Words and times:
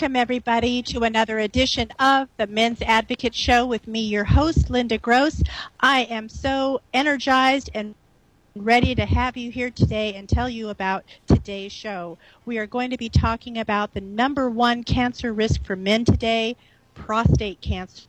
Welcome, 0.00 0.16
everybody, 0.16 0.82
to 0.84 1.00
another 1.00 1.38
edition 1.40 1.90
of 1.98 2.30
the 2.38 2.46
Men's 2.46 2.80
Advocate 2.80 3.34
Show 3.34 3.66
with 3.66 3.86
me, 3.86 4.00
your 4.00 4.24
host, 4.24 4.70
Linda 4.70 4.96
Gross. 4.96 5.42
I 5.78 6.04
am 6.04 6.30
so 6.30 6.80
energized 6.94 7.68
and 7.74 7.94
ready 8.56 8.94
to 8.94 9.04
have 9.04 9.36
you 9.36 9.50
here 9.50 9.68
today 9.68 10.14
and 10.14 10.26
tell 10.26 10.48
you 10.48 10.70
about 10.70 11.04
today's 11.26 11.72
show. 11.72 12.16
We 12.46 12.56
are 12.56 12.66
going 12.66 12.88
to 12.92 12.96
be 12.96 13.10
talking 13.10 13.58
about 13.58 13.92
the 13.92 14.00
number 14.00 14.48
one 14.48 14.84
cancer 14.84 15.34
risk 15.34 15.66
for 15.66 15.76
men 15.76 16.06
today 16.06 16.56
prostate 16.94 17.60
cancer. 17.60 18.06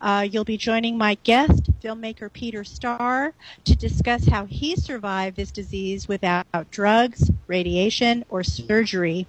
Uh, 0.00 0.26
you'll 0.30 0.44
be 0.44 0.56
joining 0.56 0.96
my 0.96 1.18
guest, 1.22 1.68
filmmaker 1.82 2.32
Peter 2.32 2.64
Starr, 2.64 3.34
to 3.66 3.76
discuss 3.76 4.26
how 4.26 4.46
he 4.46 4.74
survived 4.76 5.36
this 5.36 5.50
disease 5.50 6.08
without 6.08 6.46
drugs, 6.70 7.30
radiation, 7.46 8.24
or 8.30 8.42
surgery. 8.42 9.26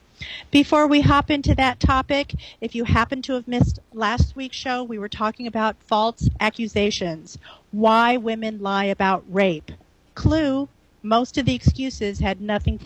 Before 0.51 0.87
we 0.87 1.01
hop 1.01 1.29
into 1.29 1.53
that 1.55 1.79
topic, 1.79 2.33
if 2.61 2.75
you 2.75 2.85
happen 2.85 3.21
to 3.23 3.33
have 3.33 3.47
missed 3.47 3.79
last 3.91 4.35
week's 4.35 4.55
show, 4.55 4.83
we 4.83 4.97
were 4.97 5.09
talking 5.09 5.47
about 5.47 5.75
false 5.83 6.29
accusations, 6.39 7.37
why 7.71 8.17
women 8.17 8.61
lie 8.61 8.85
about 8.85 9.23
rape. 9.29 9.71
Clue, 10.15 10.69
most 11.01 11.37
of 11.37 11.45
the 11.45 11.55
excuses 11.55 12.19
had 12.19 12.39
nothing 12.39 12.79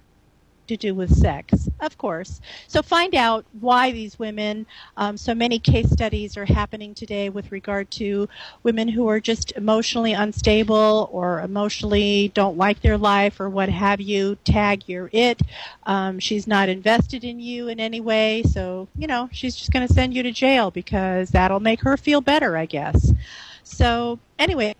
to 0.67 0.77
do 0.77 0.93
with 0.93 1.15
sex, 1.15 1.69
of 1.79 1.97
course. 1.97 2.41
So 2.67 2.81
find 2.81 3.15
out 3.15 3.45
why 3.59 3.91
these 3.91 4.19
women, 4.19 4.65
um, 4.95 5.17
so 5.17 5.33
many 5.33 5.59
case 5.59 5.89
studies 5.89 6.37
are 6.37 6.45
happening 6.45 6.93
today 6.93 7.29
with 7.29 7.51
regard 7.51 7.89
to 7.91 8.27
women 8.63 8.87
who 8.87 9.07
are 9.07 9.19
just 9.19 9.53
emotionally 9.53 10.13
unstable 10.13 11.09
or 11.11 11.41
emotionally 11.41 12.31
don't 12.33 12.57
like 12.57 12.81
their 12.81 12.97
life 12.97 13.39
or 13.39 13.49
what 13.49 13.69
have 13.69 14.01
you. 14.01 14.37
Tag 14.43 14.83
you're 14.87 15.09
it. 15.11 15.41
Um, 15.83 16.19
she's 16.19 16.47
not 16.47 16.69
invested 16.69 17.23
in 17.23 17.39
you 17.39 17.67
in 17.67 17.79
any 17.79 18.01
way, 18.01 18.43
so 18.43 18.87
you 18.97 19.07
know 19.07 19.29
she's 19.31 19.55
just 19.55 19.71
going 19.71 19.87
to 19.87 19.93
send 19.93 20.13
you 20.13 20.23
to 20.23 20.31
jail 20.31 20.71
because 20.71 21.29
that'll 21.29 21.59
make 21.59 21.81
her 21.81 21.97
feel 21.97 22.21
better, 22.21 22.57
I 22.57 22.65
guess. 22.65 23.11
So 23.63 24.19
anyway. 24.37 24.75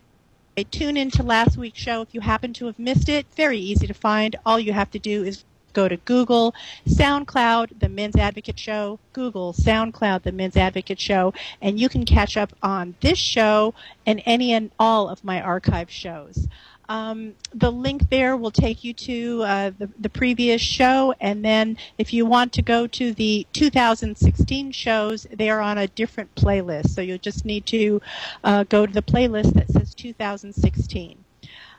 Tune 0.71 0.97
into 0.97 1.21
last 1.21 1.55
week's 1.55 1.77
show 1.77 2.01
if 2.01 2.15
you 2.15 2.21
happen 2.21 2.51
to 2.53 2.65
have 2.65 2.79
missed 2.79 3.09
it. 3.09 3.27
Very 3.35 3.59
easy 3.59 3.85
to 3.85 3.93
find. 3.93 4.35
All 4.43 4.59
you 4.59 4.73
have 4.73 4.89
to 4.89 4.97
do 4.97 5.23
is 5.23 5.43
go 5.77 5.87
to 5.87 5.97
Google, 5.97 6.55
SoundCloud, 6.87 7.79
The 7.79 7.87
Men's 7.87 8.15
Advocate 8.15 8.57
Show, 8.57 8.97
Google, 9.13 9.53
SoundCloud, 9.53 10.23
The 10.23 10.31
Men's 10.31 10.57
Advocate 10.57 10.99
Show, 10.99 11.35
and 11.61 11.79
you 11.79 11.87
can 11.87 12.03
catch 12.03 12.35
up 12.35 12.51
on 12.63 12.95
this 13.01 13.19
show 13.19 13.75
and 14.03 14.23
any 14.25 14.53
and 14.53 14.71
all 14.79 15.07
of 15.07 15.23
my 15.23 15.39
archive 15.39 15.91
shows. 15.91 16.47
Um, 16.89 17.35
the 17.53 17.71
link 17.71 18.09
there 18.09 18.35
will 18.35 18.49
take 18.49 18.83
you 18.83 18.93
to 18.93 19.43
uh, 19.43 19.71
the, 19.77 19.89
the, 19.99 20.09
previous 20.09 20.61
show, 20.61 21.13
and 21.19 21.45
then 21.45 21.77
if 21.99 22.11
you 22.13 22.25
want 22.25 22.53
to 22.53 22.61
go 22.61 22.87
to 22.87 23.13
the 23.13 23.45
2016 23.53 24.71
shows, 24.71 25.27
they 25.31 25.49
are 25.49 25.59
on 25.59 25.77
a 25.77 25.87
different 25.87 26.33
playlist. 26.33 26.89
So 26.89 27.01
you'll 27.01 27.17
just 27.17 27.45
need 27.45 27.65
to 27.67 28.01
uh, 28.43 28.63
go 28.63 28.85
to 28.87 28.93
the 28.93 29.01
playlist 29.01 29.53
that 29.53 29.69
says 29.69 29.93
2016. 29.93 31.25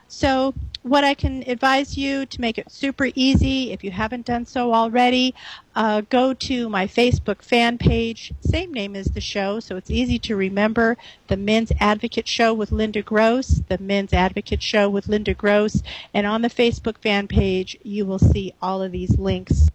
So 0.08 0.54
what 0.82 1.04
I 1.04 1.12
can 1.12 1.44
advise 1.46 1.98
you 1.98 2.24
to 2.24 2.40
make 2.40 2.56
it 2.56 2.72
super 2.72 3.10
easy, 3.14 3.72
if 3.72 3.84
you 3.84 3.90
haven't 3.90 4.24
done 4.24 4.46
so 4.46 4.72
already, 4.72 5.34
uh, 5.76 6.00
go 6.08 6.32
to 6.32 6.68
my 6.70 6.86
Facebook 6.86 7.42
fan 7.42 7.76
page, 7.76 8.32
same 8.40 8.72
name 8.72 8.96
as 8.96 9.08
the 9.08 9.20
show, 9.20 9.60
so 9.60 9.76
it's 9.76 9.90
easy 9.90 10.18
to 10.20 10.34
remember. 10.34 10.96
The 11.26 11.36
Men's 11.36 11.72
Advocate 11.78 12.26
Show 12.26 12.54
with 12.54 12.72
Linda 12.72 13.02
Gross, 13.02 13.60
the 13.68 13.76
Men's 13.76 14.14
Advocate 14.14 14.62
Show 14.62 14.88
with 14.88 15.08
Linda 15.08 15.34
Gross, 15.34 15.82
and 16.14 16.26
on 16.26 16.40
the 16.40 16.48
Facebook 16.48 16.96
fan 16.98 17.28
page, 17.28 17.76
you 17.82 18.06
will 18.06 18.18
see 18.18 18.54
all 18.62 18.82
of 18.82 18.92
these 18.92 19.18
links 19.18 19.68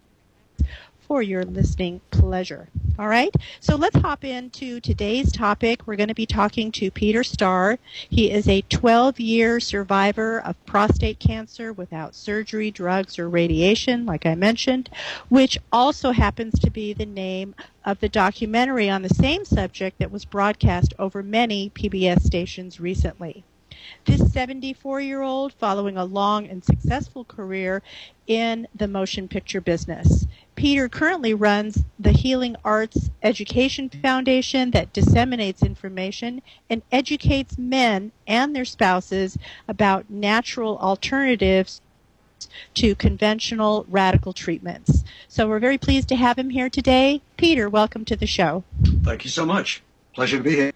for 1.06 1.22
your 1.22 1.44
listening 1.44 2.00
pleasure. 2.10 2.68
All 2.98 3.08
right, 3.08 3.34
so 3.60 3.76
let's 3.76 3.96
hop 3.96 4.24
into 4.24 4.80
today's 4.80 5.32
topic. 5.32 5.86
We're 5.86 5.96
going 5.96 6.08
to 6.08 6.14
be 6.14 6.26
talking 6.26 6.70
to 6.72 6.90
Peter 6.90 7.24
Starr. 7.24 7.78
He 8.08 8.30
is 8.30 8.48
a 8.48 8.62
12 8.62 9.18
year 9.18 9.58
survivor 9.58 10.40
of 10.40 10.64
prostate 10.64 11.18
cancer 11.18 11.72
without 11.72 12.14
surgery, 12.14 12.70
drugs, 12.70 13.18
or 13.18 13.28
radiation, 13.28 14.06
like 14.06 14.26
I 14.26 14.34
mentioned, 14.34 14.90
which 15.28 15.58
also 15.72 16.12
happens 16.12 16.58
to 16.60 16.70
be 16.70 16.92
the 16.92 17.06
name 17.06 17.54
of 17.84 18.00
the 18.00 18.08
documentary 18.08 18.88
on 18.88 19.02
the 19.02 19.08
same 19.08 19.44
subject 19.44 19.98
that 19.98 20.12
was 20.12 20.24
broadcast 20.24 20.94
over 20.98 21.22
many 21.22 21.70
PBS 21.70 22.22
stations 22.22 22.78
recently. 22.78 23.44
This 24.04 24.32
74 24.32 25.00
year 25.00 25.22
old, 25.22 25.52
following 25.52 25.96
a 25.96 26.04
long 26.04 26.46
and 26.46 26.64
successful 26.64 27.24
career 27.24 27.82
in 28.26 28.66
the 28.74 28.88
motion 28.88 29.28
picture 29.28 29.60
business. 29.60 30.26
Peter 30.56 30.88
currently 30.88 31.34
runs 31.34 31.82
the 31.98 32.12
Healing 32.12 32.56
Arts 32.64 33.10
Education 33.22 33.88
Foundation 33.88 34.70
that 34.70 34.92
disseminates 34.92 35.62
information 35.62 36.42
and 36.70 36.82
educates 36.92 37.58
men 37.58 38.12
and 38.26 38.54
their 38.54 38.64
spouses 38.64 39.36
about 39.66 40.08
natural 40.08 40.78
alternatives 40.78 41.80
to 42.74 42.94
conventional 42.94 43.84
radical 43.88 44.32
treatments. 44.32 45.04
So 45.28 45.48
we're 45.48 45.58
very 45.58 45.78
pleased 45.78 46.08
to 46.08 46.16
have 46.16 46.38
him 46.38 46.50
here 46.50 46.70
today. 46.70 47.20
Peter, 47.36 47.68
welcome 47.68 48.04
to 48.06 48.16
the 48.16 48.26
show. 48.26 48.64
Thank 49.02 49.24
you 49.24 49.30
so 49.30 49.44
much. 49.44 49.82
Pleasure 50.14 50.38
to 50.38 50.42
be 50.42 50.54
here. 50.54 50.72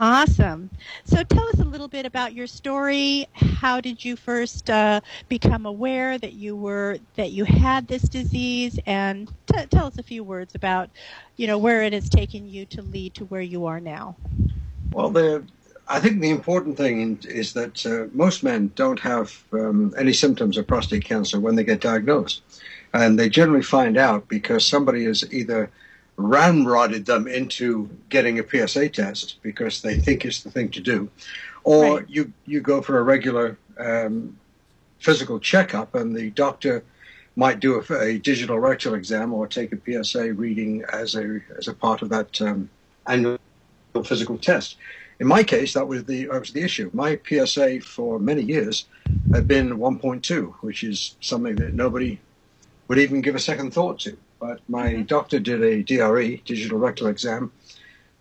Awesome. 0.00 0.70
So 1.04 1.22
tell 1.22 1.46
us 1.48 1.60
a 1.60 1.64
little 1.64 1.86
bit 1.86 2.04
about 2.04 2.34
your 2.34 2.48
story. 2.48 3.26
How 3.32 3.80
did 3.80 4.04
you 4.04 4.16
first 4.16 4.68
uh, 4.68 5.00
become 5.28 5.66
aware 5.66 6.18
that 6.18 6.32
you 6.32 6.56
were 6.56 6.98
that 7.14 7.30
you 7.30 7.44
had 7.44 7.86
this 7.86 8.02
disease, 8.02 8.78
and 8.86 9.32
t- 9.46 9.66
tell 9.66 9.86
us 9.86 9.96
a 9.96 10.02
few 10.02 10.24
words 10.24 10.56
about, 10.56 10.90
you 11.36 11.46
know, 11.46 11.58
where 11.58 11.82
it 11.82 11.92
has 11.92 12.08
taken 12.08 12.48
you 12.48 12.66
to 12.66 12.82
lead 12.82 13.14
to 13.14 13.24
where 13.26 13.40
you 13.40 13.66
are 13.66 13.78
now. 13.78 14.16
Well, 14.92 15.10
the 15.10 15.44
I 15.86 16.00
think 16.00 16.20
the 16.20 16.30
important 16.30 16.76
thing 16.76 17.20
is 17.24 17.52
that 17.52 17.86
uh, 17.86 18.08
most 18.12 18.42
men 18.42 18.72
don't 18.74 19.00
have 19.00 19.44
um, 19.52 19.94
any 19.96 20.12
symptoms 20.12 20.56
of 20.56 20.66
prostate 20.66 21.04
cancer 21.04 21.38
when 21.38 21.54
they 21.54 21.64
get 21.64 21.80
diagnosed, 21.80 22.42
and 22.92 23.16
they 23.16 23.28
generally 23.28 23.62
find 23.62 23.96
out 23.96 24.26
because 24.26 24.66
somebody 24.66 25.04
is 25.04 25.24
either 25.32 25.70
ramrodded 26.16 27.06
them 27.06 27.26
into 27.26 27.90
getting 28.08 28.38
a 28.38 28.48
PSA 28.48 28.88
test 28.88 29.42
because 29.42 29.82
they 29.82 29.98
think 29.98 30.24
it's 30.24 30.42
the 30.42 30.50
thing 30.50 30.70
to 30.70 30.80
do, 30.80 31.10
or 31.64 31.96
right. 31.98 32.08
you 32.08 32.32
you 32.46 32.60
go 32.60 32.80
for 32.82 32.98
a 32.98 33.02
regular 33.02 33.58
um, 33.78 34.38
physical 34.98 35.38
checkup 35.38 35.94
and 35.94 36.16
the 36.16 36.30
doctor 36.30 36.84
might 37.36 37.60
do 37.60 37.80
a, 37.80 37.94
a, 38.00 38.18
digital 38.18 38.58
rectal 38.58 38.94
exam 38.94 39.34
or 39.34 39.46
take 39.46 39.72
a 39.72 40.04
PSA 40.04 40.32
reading 40.34 40.84
as 40.92 41.16
a 41.16 41.40
as 41.58 41.68
a 41.68 41.74
part 41.74 42.00
of 42.02 42.08
that 42.08 42.40
um, 42.40 42.70
annual 43.06 43.38
physical 44.04 44.38
test. 44.38 44.76
In 45.20 45.26
my 45.26 45.42
case, 45.42 45.74
that 45.74 45.86
was 45.86 46.04
the 46.04 46.26
that 46.26 46.40
was 46.40 46.52
the 46.52 46.62
issue. 46.62 46.90
My 46.92 47.18
PSA 47.26 47.80
for 47.80 48.18
many 48.18 48.42
years 48.42 48.86
had 49.32 49.46
been 49.46 49.78
1.2, 49.78 50.54
which 50.60 50.82
is 50.84 51.16
something 51.20 51.56
that 51.56 51.74
nobody 51.74 52.20
would 52.88 52.98
even 52.98 53.20
give 53.20 53.34
a 53.34 53.40
second 53.40 53.72
thought 53.72 53.98
to. 54.00 54.16
But 54.38 54.60
my 54.68 54.92
mm-hmm. 54.92 55.02
doctor 55.02 55.38
did 55.38 55.62
a 55.62 55.82
DRE, 55.82 56.42
digital 56.44 56.78
rectal 56.78 57.06
exam, 57.06 57.52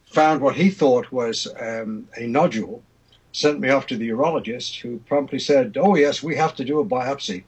found 0.06 0.42
what 0.42 0.56
he 0.56 0.70
thought 0.70 1.12
was 1.12 1.48
um, 1.60 2.08
a 2.16 2.28
nodule, 2.28 2.84
sent 3.32 3.60
me 3.60 3.70
off 3.70 3.88
to 3.88 3.98
the 3.98 4.10
urologist, 4.10 4.80
who 4.82 5.00
promptly 5.00 5.40
said, 5.40 5.78
"Oh 5.78 5.96
yes, 5.96 6.22
we 6.22 6.36
have 6.36 6.56
to 6.56 6.64
do 6.64 6.80
a 6.80 6.86
biopsy." 6.86 7.44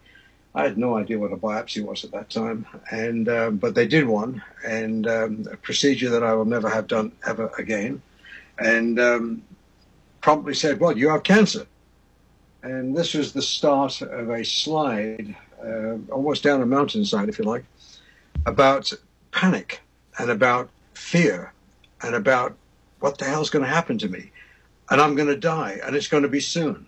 I 0.55 0.63
had 0.63 0.77
no 0.77 0.95
idea 0.95 1.19
what 1.19 1.33
a 1.33 1.37
biopsy 1.37 1.83
was 1.83 2.05
at 2.05 2.11
that 2.11 2.29
time, 2.29 2.65
and 2.89 3.27
um, 3.29 3.57
but 3.57 3.75
they 3.75 3.87
did 3.87 4.07
one, 4.07 4.41
and 4.65 5.05
um, 5.05 5.45
a 5.51 5.57
procedure 5.57 6.09
that 6.09 6.23
I 6.23 6.33
will 6.33 6.45
never 6.45 6.69
have 6.69 6.87
done 6.87 7.11
ever 7.27 7.51
again, 7.57 8.01
and 8.57 8.99
um, 8.99 9.43
promptly 10.21 10.53
said, 10.53 10.79
"Well, 10.79 10.97
you 10.97 11.09
have 11.09 11.23
cancer," 11.23 11.67
and 12.63 12.97
this 12.97 13.13
was 13.13 13.33
the 13.33 13.41
start 13.41 14.01
of 14.01 14.29
a 14.29 14.43
slide, 14.43 15.35
uh, 15.63 15.97
almost 16.09 16.43
down 16.43 16.61
a 16.61 16.65
mountainside, 16.65 17.29
if 17.29 17.37
you 17.37 17.45
like, 17.45 17.65
about 18.45 18.91
panic 19.31 19.81
and 20.19 20.29
about 20.29 20.69
fear 20.93 21.53
and 22.01 22.15
about 22.15 22.55
what 22.99 23.17
the 23.17 23.25
hell's 23.25 23.49
going 23.49 23.65
to 23.65 23.69
happen 23.69 23.97
to 23.97 24.07
me 24.07 24.31
and 24.89 25.01
I'm 25.01 25.15
going 25.15 25.27
to 25.27 25.37
die 25.37 25.79
and 25.83 25.95
it's 25.95 26.07
going 26.07 26.23
to 26.23 26.29
be 26.29 26.39
soon. 26.39 26.87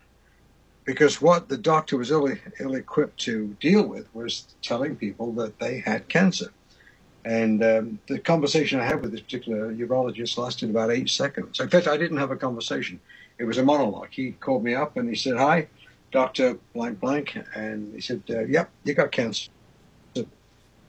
Because 0.85 1.21
what 1.21 1.49
the 1.49 1.57
doctor 1.57 1.97
was 1.97 2.11
ill, 2.11 2.27
equipped 2.27 3.19
to 3.21 3.55
deal 3.59 3.85
with 3.85 4.07
was 4.15 4.55
telling 4.61 4.95
people 4.95 5.33
that 5.33 5.59
they 5.59 5.79
had 5.79 6.07
cancer. 6.07 6.53
And 7.25 7.61
um, 7.61 7.99
the 8.07 8.19
conversation 8.19 8.79
I 8.79 8.85
had 8.85 9.01
with 9.01 9.11
this 9.11 9.19
particular 9.19 9.73
urologist 9.73 10.37
lasted 10.37 10.69
about 10.69 10.91
eight 10.91 11.09
seconds. 11.09 11.59
In 11.59 11.67
fact, 11.67 11.87
I 11.87 11.97
didn't 11.97 12.17
have 12.17 12.31
a 12.31 12.37
conversation. 12.37 13.01
It 13.37 13.43
was 13.43 13.57
a 13.57 13.63
monologue. 13.63 14.09
He 14.11 14.31
called 14.31 14.63
me 14.63 14.75
up 14.75 14.95
and 14.95 15.09
he 15.09 15.15
said, 15.15 15.35
Hi, 15.35 15.67
Dr. 16.13 16.57
Blank 16.73 17.01
Blank. 17.01 17.37
And 17.53 17.93
he 17.93 17.99
said, 17.99 18.23
uh, 18.29 18.45
Yep, 18.45 18.69
you 18.85 18.93
got 18.93 19.11
cancer 19.11 19.49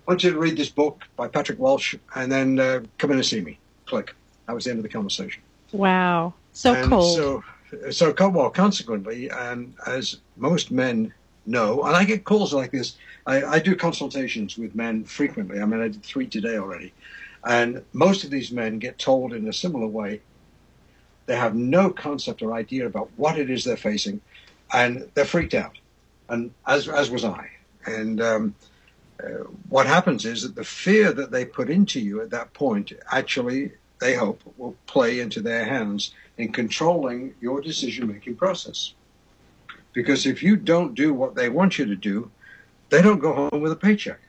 want 0.09 0.25
you 0.25 0.33
to 0.33 0.39
read 0.39 0.57
this 0.57 0.71
book 0.71 1.05
by 1.17 1.29
Patrick 1.29 1.59
Walsh 1.59 1.95
and 2.15 2.33
then 2.33 2.59
uh, 2.59 2.81
come 2.97 3.11
in 3.11 3.19
and 3.19 3.27
see 3.27 3.43
me. 3.43 3.59
Click. 3.85 4.15
That 4.47 4.55
was 4.55 4.65
the 4.65 4.71
end 4.71 4.79
of 4.79 4.83
the 4.83 4.89
conversation. 4.89 5.43
Wow. 5.71 6.33
So 6.55 6.75
and 6.75 6.89
cool. 6.89 7.15
So, 7.15 7.45
so 7.91 8.31
well, 8.31 8.49
consequently, 8.49 9.29
and 9.29 9.75
as 9.87 10.17
most 10.39 10.71
men 10.71 11.13
know, 11.45 11.83
And 11.85 11.95
I 11.95 12.05
get 12.05 12.25
calls 12.25 12.55
like 12.55 12.71
this. 12.71 12.97
I, 13.27 13.43
I 13.43 13.59
do 13.59 13.77
consultations 13.77 14.57
with 14.57 14.75
men 14.75 15.05
frequently. 15.05 15.61
I 15.61 15.67
mean, 15.67 15.81
I 15.81 15.89
did 15.89 16.03
three 16.03 16.27
today 16.27 16.57
already. 16.57 16.93
And 17.45 17.83
most 17.93 18.25
of 18.25 18.31
these 18.31 18.51
men 18.51 18.79
get 18.79 18.99
told 18.99 19.33
in 19.35 19.47
a 19.49 19.53
similar 19.53 19.87
way. 19.87 20.21
They 21.27 21.37
have 21.37 21.55
no 21.55 21.91
concept 21.91 22.41
or 22.43 22.55
idea 22.55 22.87
about 22.87 23.11
what 23.17 23.39
it 23.39 23.51
is 23.51 23.65
they're 23.65 23.77
facing, 23.77 24.23
and 24.73 25.11
they're 25.13 25.27
freaked 25.27 25.55
out. 25.55 25.79
And 26.31 26.51
as, 26.67 26.89
as 26.89 27.11
was 27.11 27.25
I. 27.25 27.51
And 27.85 28.21
um, 28.23 28.55
uh, 29.23 29.45
what 29.69 29.87
happens 29.87 30.25
is 30.25 30.43
that 30.43 30.55
the 30.55 30.65
fear 30.65 31.13
that 31.13 31.31
they 31.31 31.45
put 31.45 31.71
into 31.71 32.01
you 32.01 32.21
at 32.21 32.31
that 32.31 32.53
point 32.55 32.93
actually, 33.11 33.73
they 34.01 34.15
hope, 34.15 34.41
will 34.57 34.77
play 34.87 35.21
into 35.21 35.41
their 35.41 35.65
hands 35.65 36.15
in 36.37 36.53
controlling 36.53 37.35
your 37.41 37.61
decision 37.61 38.07
making 38.07 38.37
process. 38.37 38.95
Because 39.93 40.27
if 40.27 40.43
you 40.43 40.57
don't 40.57 40.95
do 40.95 41.13
what 41.13 41.35
they 41.35 41.49
want 41.49 41.79
you 41.79 41.87
to 41.87 41.97
do, 41.97 42.31
they 42.91 43.03
don't 43.03 43.19
go 43.19 43.35
home 43.35 43.61
with 43.61 43.73
a 43.73 43.77
paycheck. 43.77 44.21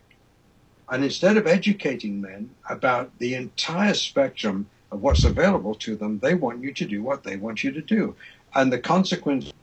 And 0.90 1.04
instead 1.04 1.38
of 1.38 1.46
educating 1.46 2.20
men 2.20 2.50
about 2.68 3.18
the 3.20 3.36
entire 3.36 3.94
spectrum 3.94 4.68
of 4.92 5.02
what's 5.02 5.24
available 5.24 5.76
to 5.76 5.96
them, 5.96 6.18
they 6.20 6.34
want 6.34 6.64
you 6.64 6.74
to 6.74 6.86
do 6.86 7.04
what 7.04 7.24
they 7.24 7.38
want 7.38 7.64
you 7.64 7.72
to 7.72 7.82
do. 7.82 8.16
And 8.56 8.74
the 8.74 8.80
consequences 8.80 9.54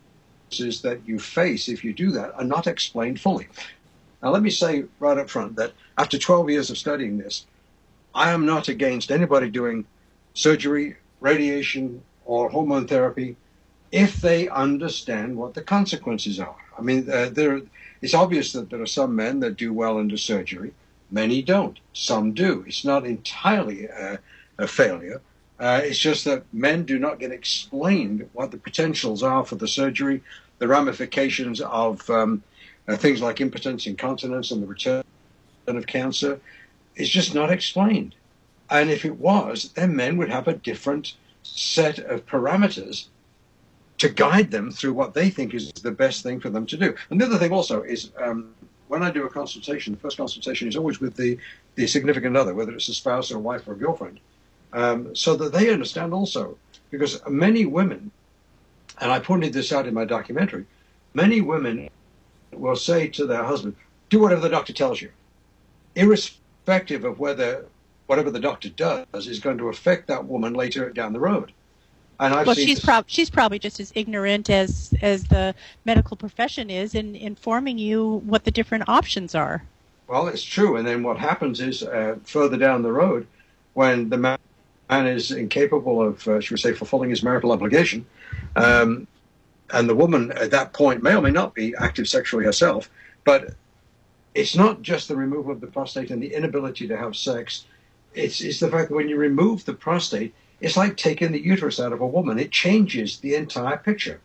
that 0.81 1.01
you 1.05 1.19
face 1.19 1.67
if 1.67 1.83
you 1.83 1.91
do 1.91 2.11
that 2.11 2.33
are 2.35 2.45
not 2.45 2.67
explained 2.67 3.19
fully. 3.19 3.47
Now, 4.21 4.31
let 4.31 4.41
me 4.41 4.49
say 4.49 4.85
right 4.99 5.17
up 5.17 5.29
front 5.29 5.55
that 5.57 5.73
after 5.97 6.17
12 6.17 6.49
years 6.49 6.69
of 6.69 6.77
studying 6.77 7.17
this, 7.17 7.45
I 8.15 8.31
am 8.31 8.45
not 8.45 8.67
against 8.67 9.11
anybody 9.11 9.49
doing 9.49 9.85
surgery, 10.33 10.95
radiation, 11.19 12.01
or 12.25 12.49
hormone 12.49 12.87
therapy 12.87 13.35
if 13.91 14.21
they 14.21 14.49
understand 14.49 15.37
what 15.37 15.53
the 15.53 15.61
consequences 15.61 16.39
are. 16.39 16.57
I 16.77 16.81
mean, 16.81 17.09
uh, 17.09 17.29
there, 17.31 17.61
it's 18.01 18.13
obvious 18.13 18.51
that 18.53 18.69
there 18.69 18.81
are 18.81 18.87
some 18.87 19.15
men 19.15 19.39
that 19.39 19.55
do 19.55 19.73
well 19.73 19.97
under 19.97 20.17
surgery. 20.17 20.73
Many 21.09 21.41
don't. 21.41 21.79
Some 21.93 22.33
do. 22.33 22.65
It's 22.67 22.83
not 22.83 23.05
entirely 23.05 23.85
a, 23.85 24.19
a 24.57 24.67
failure. 24.67 25.21
Uh, 25.59 25.81
it's 25.83 25.97
just 25.97 26.25
that 26.25 26.43
men 26.53 26.83
do 26.83 26.99
not 26.99 27.19
get 27.19 27.31
explained 27.31 28.29
what 28.33 28.51
the 28.51 28.57
potentials 28.57 29.23
are 29.23 29.45
for 29.45 29.55
the 29.55 29.67
surgery, 29.67 30.21
the 30.59 30.67
ramifications 30.67 31.61
of 31.61 32.07
um, 32.09 32.43
uh, 32.87 32.95
things 32.95 33.21
like 33.21 33.41
impotence, 33.41 33.85
incontinence, 33.87 34.51
and 34.51 34.63
the 34.63 34.67
return 34.67 35.03
of 35.67 35.87
cancer. 35.87 36.39
is 36.95 37.09
just 37.09 37.35
not 37.35 37.51
explained. 37.51 38.15
And 38.69 38.89
if 38.89 39.05
it 39.05 39.17
was, 39.17 39.71
then 39.73 39.95
men 39.95 40.17
would 40.17 40.29
have 40.29 40.47
a 40.47 40.53
different 40.53 41.13
set 41.43 41.99
of 41.99 42.25
parameters 42.25 43.07
to 43.97 44.09
guide 44.09 44.51
them 44.51 44.71
through 44.71 44.93
what 44.93 45.13
they 45.13 45.29
think 45.29 45.53
is 45.53 45.71
the 45.71 45.91
best 45.91 46.23
thing 46.23 46.39
for 46.39 46.49
them 46.49 46.65
to 46.67 46.77
do. 46.77 46.95
And 47.09 47.19
the 47.19 47.25
other 47.25 47.37
thing 47.37 47.51
also 47.51 47.81
is 47.81 48.11
um, 48.21 48.53
when 48.87 49.03
I 49.03 49.11
do 49.11 49.25
a 49.25 49.29
consultation, 49.29 49.93
the 49.93 49.99
first 49.99 50.17
consultation 50.17 50.67
is 50.67 50.75
always 50.75 50.99
with 50.99 51.15
the, 51.15 51.37
the 51.75 51.87
significant 51.87 52.37
other, 52.37 52.53
whether 52.53 52.73
it's 52.73 52.89
a 52.89 52.93
spouse 52.93 53.31
or 53.31 53.37
a 53.37 53.39
wife 53.39 53.67
or 53.67 53.73
a 53.73 53.77
girlfriend, 53.77 54.19
um, 54.73 55.15
so 55.15 55.35
that 55.35 55.53
they 55.53 55.71
understand 55.71 56.13
also. 56.13 56.57
Because 56.91 57.21
many 57.27 57.65
women, 57.65 58.11
and 59.01 59.11
I 59.11 59.19
pointed 59.19 59.51
this 59.51 59.73
out 59.73 59.87
in 59.87 59.93
my 59.93 60.05
documentary, 60.05 60.65
many 61.13 61.41
women 61.41 61.89
will 62.51 62.75
say 62.75 63.07
to 63.09 63.25
their 63.25 63.43
husband, 63.43 63.75
do 64.09 64.19
whatever 64.19 64.41
the 64.41 64.49
doctor 64.49 64.73
tells 64.73 65.01
you, 65.01 65.11
irrespective 65.95 67.03
of 67.03 67.19
whether 67.19 67.65
whatever 68.07 68.31
the 68.31 68.39
doctor 68.39 68.69
does 68.69 69.27
is 69.27 69.39
going 69.39 69.57
to 69.57 69.67
affect 69.67 70.07
that 70.07 70.25
woman 70.25 70.53
later 70.53 70.89
down 70.89 71.13
the 71.13 71.19
road. 71.19 71.51
And 72.19 72.33
I've 72.33 72.47
well, 72.47 72.55
she's, 72.55 72.79
prob- 72.79 73.05
she's 73.07 73.29
probably 73.29 73.59
just 73.59 73.79
as 73.79 73.91
ignorant 73.93 74.49
as 74.49 74.93
as 75.01 75.25
the 75.25 75.53
medical 75.85 76.17
profession 76.17 76.69
is 76.69 76.95
in 76.95 77.15
informing 77.15 77.77
you 77.77 78.23
what 78.25 78.43
the 78.43 78.51
different 78.51 78.89
options 78.89 79.35
are. 79.35 79.63
Well, 80.07 80.27
it's 80.27 80.43
true. 80.43 80.77
And 80.77 80.87
then 80.87 81.03
what 81.03 81.17
happens 81.17 81.59
is 81.59 81.83
uh, 81.83 82.15
further 82.23 82.57
down 82.57 82.81
the 82.81 82.91
road, 82.91 83.27
when 83.73 84.09
the 84.09 84.17
man 84.17 84.39
is 84.89 85.31
incapable 85.31 86.01
of, 86.01 86.27
uh, 86.27 86.39
should 86.39 86.55
we 86.55 86.57
say, 86.57 86.73
fulfilling 86.73 87.09
his 87.09 87.21
marital 87.21 87.51
obligation, 87.51 88.05
um, 88.55 89.05
and 89.71 89.89
the 89.89 89.95
woman 89.95 90.31
at 90.33 90.51
that 90.51 90.73
point 90.73 91.03
may 91.03 91.15
or 91.15 91.21
may 91.21 91.31
not 91.31 91.53
be 91.53 91.75
active 91.77 92.07
sexually 92.07 92.45
herself, 92.45 92.89
but 93.23 93.55
it's 94.33 94.55
not 94.55 94.81
just 94.81 95.07
the 95.07 95.15
removal 95.15 95.51
of 95.51 95.61
the 95.61 95.67
prostate 95.67 96.11
and 96.11 96.21
the 96.21 96.33
inability 96.33 96.87
to 96.87 96.97
have 96.97 97.15
sex. 97.15 97.65
It's, 98.13 98.41
it's 98.41 98.59
the 98.59 98.69
fact 98.69 98.89
that 98.89 98.95
when 98.95 99.09
you 99.09 99.17
remove 99.17 99.65
the 99.65 99.73
prostate, 99.73 100.33
it's 100.61 100.77
like 100.77 100.95
taking 100.95 101.31
the 101.31 101.41
uterus 101.43 101.79
out 101.79 101.91
of 101.91 102.01
a 102.01 102.07
woman. 102.07 102.39
It 102.39 102.51
changes 102.51 103.19
the 103.19 103.35
entire 103.35 103.77
picture. 103.77 104.21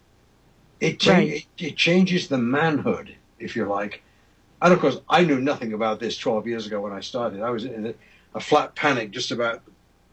It, 0.81 1.01
cha- 1.01 1.13
right. 1.13 1.29
it, 1.29 1.65
it, 1.65 1.77
changes 1.77 2.29
the 2.29 2.39
manhood, 2.39 3.15
if 3.39 3.55
you 3.55 3.67
like. 3.67 4.03
And 4.61 4.73
of 4.73 4.81
course, 4.81 4.99
I 5.09 5.25
knew 5.25 5.41
nothing 5.41 5.73
about 5.73 6.01
this 6.01 6.17
12 6.17 6.47
years 6.47 6.67
ago 6.67 6.81
when 6.81 6.93
I 6.93 7.01
started. 7.01 7.41
I 7.41 7.51
was 7.51 7.65
in 7.65 7.87
a, 7.87 7.95
a 8.35 8.41
flat 8.41 8.75
panic, 8.75 9.11
just 9.11 9.31
about 9.31 9.63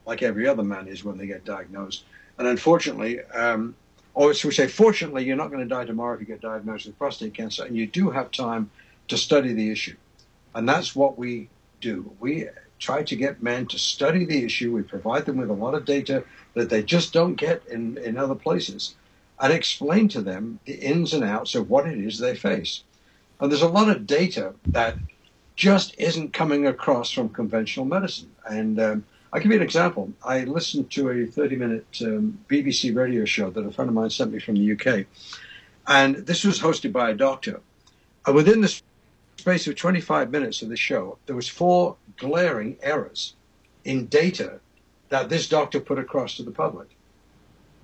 like 0.05 0.21
every 0.23 0.47
other 0.47 0.63
man 0.63 0.87
is 0.87 1.03
when 1.03 1.17
they 1.17 1.27
get 1.27 1.45
diagnosed. 1.45 2.03
And 2.37 2.47
unfortunately, 2.47 3.21
um, 3.21 3.75
or 4.19 4.33
should 4.33 4.49
we 4.49 4.53
say, 4.53 4.67
fortunately, 4.67 5.23
you're 5.23 5.37
not 5.37 5.49
going 5.49 5.63
to 5.63 5.75
die 5.75 5.85
tomorrow 5.85 6.13
if 6.13 6.19
you 6.19 6.25
get 6.25 6.41
diagnosed 6.41 6.85
with 6.85 6.97
prostate 6.97 7.33
cancer, 7.33 7.63
and 7.63 7.77
you 7.77 7.87
do 7.87 8.09
have 8.09 8.31
time 8.31 8.69
to 9.07 9.17
study 9.17 9.53
the 9.53 9.71
issue. 9.71 9.95
And 10.53 10.67
that's 10.67 10.93
what 10.93 11.17
we 11.17 11.47
do. 11.79 12.11
We 12.19 12.49
try 12.79 13.03
to 13.03 13.15
get 13.15 13.41
men 13.41 13.65
to 13.67 13.79
study 13.79 14.25
the 14.25 14.43
issue. 14.43 14.73
We 14.73 14.81
provide 14.81 15.25
them 15.25 15.37
with 15.37 15.49
a 15.49 15.53
lot 15.53 15.73
of 15.73 15.85
data 15.85 16.25
that 16.53 16.69
they 16.69 16.83
just 16.83 17.13
don't 17.13 17.35
get 17.35 17.65
in, 17.67 17.97
in 17.99 18.17
other 18.17 18.35
places 18.35 18.93
and 19.39 19.53
explain 19.53 20.09
to 20.09 20.21
them 20.21 20.59
the 20.65 20.73
ins 20.73 21.13
and 21.13 21.23
outs 21.23 21.55
of 21.55 21.69
what 21.69 21.87
it 21.87 21.97
is 21.97 22.19
they 22.19 22.35
face. 22.35 22.83
And 23.39 23.49
there's 23.49 23.61
a 23.61 23.69
lot 23.69 23.87
of 23.87 24.05
data 24.05 24.53
that 24.65 24.97
just 25.55 25.95
isn't 25.97 26.33
coming 26.33 26.67
across 26.67 27.09
from 27.09 27.29
conventional 27.29 27.85
medicine. 27.85 28.35
And 28.45 28.81
um, 28.81 29.05
I'll 29.31 29.41
give 29.41 29.51
you 29.51 29.57
an 29.57 29.63
example. 29.63 30.11
I 30.23 30.43
listened 30.43 30.89
to 30.91 31.09
a 31.09 31.25
30 31.25 31.55
minute 31.55 31.85
um, 32.01 32.39
BBC 32.49 32.95
radio 32.95 33.25
show 33.25 33.51
that 33.51 33.65
a 33.65 33.71
friend 33.71 33.89
of 33.89 33.93
mine 33.95 34.09
sent 34.09 34.31
me 34.31 34.39
from 34.39 34.55
the 34.55 34.71
UK. 34.71 35.05
And 35.87 36.15
this 36.17 36.43
was 36.43 36.59
hosted 36.59 36.91
by 36.91 37.11
a 37.11 37.15
doctor. 37.15 37.61
And 38.25 38.35
within 38.35 38.61
the 38.61 38.81
space 39.37 39.67
of 39.67 39.75
25 39.75 40.31
minutes 40.31 40.61
of 40.61 40.69
the 40.69 40.75
show, 40.75 41.17
there 41.27 41.35
was 41.35 41.47
four 41.47 41.95
glaring 42.17 42.77
errors 42.81 43.35
in 43.85 44.07
data 44.07 44.59
that 45.09 45.29
this 45.29 45.47
doctor 45.47 45.79
put 45.79 45.99
across 45.99 46.35
to 46.37 46.43
the 46.43 46.51
public. 46.51 46.89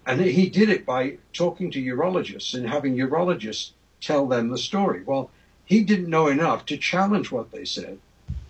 And 0.07 0.21
he 0.21 0.49
did 0.49 0.69
it 0.69 0.85
by 0.85 1.17
talking 1.33 1.71
to 1.71 1.81
urologists 1.81 2.53
and 2.53 2.67
having 2.67 2.95
urologists 2.95 3.71
tell 4.01 4.27
them 4.27 4.49
the 4.49 4.57
story. 4.57 5.03
Well, 5.03 5.31
he 5.65 5.83
didn't 5.83 6.09
know 6.09 6.27
enough 6.27 6.65
to 6.67 6.77
challenge 6.77 7.31
what 7.31 7.51
they 7.51 7.65
said 7.65 7.97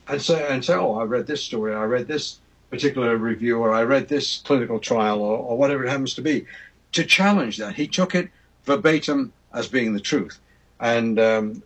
and 0.07 0.21
say, 0.21 0.45
and 0.49 0.63
say 0.63 0.73
oh, 0.73 0.95
I 0.95 1.03
read 1.03 1.27
this 1.27 1.43
story, 1.43 1.73
I 1.73 1.83
read 1.83 2.07
this 2.07 2.39
particular 2.69 3.17
review, 3.17 3.59
or 3.59 3.73
I 3.73 3.83
read 3.83 4.07
this 4.07 4.41
clinical 4.45 4.79
trial, 4.79 5.21
or, 5.21 5.37
or 5.37 5.57
whatever 5.57 5.85
it 5.85 5.89
happens 5.89 6.13
to 6.15 6.21
be, 6.21 6.45
to 6.93 7.03
challenge 7.03 7.57
that. 7.57 7.75
He 7.75 7.87
took 7.87 8.15
it 8.15 8.29
verbatim 8.63 9.31
as 9.53 9.67
being 9.67 9.93
the 9.93 9.99
truth. 9.99 10.39
And 10.79 11.19
um, 11.19 11.63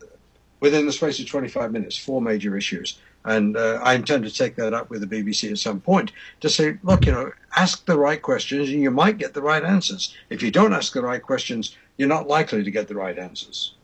within 0.60 0.86
the 0.86 0.92
space 0.92 1.18
of 1.18 1.26
25 1.26 1.72
minutes, 1.72 1.96
four 1.96 2.22
major 2.22 2.56
issues. 2.56 2.98
And 3.24 3.56
uh, 3.56 3.80
I 3.82 3.94
intend 3.94 4.24
to 4.24 4.30
take 4.30 4.56
that 4.56 4.72
up 4.72 4.88
with 4.88 5.06
the 5.06 5.06
BBC 5.06 5.50
at 5.50 5.58
some 5.58 5.80
point 5.80 6.12
to 6.40 6.48
say, 6.48 6.78
look, 6.82 7.04
you 7.04 7.12
know, 7.12 7.32
ask 7.54 7.84
the 7.84 7.98
right 7.98 8.20
questions 8.20 8.70
and 8.70 8.80
you 8.80 8.90
might 8.90 9.18
get 9.18 9.34
the 9.34 9.42
right 9.42 9.62
answers. 9.62 10.14
If 10.30 10.42
you 10.42 10.50
don't 10.50 10.72
ask 10.72 10.94
the 10.94 11.02
right 11.02 11.22
questions, 11.22 11.76
you're 11.98 12.08
not 12.08 12.28
likely 12.28 12.64
to 12.64 12.70
get 12.70 12.88
the 12.88 12.94
right 12.94 13.18
answers. 13.18 13.74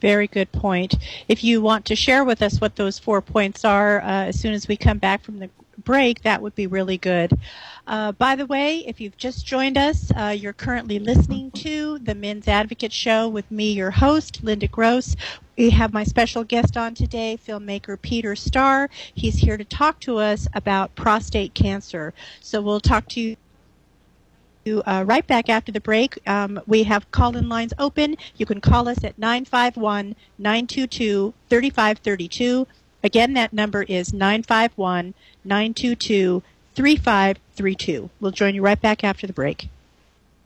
Very 0.00 0.26
good 0.26 0.50
point. 0.50 0.96
If 1.28 1.44
you 1.44 1.62
want 1.62 1.84
to 1.86 1.94
share 1.94 2.24
with 2.24 2.42
us 2.42 2.60
what 2.60 2.74
those 2.74 2.98
four 2.98 3.20
points 3.20 3.64
are 3.64 4.00
uh, 4.00 4.24
as 4.24 4.40
soon 4.40 4.52
as 4.52 4.66
we 4.66 4.76
come 4.76 4.98
back 4.98 5.22
from 5.22 5.38
the 5.38 5.48
break, 5.84 6.22
that 6.22 6.42
would 6.42 6.54
be 6.54 6.66
really 6.66 6.98
good. 6.98 7.38
Uh, 7.86 8.12
by 8.12 8.36
the 8.36 8.46
way, 8.46 8.78
if 8.86 9.00
you've 9.00 9.16
just 9.16 9.44
joined 9.44 9.76
us, 9.76 10.10
uh, 10.16 10.28
you're 10.28 10.52
currently 10.52 10.98
listening 10.98 11.50
to 11.50 11.98
the 11.98 12.14
Men's 12.14 12.48
Advocate 12.48 12.92
Show 12.92 13.28
with 13.28 13.50
me, 13.50 13.72
your 13.72 13.90
host, 13.90 14.42
Linda 14.42 14.68
Gross. 14.68 15.16
We 15.56 15.70
have 15.70 15.92
my 15.92 16.04
special 16.04 16.44
guest 16.44 16.76
on 16.76 16.94
today, 16.94 17.38
filmmaker 17.44 18.00
Peter 18.00 18.34
Starr. 18.36 18.88
He's 19.14 19.36
here 19.36 19.56
to 19.56 19.64
talk 19.64 20.00
to 20.00 20.18
us 20.18 20.48
about 20.54 20.94
prostate 20.94 21.54
cancer. 21.54 22.14
So 22.40 22.62
we'll 22.62 22.80
talk 22.80 23.08
to 23.10 23.20
you 23.20 24.82
uh, 24.86 25.04
right 25.06 25.26
back 25.26 25.48
after 25.48 25.72
the 25.72 25.80
break. 25.80 26.18
Um, 26.28 26.60
we 26.66 26.84
have 26.84 27.10
call 27.10 27.36
in 27.36 27.48
lines 27.48 27.72
open. 27.78 28.16
You 28.36 28.46
can 28.46 28.60
call 28.60 28.88
us 28.88 29.02
at 29.04 29.18
951 29.18 30.14
922 30.38 31.34
3532. 31.48 32.66
Again, 33.02 33.34
that 33.34 33.52
number 33.52 33.82
is 33.82 34.12
951 34.12 35.14
922 35.44 36.42
3532. 36.74 38.10
We'll 38.20 38.30
join 38.30 38.54
you 38.54 38.62
right 38.62 38.80
back 38.80 39.04
after 39.04 39.26
the 39.26 39.32
break. 39.32 39.68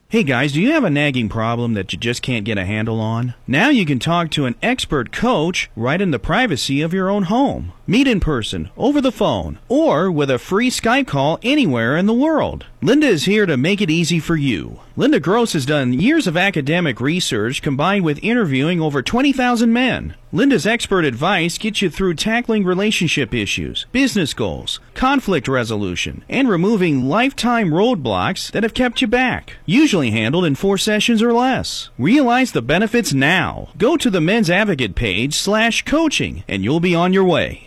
Hey 0.09 0.23
guys, 0.23 0.53
do 0.53 0.63
you 0.63 0.71
have 0.71 0.85
a 0.85 0.91
nagging 0.91 1.29
problem 1.29 1.75
that 1.75 1.93
you 1.93 1.99
just 1.99 2.23
can't 2.23 2.45
get 2.45 2.59
a 2.59 2.65
handle 2.65 3.01
on? 3.01 3.35
Now 3.47 3.71
you 3.71 3.85
can 3.85 3.99
talk 3.99 4.31
to 4.31 4.47
an 4.47 4.55
expert 4.63 5.11
coach 5.11 5.69
right 5.75 6.01
in 6.01 6.13
the 6.13 6.21
privacy 6.21 6.81
of 6.81 6.95
your 6.95 7.11
own 7.11 7.25
home. 7.25 7.73
Meet 7.89 8.09
in 8.09 8.19
person, 8.19 8.71
over 8.77 9.01
the 9.01 9.13
phone, 9.13 9.61
or 9.69 10.11
with 10.11 10.29
a 10.29 10.41
free 10.41 10.71
Skype 10.71 11.07
call 11.07 11.39
anywhere 11.45 11.97
in 11.97 12.07
the 12.07 12.13
world. 12.13 12.67
Linda 12.83 13.07
is 13.07 13.27
here 13.27 13.47
to 13.47 13.57
make 13.57 13.81
it 13.81 13.91
easy 13.91 14.19
for 14.19 14.35
you. 14.35 14.81
Linda 14.97 15.21
Gross 15.21 15.53
has 15.53 15.67
done 15.67 15.93
years 15.93 16.27
of 16.27 16.37
academic 16.37 17.01
research 17.01 17.63
combined 17.63 18.05
with 18.05 18.23
interviewing 18.23 18.81
over 18.81 19.03
20,000 19.03 19.73
men. 19.73 20.15
Linda's 20.33 20.67
expert 20.67 21.05
advice 21.05 21.59
gets 21.59 21.83
you 21.83 21.91
through 21.91 22.15
tackling 22.15 22.65
relationship 22.65 23.33
issues, 23.35 23.87
business 23.93 24.35
goals, 24.35 24.81
conflict 24.95 25.49
resolution, 25.49 26.25
and 26.29 26.49
removing 26.49 27.09
lifetime 27.09 27.71
roadblocks 27.71 28.51
that 28.53 28.63
have 28.63 28.75
kept 28.75 29.01
you 29.01 29.07
back. 29.07 29.55
Usually 29.67 30.11
handled 30.11 30.45
in 30.45 30.55
four 30.55 30.79
sessions 30.79 31.23
or 31.23 31.33
less. 31.33 31.91
Realize 31.99 32.53
the 32.53 32.63
benefits 32.63 33.13
now. 33.13 33.69
Go 33.79 33.97
to 33.97 34.11
the 34.11 34.21
Men's 34.21 34.51
Advocate 34.51 34.95
page 34.95 35.35
slash 35.35 35.85
coaching 35.85 36.43
and 36.49 36.65
you'll 36.65 36.81
be 36.81 36.95
on 36.95 37.13
your 37.13 37.25
way. 37.25 37.67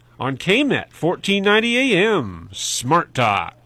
on 0.21 0.37
KMET 0.37 0.93
1490 0.93 1.95
AM 1.95 2.47
Smart 2.51 3.11
Talk. 3.15 3.60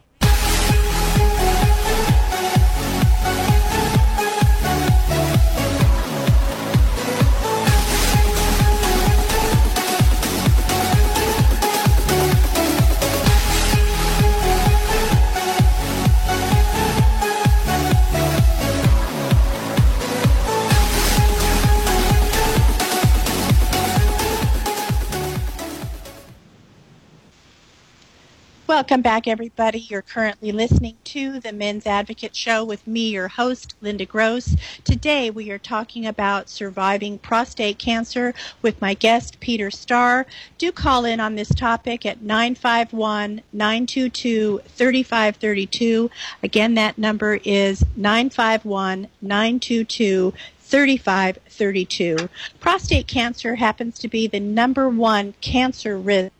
Welcome 28.76 29.02
back, 29.02 29.26
everybody. 29.26 29.80
You're 29.80 30.02
currently 30.02 30.52
listening 30.52 30.98
to 31.06 31.40
the 31.40 31.54
Men's 31.54 31.88
Advocate 31.88 32.36
Show 32.36 32.66
with 32.66 32.86
me, 32.86 33.12
your 33.12 33.30
host, 33.30 33.74
Linda 33.80 34.06
Gross. 34.06 34.54
Today, 34.84 35.30
we 35.30 35.50
are 35.50 35.58
talking 35.58 36.06
about 36.06 36.50
surviving 36.50 37.18
prostate 37.18 37.80
cancer 37.80 38.34
with 38.62 38.82
my 38.82 38.94
guest, 38.94 39.40
Peter 39.40 39.72
Starr. 39.72 40.26
Do 40.58 40.74
call 40.74 41.06
in 41.06 41.22
on 41.22 41.36
this 41.36 41.56
topic 41.56 42.06
at 42.06 42.22
951 42.22 43.44
922 43.54 44.60
3532. 44.68 46.12
Again, 46.44 46.74
that 46.74 46.98
number 46.98 47.40
is 47.46 47.86
951 47.96 49.08
922 49.22 50.34
3532. 50.60 52.28
Prostate 52.60 53.08
cancer 53.08 53.56
happens 53.56 53.98
to 54.00 54.10
be 54.10 54.28
the 54.28 54.42
number 54.42 54.90
one 54.90 55.34
cancer 55.40 55.98
risk 55.98 56.34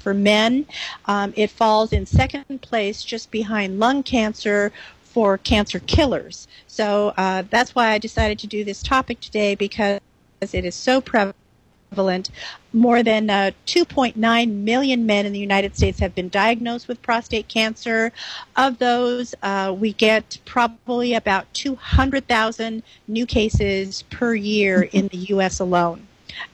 for 0.00 0.14
men. 0.14 0.66
Um, 1.06 1.32
it 1.36 1.50
falls 1.50 1.92
in 1.92 2.06
second 2.06 2.62
place 2.62 3.02
just 3.02 3.30
behind 3.30 3.78
lung 3.78 4.02
cancer 4.02 4.72
for 5.02 5.38
cancer 5.38 5.78
killers. 5.80 6.46
So 6.66 7.14
uh, 7.16 7.44
that's 7.48 7.74
why 7.74 7.92
I 7.92 7.98
decided 7.98 8.38
to 8.40 8.46
do 8.46 8.64
this 8.64 8.82
topic 8.82 9.20
today 9.20 9.54
because 9.54 10.00
it 10.40 10.64
is 10.64 10.74
so 10.74 11.00
prevalent. 11.00 12.30
More 12.74 13.02
than 13.02 13.30
uh, 13.30 13.52
2.9 13.66 14.52
million 14.52 15.06
men 15.06 15.24
in 15.24 15.32
the 15.32 15.38
United 15.38 15.74
States 15.74 16.00
have 16.00 16.14
been 16.14 16.28
diagnosed 16.28 16.88
with 16.88 17.00
prostate 17.00 17.48
cancer. 17.48 18.12
Of 18.56 18.78
those, 18.78 19.34
uh, 19.42 19.74
we 19.78 19.94
get 19.94 20.38
probably 20.44 21.14
about 21.14 21.52
200,000 21.54 22.82
new 23.08 23.24
cases 23.24 24.02
per 24.10 24.34
year 24.34 24.82
in 24.92 25.08
the 25.08 25.16
U.S. 25.16 25.60
alone. 25.60 26.06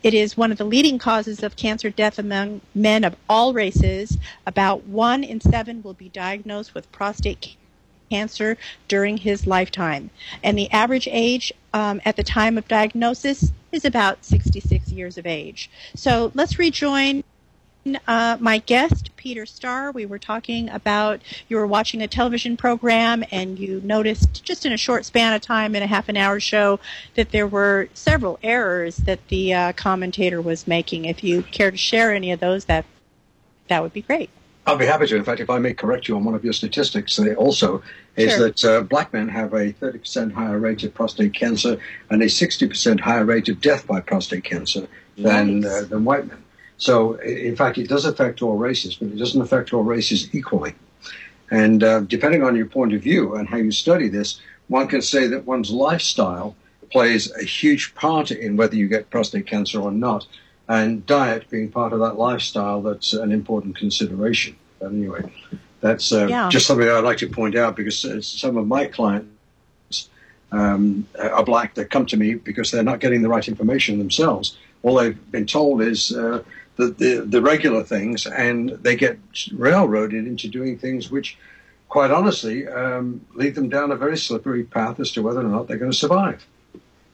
It 0.03 0.15
is 0.15 0.37
one 0.37 0.53
of 0.53 0.59
the 0.59 0.65
leading 0.65 0.99
causes 0.99 1.43
of 1.43 1.57
cancer 1.57 1.91
death 1.91 2.19
among 2.19 2.61
men 2.75 3.05
of 3.05 3.17
all 3.29 3.53
races. 3.53 4.19
About 4.47 4.85
one 4.85 5.25
in 5.25 5.41
seven 5.41 5.83
will 5.83 5.95
be 5.95 6.09
diagnosed 6.09 6.75
with 6.75 6.91
prostate 6.93 7.57
cancer 8.11 8.59
during 8.89 9.17
his 9.17 9.47
lifetime. 9.47 10.11
And 10.43 10.59
the 10.59 10.71
average 10.71 11.09
age 11.11 11.53
um, 11.73 12.01
at 12.05 12.17
the 12.17 12.23
time 12.23 12.59
of 12.59 12.69
diagnosis 12.69 13.53
is 13.73 13.85
about 13.85 14.25
66 14.25 14.91
years 14.91 15.17
of 15.17 15.27
age. 15.27 15.71
So 15.95 16.31
let's 16.35 16.59
rejoin 16.59 17.25
uh, 18.07 18.37
my 18.41 18.59
guest, 18.59 19.11
Peter 19.17 19.45
Starr. 19.47 19.91
We 19.93 20.07
were 20.07 20.19
talking 20.19 20.69
about 20.69 21.21
you 21.49 21.57
were 21.57 21.67
watching 21.67 22.01
a 22.03 22.09
television 22.09 22.57
program 22.57 23.25
and 23.31 23.59
you 23.59 23.81
noticed 23.85 24.45
just 24.45 24.65
in 24.65 24.73
a 24.73 24.77
short 24.77 25.05
span 25.05 25.33
of 25.33 25.43
time 25.43 25.75
in 25.75 25.83
a 25.83 25.87
half 25.87 26.09
an 26.09 26.17
hour 26.17 26.39
show 26.41 26.79
that 27.15 27.31
there 27.33 27.47
were 27.47 27.89
several 27.95 28.39
errors 28.43 28.97
that 28.99 29.27
the 29.29 29.53
uh, 29.55 29.73
commentator 29.73 30.41
was 30.41 30.67
making. 30.67 31.05
If 31.07 31.25
you 31.25 31.43
care 31.43 31.71
to 31.71 31.77
share 31.77 32.13
any 32.13 32.31
of 32.33 32.41
those, 32.41 32.67
that 32.67 32.85
that 33.69 33.83
would 33.83 33.93
be 33.93 34.03
great. 34.03 34.31
I'll 34.65 34.77
be 34.77 34.87
happy 34.87 35.07
to. 35.09 35.17
In 35.17 35.25
fact, 35.25 35.41
if 35.41 35.51
I 35.51 35.59
may 35.59 35.75
correct 35.75 36.07
you 36.07 36.15
on 36.15 36.23
one 36.25 36.35
of 36.37 36.45
your 36.45 36.53
statistics, 36.53 37.17
they 37.17 37.35
also 37.35 37.83
is 38.15 38.33
Sure. 38.33 38.41
that 38.49 38.65
uh, 38.65 38.81
black 38.83 39.13
men 39.13 39.29
have 39.29 39.53
a 39.55 39.73
30% 39.73 40.33
higher 40.33 40.59
rate 40.59 40.85
of 40.85 40.95
prostate 40.95 41.33
cancer 41.35 41.79
and 42.11 42.23
a 42.23 42.27
60% 42.27 43.01
higher 43.01 43.25
rate 43.25 43.49
of 43.49 43.61
death 43.61 43.87
by 43.89 44.01
prostate 44.01 44.45
cancer 44.45 44.87
than 45.17 45.61
Nice. 45.61 45.73
uh, 45.73 45.87
than 45.89 46.05
white 46.05 46.29
men. 46.29 46.42
So, 46.83 47.15
in 47.21 47.55
fact, 47.55 47.79
it 47.79 47.89
does 47.89 48.07
affect 48.07 48.43
all 48.43 48.57
races, 48.57 48.97
but 48.97 49.07
it 49.07 49.17
doesn't 49.17 49.41
affect 49.41 49.73
all 49.73 49.85
races 49.85 50.29
equally. 50.35 50.75
And 51.49 51.85
uh, 51.85 52.01
depending 52.01 52.43
on 52.43 52.57
your 52.57 52.67
point 52.67 52.93
of 52.93 53.01
view 53.01 53.37
and 53.37 53.49
how 53.49 53.59
you 53.59 53.71
study 53.71 54.09
this, 54.09 54.41
one 54.67 54.89
can 54.89 55.01
say 55.01 55.29
that 55.29 55.47
one's 55.47 55.71
lifestyle 55.71 56.57
plays 56.91 57.31
a 57.37 57.45
huge 57.45 57.95
part 57.95 58.33
in 58.33 58.57
whether 58.57 58.75
you 58.75 58.89
get 58.89 59.11
prostate 59.11 59.47
cancer 59.47 59.81
or 59.81 59.93
not, 59.93 60.27
and 60.69 61.07
diet 61.07 61.49
being 61.51 61.71
part 61.71 61.93
of 61.93 62.01
that 62.01 62.19
lifestyle, 62.19 62.83
that's 62.83 63.13
an 63.13 63.31
important 63.31 63.77
consideration. 63.77 64.57
But 64.81 64.91
anyway, 64.91 65.33
that's 65.81 66.11
uh, 66.13 66.27
Yeah. 66.27 66.49
just 66.49 66.67
something 66.67 66.89
I'd 66.89 67.05
like 67.05 67.19
to 67.19 67.29
point 67.29 67.55
out 67.55 67.77
because 67.77 68.05
uh, 68.05 68.21
some 68.21 68.57
of 68.57 68.67
my 68.67 68.87
clients 68.87 69.29
um, 70.51 71.07
are 71.17 71.45
black 71.45 71.75
that 71.75 71.91
come 71.91 72.07
to 72.07 72.17
me 72.17 72.35
because 72.35 72.73
they're 72.73 72.83
not 72.83 72.99
getting 72.99 73.23
the 73.23 73.29
right 73.29 73.47
information 73.47 73.99
themselves. 73.99 74.57
All 74.83 74.97
they've 74.97 75.31
been 75.31 75.47
told 75.47 75.81
is 75.81 76.11
uh, 76.13 76.43
the, 76.87 76.91
the, 76.93 77.23
the 77.23 77.43
regular 77.43 77.83
things, 77.83 78.27
and 78.27 78.71
they 78.71 78.97
get 78.97 79.19
railroaded 79.53 80.27
into 80.27 80.49
doing 80.49 80.79
things 80.79 81.11
which, 81.11 81.39
quite 81.89 82.11
honestly, 82.11 82.67
um, 82.69 83.25
lead 83.35 83.55
them 83.55 83.69
down 83.69 83.93
a 83.93 83.97
very 83.97 84.17
slippery 84.17 84.65
path 84.65 85.01
as 85.01 85.13
to 85.13 85.23
whether 85.23 85.41
or 85.41 85.45
not 85.45 85.69
they're 85.69 85.79
going 85.79 85.91
to 85.91 85.97
survive. 85.97 86.45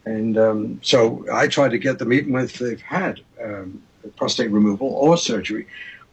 And 0.05 0.39
um, 0.39 0.81
so 0.83 1.27
I 1.33 1.49
try 1.49 1.69
to 1.69 1.79
get 1.79 1.99
them, 1.99 2.13
even 2.13 2.35
if 2.37 2.59
they've 2.59 2.81
had 2.81 3.21
um, 3.43 3.83
prostate 4.17 4.51
removal 4.51 4.89
or 4.89 5.19
surgery, 5.19 5.67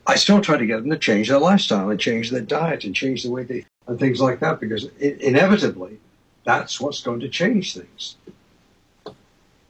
I 0.07 0.15
still 0.15 0.41
try 0.41 0.57
to 0.57 0.65
get 0.65 0.81
them 0.81 0.89
to 0.89 0.97
change 0.97 1.29
their 1.29 1.39
lifestyle 1.39 1.89
and 1.89 1.99
change 1.99 2.29
their 2.29 2.41
diet 2.41 2.83
and 2.83 2.93
change 2.93 3.23
the 3.23 3.31
way 3.31 3.43
they 3.43 3.65
and 3.87 3.99
things 3.99 4.19
like 4.19 4.39
that 4.39 4.59
because 4.59 4.85
it, 4.99 5.21
inevitably 5.21 5.99
that's 6.43 6.79
what's 6.79 7.01
going 7.01 7.19
to 7.19 7.29
change 7.29 7.73
things. 7.73 8.15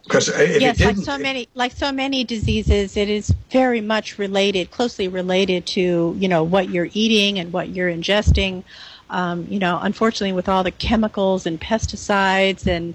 Because 0.06 0.30
if 0.30 0.62
yes, 0.62 0.80
like 0.80 0.98
so 0.98 1.18
many 1.18 1.48
like 1.56 1.72
so 1.72 1.92
many 1.92 2.24
diseases, 2.24 2.96
it 2.96 3.10
is 3.10 3.30
very 3.50 3.82
much 3.82 4.18
related, 4.20 4.70
closely 4.72 5.08
related 5.08 5.66
to 5.68 6.16
you 6.18 6.28
know 6.28 6.44
what 6.44 6.70
you're 6.70 6.90
eating 6.94 7.40
and 7.40 7.52
what 7.52 7.70
you're 7.70 7.90
ingesting. 7.90 8.64
Um, 9.10 9.48
you 9.50 9.60
know, 9.60 9.80
unfortunately, 9.82 10.34
with 10.34 10.48
all 10.48 10.64
the 10.64 10.72
chemicals 10.72 11.46
and 11.46 11.60
pesticides 11.60 12.68
and 12.68 12.94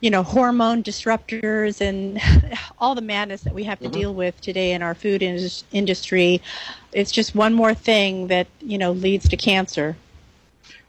you 0.00 0.10
know 0.10 0.22
hormone 0.22 0.82
disruptors 0.82 1.80
and 1.80 2.18
all 2.78 2.94
the 2.94 3.02
madness 3.02 3.42
that 3.42 3.54
we 3.54 3.64
have 3.64 3.78
to 3.80 3.88
Mhm. 3.88 3.92
deal 3.92 4.14
with 4.14 4.40
today 4.40 4.72
in 4.72 4.82
our 4.82 4.94
food 4.94 5.22
indus- 5.22 5.64
industry, 5.70 6.40
it's 6.92 7.12
just 7.12 7.34
one 7.34 7.52
more 7.52 7.74
thing 7.74 8.28
that 8.28 8.46
you 8.60 8.78
know 8.78 8.92
leads 8.92 9.28
to 9.28 9.36
cancer. 9.36 9.96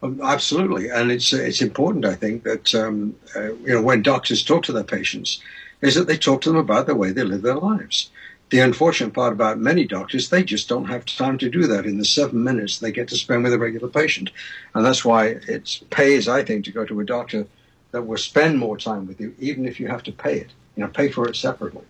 Absolutely, 0.03 0.89
and 0.89 1.11
it's 1.11 1.31
it's 1.31 1.61
important. 1.61 2.05
I 2.05 2.15
think 2.15 2.43
that 2.43 2.75
um, 2.75 3.15
uh, 3.35 3.53
you 3.53 3.73
know 3.73 3.81
when 3.81 4.01
doctors 4.01 4.43
talk 4.43 4.63
to 4.63 4.73
their 4.73 4.83
patients, 4.83 5.41
is 5.81 5.95
that 5.95 6.07
they 6.07 6.17
talk 6.17 6.41
to 6.41 6.49
them 6.49 6.57
about 6.57 6.87
the 6.87 6.95
way 6.95 7.11
they 7.11 7.23
live 7.23 7.41
their 7.41 7.55
lives. 7.55 8.09
The 8.49 8.59
unfortunate 8.59 9.13
part 9.13 9.31
about 9.33 9.59
many 9.59 9.85
doctors, 9.87 10.29
they 10.29 10.43
just 10.43 10.67
don't 10.67 10.85
have 10.89 11.05
time 11.05 11.37
to 11.39 11.49
do 11.49 11.67
that 11.67 11.85
in 11.85 11.97
the 11.97 12.05
seven 12.05 12.43
minutes 12.43 12.79
they 12.79 12.91
get 12.91 13.07
to 13.09 13.15
spend 13.15 13.43
with 13.43 13.53
a 13.53 13.57
regular 13.57 13.87
patient, 13.87 14.29
and 14.75 14.85
that's 14.85 15.05
why 15.05 15.27
it 15.47 15.81
pays, 15.89 16.27
I 16.27 16.43
think, 16.43 16.65
to 16.65 16.71
go 16.71 16.85
to 16.85 16.99
a 16.99 17.05
doctor 17.05 17.47
that 17.91 18.05
will 18.05 18.17
spend 18.17 18.59
more 18.59 18.77
time 18.77 19.07
with 19.07 19.21
you, 19.21 19.33
even 19.39 19.65
if 19.65 19.79
you 19.79 19.87
have 19.87 20.03
to 20.03 20.11
pay 20.11 20.37
it. 20.37 20.51
You 20.75 20.83
know, 20.83 20.89
pay 20.89 21.09
for 21.09 21.29
it 21.29 21.35
separately. 21.37 21.85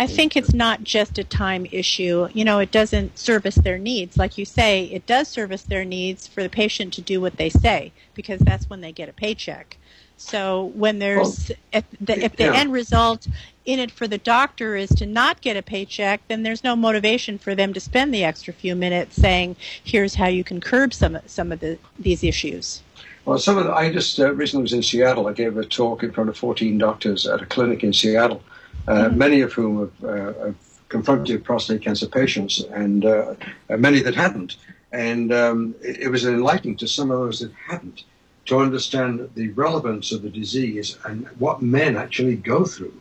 I 0.00 0.06
think 0.06 0.34
it's 0.34 0.54
not 0.54 0.82
just 0.82 1.18
a 1.18 1.24
time 1.24 1.66
issue. 1.70 2.26
You 2.32 2.42
know, 2.42 2.58
it 2.58 2.70
doesn't 2.70 3.18
service 3.18 3.56
their 3.56 3.76
needs. 3.76 4.16
Like 4.16 4.38
you 4.38 4.46
say, 4.46 4.84
it 4.84 5.04
does 5.04 5.28
service 5.28 5.60
their 5.60 5.84
needs 5.84 6.26
for 6.26 6.42
the 6.42 6.48
patient 6.48 6.94
to 6.94 7.02
do 7.02 7.20
what 7.20 7.36
they 7.36 7.50
say 7.50 7.92
because 8.14 8.40
that's 8.40 8.70
when 8.70 8.80
they 8.80 8.92
get 8.92 9.10
a 9.10 9.12
paycheck. 9.12 9.76
So 10.16 10.72
when 10.74 11.00
there's, 11.00 11.50
well, 11.50 11.58
if 11.74 11.84
the, 12.00 12.24
if 12.24 12.36
the 12.36 12.44
yeah. 12.44 12.54
end 12.54 12.72
result 12.72 13.26
in 13.66 13.78
it 13.78 13.90
for 13.90 14.08
the 14.08 14.16
doctor 14.16 14.74
is 14.74 14.88
to 14.90 15.04
not 15.04 15.42
get 15.42 15.58
a 15.58 15.62
paycheck, 15.62 16.26
then 16.28 16.44
there's 16.44 16.64
no 16.64 16.74
motivation 16.74 17.36
for 17.36 17.54
them 17.54 17.74
to 17.74 17.80
spend 17.80 18.14
the 18.14 18.24
extra 18.24 18.54
few 18.54 18.74
minutes 18.74 19.16
saying, 19.16 19.56
"Here's 19.84 20.14
how 20.14 20.28
you 20.28 20.44
can 20.44 20.62
curb 20.62 20.94
some 20.94 21.18
some 21.26 21.52
of 21.52 21.60
the, 21.60 21.78
these 21.98 22.24
issues." 22.24 22.82
Well, 23.26 23.38
some 23.38 23.58
of 23.58 23.64
the, 23.64 23.72
I 23.72 23.92
just 23.92 24.18
uh, 24.18 24.32
recently 24.32 24.62
was 24.62 24.72
in 24.72 24.82
Seattle. 24.82 25.26
I 25.26 25.34
gave 25.34 25.58
a 25.58 25.64
talk 25.64 26.02
in 26.02 26.10
front 26.10 26.30
of 26.30 26.38
14 26.38 26.78
doctors 26.78 27.26
at 27.26 27.42
a 27.42 27.46
clinic 27.46 27.84
in 27.84 27.92
Seattle, 27.92 28.42
mm-hmm. 28.86 29.18
many 29.18 29.40
of 29.40 29.52
whom 29.52 29.80
have, 29.80 30.04
uh, 30.04 30.44
have, 30.44 30.54
confronted 30.88 31.44
prostate 31.44 31.82
cancer 31.82 32.08
patients, 32.08 32.60
and 32.72 33.04
uh, 33.04 33.34
many 33.68 34.00
that 34.00 34.14
hadn't. 34.14 34.56
And 34.90 35.32
um, 35.32 35.76
it, 35.80 35.98
it, 36.00 36.08
was 36.08 36.26
enlightening 36.26 36.76
to 36.78 36.88
some 36.88 37.12
of 37.12 37.20
those 37.20 37.38
that 37.38 37.52
hadn't 37.52 38.02
to 38.46 38.58
understand 38.58 39.30
the 39.36 39.50
relevance 39.50 40.10
of 40.10 40.22
the 40.22 40.30
disease 40.30 40.98
and 41.04 41.28
what 41.38 41.62
men 41.62 41.96
actually 41.96 42.34
go 42.34 42.64
through, 42.64 43.00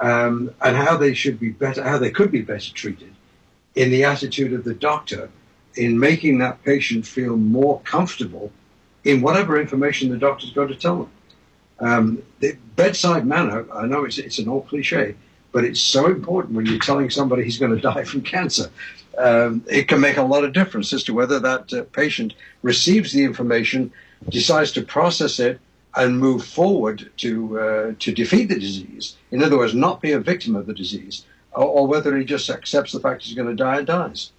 um, 0.00 0.50
and 0.62 0.76
how 0.78 0.96
they 0.96 1.12
should 1.12 1.38
be 1.38 1.50
better, 1.50 1.82
how 1.82 1.98
they 1.98 2.10
could 2.10 2.30
be 2.30 2.40
better 2.40 2.72
treated, 2.72 3.14
in 3.74 3.90
the 3.90 4.04
attitude 4.04 4.54
of 4.54 4.64
the 4.64 4.72
doctor, 4.72 5.28
in 5.74 6.00
making 6.00 6.38
that 6.38 6.62
patient 6.64 7.06
feel 7.06 7.36
more 7.36 7.80
comfortable 7.82 8.50
in 9.04 9.20
whatever 9.20 9.60
information 9.60 10.08
the 10.08 10.16
doctor's 10.16 10.52
going 10.52 10.68
to 10.68 10.74
tell 10.74 10.96
them. 10.96 11.10
Um, 11.80 12.22
the 12.40 12.56
bedside 12.76 13.26
manner, 13.26 13.66
I 13.72 13.86
know 13.86 14.04
it's, 14.04 14.18
it's 14.18 14.38
an 14.38 14.48
old 14.48 14.68
cliche, 14.68 15.14
but 15.52 15.64
it's 15.64 15.80
so 15.80 16.06
important 16.06 16.54
when 16.54 16.66
you're 16.66 16.78
telling 16.78 17.10
somebody 17.10 17.44
he's 17.44 17.58
going 17.58 17.74
to 17.76 17.80
die 17.80 18.04
from 18.04 18.22
cancer. 18.22 18.70
Um, 19.18 19.64
it 19.68 19.88
can 19.88 20.00
make 20.00 20.18
a 20.18 20.22
lot 20.22 20.44
of 20.44 20.52
difference 20.52 20.92
as 20.92 21.02
to 21.04 21.14
whether 21.14 21.38
that 21.40 21.72
uh, 21.72 21.84
patient 21.92 22.34
receives 22.62 23.12
the 23.12 23.24
information, 23.24 23.92
decides 24.28 24.72
to 24.72 24.82
process 24.82 25.38
it, 25.38 25.60
and 25.94 26.18
move 26.18 26.44
forward 26.44 27.10
to 27.16 27.58
uh, 27.58 27.94
to 28.00 28.12
defeat 28.12 28.50
the 28.50 28.58
disease. 28.58 29.16
In 29.30 29.42
other 29.42 29.56
words, 29.56 29.74
not 29.74 30.02
be 30.02 30.12
a 30.12 30.20
victim 30.20 30.54
of 30.54 30.66
the 30.66 30.74
disease, 30.74 31.24
or, 31.52 31.64
or 31.64 31.86
whether 31.86 32.14
he 32.18 32.24
just 32.26 32.50
accepts 32.50 32.92
the 32.92 33.00
fact 33.00 33.22
he's 33.22 33.34
going 33.34 33.48
to 33.48 33.54
die 33.54 33.78
and 33.78 33.86
dies. 33.86 34.30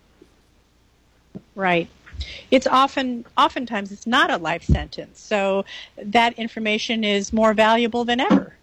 Right 1.56 1.90
it's 2.52 2.68
often 2.68 3.26
oftentimes 3.38 3.92
it's 3.92 4.08
not 4.08 4.30
a 4.30 4.38
life 4.38 4.64
sentence. 4.64 5.20
So 5.20 5.66
that 5.98 6.38
information 6.40 7.04
is 7.04 7.34
more 7.34 7.54
valuable 7.54 8.06
than 8.06 8.20
ever. 8.20 8.54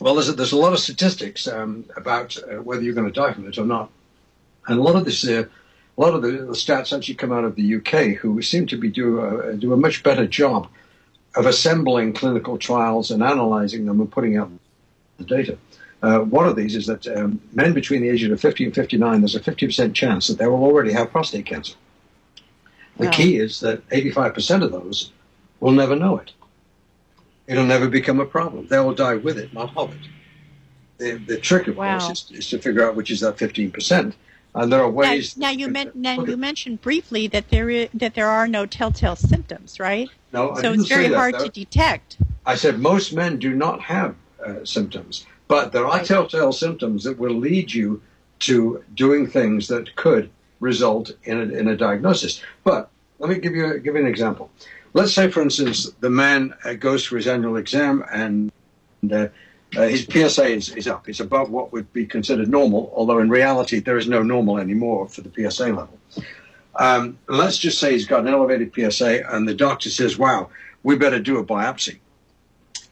Well, 0.00 0.14
there's 0.14 0.28
a, 0.28 0.32
there's 0.32 0.52
a 0.52 0.56
lot 0.56 0.72
of 0.72 0.78
statistics 0.78 1.48
um, 1.48 1.84
about 1.96 2.36
uh, 2.36 2.62
whether 2.62 2.82
you're 2.82 2.94
going 2.94 3.12
to 3.12 3.12
die 3.12 3.32
from 3.32 3.48
it 3.48 3.58
or 3.58 3.64
not, 3.64 3.90
and 4.66 4.78
a 4.78 4.82
lot 4.82 4.96
of 4.96 5.04
this. 5.04 5.26
Uh, 5.26 5.44
a 5.96 6.00
lot 6.00 6.14
of 6.14 6.22
the, 6.22 6.30
the, 6.30 6.52
stats 6.52 6.96
actually 6.96 7.16
come 7.16 7.32
out 7.32 7.42
of 7.42 7.56
the 7.56 7.74
UK, 7.74 8.16
who 8.16 8.40
seem 8.40 8.68
to 8.68 8.76
be 8.76 8.88
do 8.88 9.20
a, 9.20 9.54
do 9.54 9.72
a 9.72 9.76
much 9.76 10.04
better 10.04 10.28
job 10.28 10.68
of 11.34 11.44
assembling 11.44 12.12
clinical 12.12 12.56
trials 12.56 13.10
and 13.10 13.20
analyzing 13.20 13.84
them 13.84 14.00
and 14.00 14.08
putting 14.08 14.36
out 14.36 14.48
the 15.18 15.24
data. 15.24 15.58
Uh, 16.02 16.20
one 16.20 16.46
of 16.46 16.54
these 16.54 16.76
is 16.76 16.86
that 16.86 17.06
um, 17.08 17.40
men 17.52 17.72
between 17.72 18.02
the 18.02 18.08
ages 18.08 18.30
of 18.30 18.40
50 18.40 18.66
and 18.66 18.74
59, 18.74 19.20
there's 19.20 19.34
a 19.34 19.40
50% 19.40 19.92
chance 19.94 20.28
that 20.28 20.38
they 20.38 20.46
will 20.46 20.62
already 20.62 20.92
have 20.92 21.10
prostate 21.10 21.46
cancer. 21.46 21.74
The 22.98 23.10
key 23.10 23.36
is 23.36 23.60
that 23.60 23.88
85% 23.90 24.62
of 24.64 24.72
those 24.72 25.12
will 25.60 25.72
never 25.72 25.94
know 25.94 26.18
it. 26.18 26.32
It'll 27.46 27.64
never 27.64 27.88
become 27.88 28.20
a 28.20 28.26
problem. 28.26 28.66
They 28.66 28.78
will 28.78 28.94
die 28.94 29.14
with 29.14 29.38
it, 29.38 29.54
not 29.54 29.74
of 29.76 29.94
it. 29.94 30.08
The, 30.98 31.12
the 31.24 31.38
trick, 31.38 31.68
of 31.68 31.76
wow. 31.76 31.98
course, 31.98 32.30
is, 32.30 32.38
is, 32.38 32.50
to 32.50 32.58
figure 32.58 32.86
out 32.86 32.96
which 32.96 33.10
is 33.10 33.20
that 33.20 33.36
15%. 33.36 34.14
And 34.54 34.72
there 34.72 34.82
are 34.82 34.90
ways. 34.90 35.36
Now, 35.36 35.46
now 35.46 35.52
you, 35.52 35.68
men- 35.68 35.92
now 35.94 36.24
you 36.24 36.36
mentioned 36.36 36.82
briefly 36.82 37.28
that 37.28 37.50
there 37.50 37.70
is, 37.70 37.88
that 37.94 38.14
there 38.14 38.28
are 38.28 38.48
no 38.48 38.66
telltale 38.66 39.14
symptoms, 39.14 39.78
right? 39.78 40.08
No, 40.32 40.50
I 40.50 40.60
so 40.60 40.72
it's 40.72 40.88
very 40.88 41.12
hard 41.12 41.38
to 41.38 41.48
detect. 41.48 42.16
I 42.44 42.56
said 42.56 42.80
most 42.80 43.12
men 43.14 43.38
do 43.38 43.54
not 43.54 43.80
have 43.82 44.16
uh, 44.44 44.64
symptoms, 44.64 45.26
but 45.46 45.72
there 45.72 45.84
are 45.84 45.98
right. 45.98 46.04
telltale 46.04 46.52
symptoms 46.52 47.04
that 47.04 47.18
will 47.18 47.34
lead 47.34 47.72
you 47.72 48.02
to 48.40 48.84
doing 48.94 49.26
things 49.26 49.68
that 49.68 49.94
could 49.96 50.30
result 50.60 51.12
in 51.24 51.38
a, 51.38 51.42
in 51.42 51.68
a 51.68 51.76
diagnosis. 51.76 52.42
But 52.64 52.90
let 53.18 53.30
me 53.30 53.38
give 53.38 53.54
you 53.54 53.72
a, 53.72 53.78
give 53.78 53.94
you 53.94 54.00
an 54.00 54.06
example. 54.06 54.50
Let's 54.94 55.12
say, 55.12 55.30
for 55.30 55.42
instance, 55.42 55.90
the 56.00 56.10
man 56.10 56.54
uh, 56.64 56.74
goes 56.74 57.04
for 57.04 57.16
his 57.16 57.26
annual 57.26 57.56
exam 57.56 58.04
and 58.10 58.50
uh, 59.12 59.28
uh, 59.76 59.82
his 59.82 60.06
PSA 60.06 60.46
is, 60.46 60.70
is 60.70 60.88
up. 60.88 61.08
It's 61.08 61.20
above 61.20 61.50
what 61.50 61.72
would 61.72 61.92
be 61.92 62.06
considered 62.06 62.48
normal, 62.48 62.92
although 62.96 63.18
in 63.18 63.28
reality 63.28 63.80
there 63.80 63.98
is 63.98 64.08
no 64.08 64.22
normal 64.22 64.58
anymore 64.58 65.08
for 65.08 65.20
the 65.20 65.50
PSA 65.50 65.66
level. 65.66 65.98
Um, 66.76 67.18
let's 67.28 67.58
just 67.58 67.78
say 67.78 67.92
he's 67.92 68.06
got 68.06 68.20
an 68.20 68.28
elevated 68.28 68.72
PSA 68.72 69.30
and 69.30 69.46
the 69.46 69.54
doctor 69.54 69.90
says, 69.90 70.16
wow, 70.16 70.48
we 70.82 70.96
better 70.96 71.18
do 71.18 71.38
a 71.38 71.44
biopsy. 71.44 71.98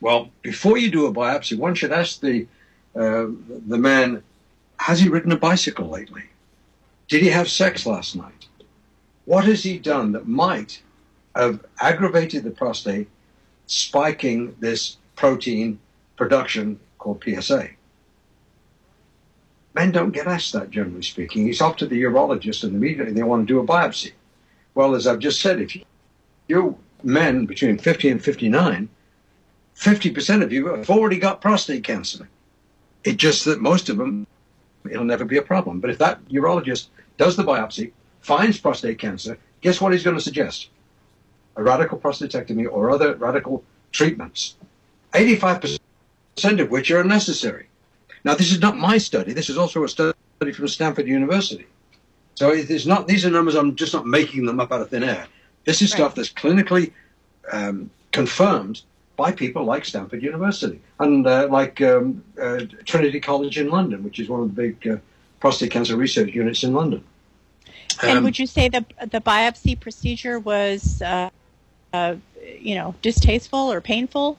Well, 0.01 0.31
before 0.43 0.77
you 0.77 0.91
do 0.91 1.07
a 1.07 1.13
biopsy, 1.13 1.57
one 1.57 1.75
should 1.75 1.93
ask 1.93 2.21
the, 2.21 2.47
uh, 2.95 3.27
the 3.49 3.79
man, 3.79 4.23
has 4.79 5.01
he 5.01 5.09
ridden 5.09 5.33
a 5.33 5.37
bicycle 5.37 5.89
lately? 5.89 6.25
Did 7.09 7.23
he 7.23 7.29
have 7.29 7.49
sex 7.49 7.87
last 7.87 8.17
night? 8.17 8.47
What 9.25 9.45
has 9.45 9.63
he 9.63 9.79
done 9.79 10.13
that 10.13 10.27
might 10.27 10.83
have 11.35 11.65
aggravated 11.81 12.45
the 12.45 12.51
prostate, 12.51 13.09
spiking 13.67 14.57
this 14.61 14.97
protein 15.15 15.79
production 16.17 16.81
called 16.99 17.23
PSA? 17.25 17.71
Men 19.75 19.93
don't 19.93 20.13
get 20.13 20.27
asked 20.27 20.53
that, 20.55 20.71
generally 20.71 21.03
speaking. 21.03 21.49
It's 21.49 21.61
up 21.61 21.77
to 21.79 21.87
the 21.87 22.03
urologist, 22.03 22.65
and 22.65 22.75
immediately 22.75 23.13
they 23.13 23.23
want 23.23 23.47
to 23.47 23.53
do 23.53 23.61
a 23.61 23.67
biopsy. 23.67 24.13
Well, 24.75 24.95
as 24.95 25.07
I've 25.07 25.19
just 25.19 25.41
said, 25.41 25.61
if 25.61 25.77
you're 26.49 26.75
men 27.03 27.47
between 27.47 27.79
50 27.79 28.09
and 28.09 28.25
59, 28.25 28.89
50% 29.77 30.43
of 30.43 30.53
you 30.53 30.69
have 30.69 30.91
already 30.91 31.19
got 31.19 31.41
prostate 31.41 31.85
cancer. 31.85 32.29
It's 33.05 33.17
just 33.17 33.45
that 33.45 33.61
most 33.61 33.89
of 33.89 33.99
them 33.99 34.27
it'll 34.91 35.05
never 35.05 35.25
be 35.25 35.37
a 35.37 35.43
problem. 35.43 35.81
But 35.81 35.91
if 35.91 35.99
that 35.99 36.25
urologist 36.29 36.89
does 37.17 37.37
the 37.37 37.45
biopsy, 37.45 37.93
finds 38.21 38.59
prostate 38.59 38.99
cancer, 38.99 39.39
guess 39.61 39.81
what 39.81 39.93
he's 39.93 40.03
going 40.03 40.17
to 40.17 40.23
suggest? 40.23 40.69
A 41.57 41.63
radical 41.63 41.99
prostatectomy 41.99 42.67
or 42.71 42.91
other 42.91 43.15
radical 43.15 43.65
treatments, 43.93 44.57
85% 45.13 45.79
of 46.59 46.71
which 46.71 46.91
are 46.91 47.01
unnecessary. 47.01 47.69
Now, 48.25 48.35
this 48.35 48.53
is 48.53 48.61
not 48.61 48.77
my 48.77 48.99
study. 48.99 49.33
This 49.33 49.49
is 49.49 49.57
also 49.57 49.85
a 49.85 49.89
study 49.89 50.13
from 50.53 50.69
Stanford 50.69 51.07
University. 51.07 51.67
So 52.35 52.51
it's 52.51 52.85
not, 52.85 53.07
these 53.07 53.25
are 53.25 53.31
numbers, 53.31 53.55
I'm 53.55 53.77
just 53.77 53.95
not 53.95 54.07
making 54.07 54.45
them 54.45 54.61
up 54.61 54.71
out 54.73 54.83
of 54.83 54.91
thin 54.91 55.03
air. 55.03 55.27
This 55.65 55.81
is 55.81 55.93
right. 55.93 55.99
stuff 55.99 56.15
that's 56.15 56.31
clinically 56.31 56.93
um, 57.51 57.91
confirmed 58.13 58.83
by 59.17 59.33
people 59.33 59.65
like 59.65 59.85
Stanford 59.85 60.23
University 60.23 60.81
and 61.01 61.27
uh, 61.27 61.49
like 61.51 61.81
um, 61.81 62.23
uh, 62.41 62.61
Trinity 62.85 63.21
College 63.21 63.59
in 63.59 63.71
London, 63.71 64.05
which 64.05 64.19
is 64.19 64.29
one 64.29 64.41
of 64.41 64.55
the 64.55 64.63
big 64.63 64.87
uh, 64.87 64.97
prostate 65.41 65.71
cancer 65.71 65.97
research 65.97 66.31
units 66.31 66.63
in 66.63 66.75
London. 66.75 67.03
Um, 68.03 68.09
and 68.09 68.25
would 68.25 68.39
you 68.39 68.47
say 68.47 68.69
the 68.69 68.85
the 69.01 69.21
biopsy 69.21 69.79
procedure 69.79 70.39
was, 70.39 71.01
uh, 71.01 71.31
uh, 71.93 72.17
you 72.59 72.75
know, 72.75 72.95
distasteful 73.01 73.73
or 73.73 73.81
painful? 73.81 74.39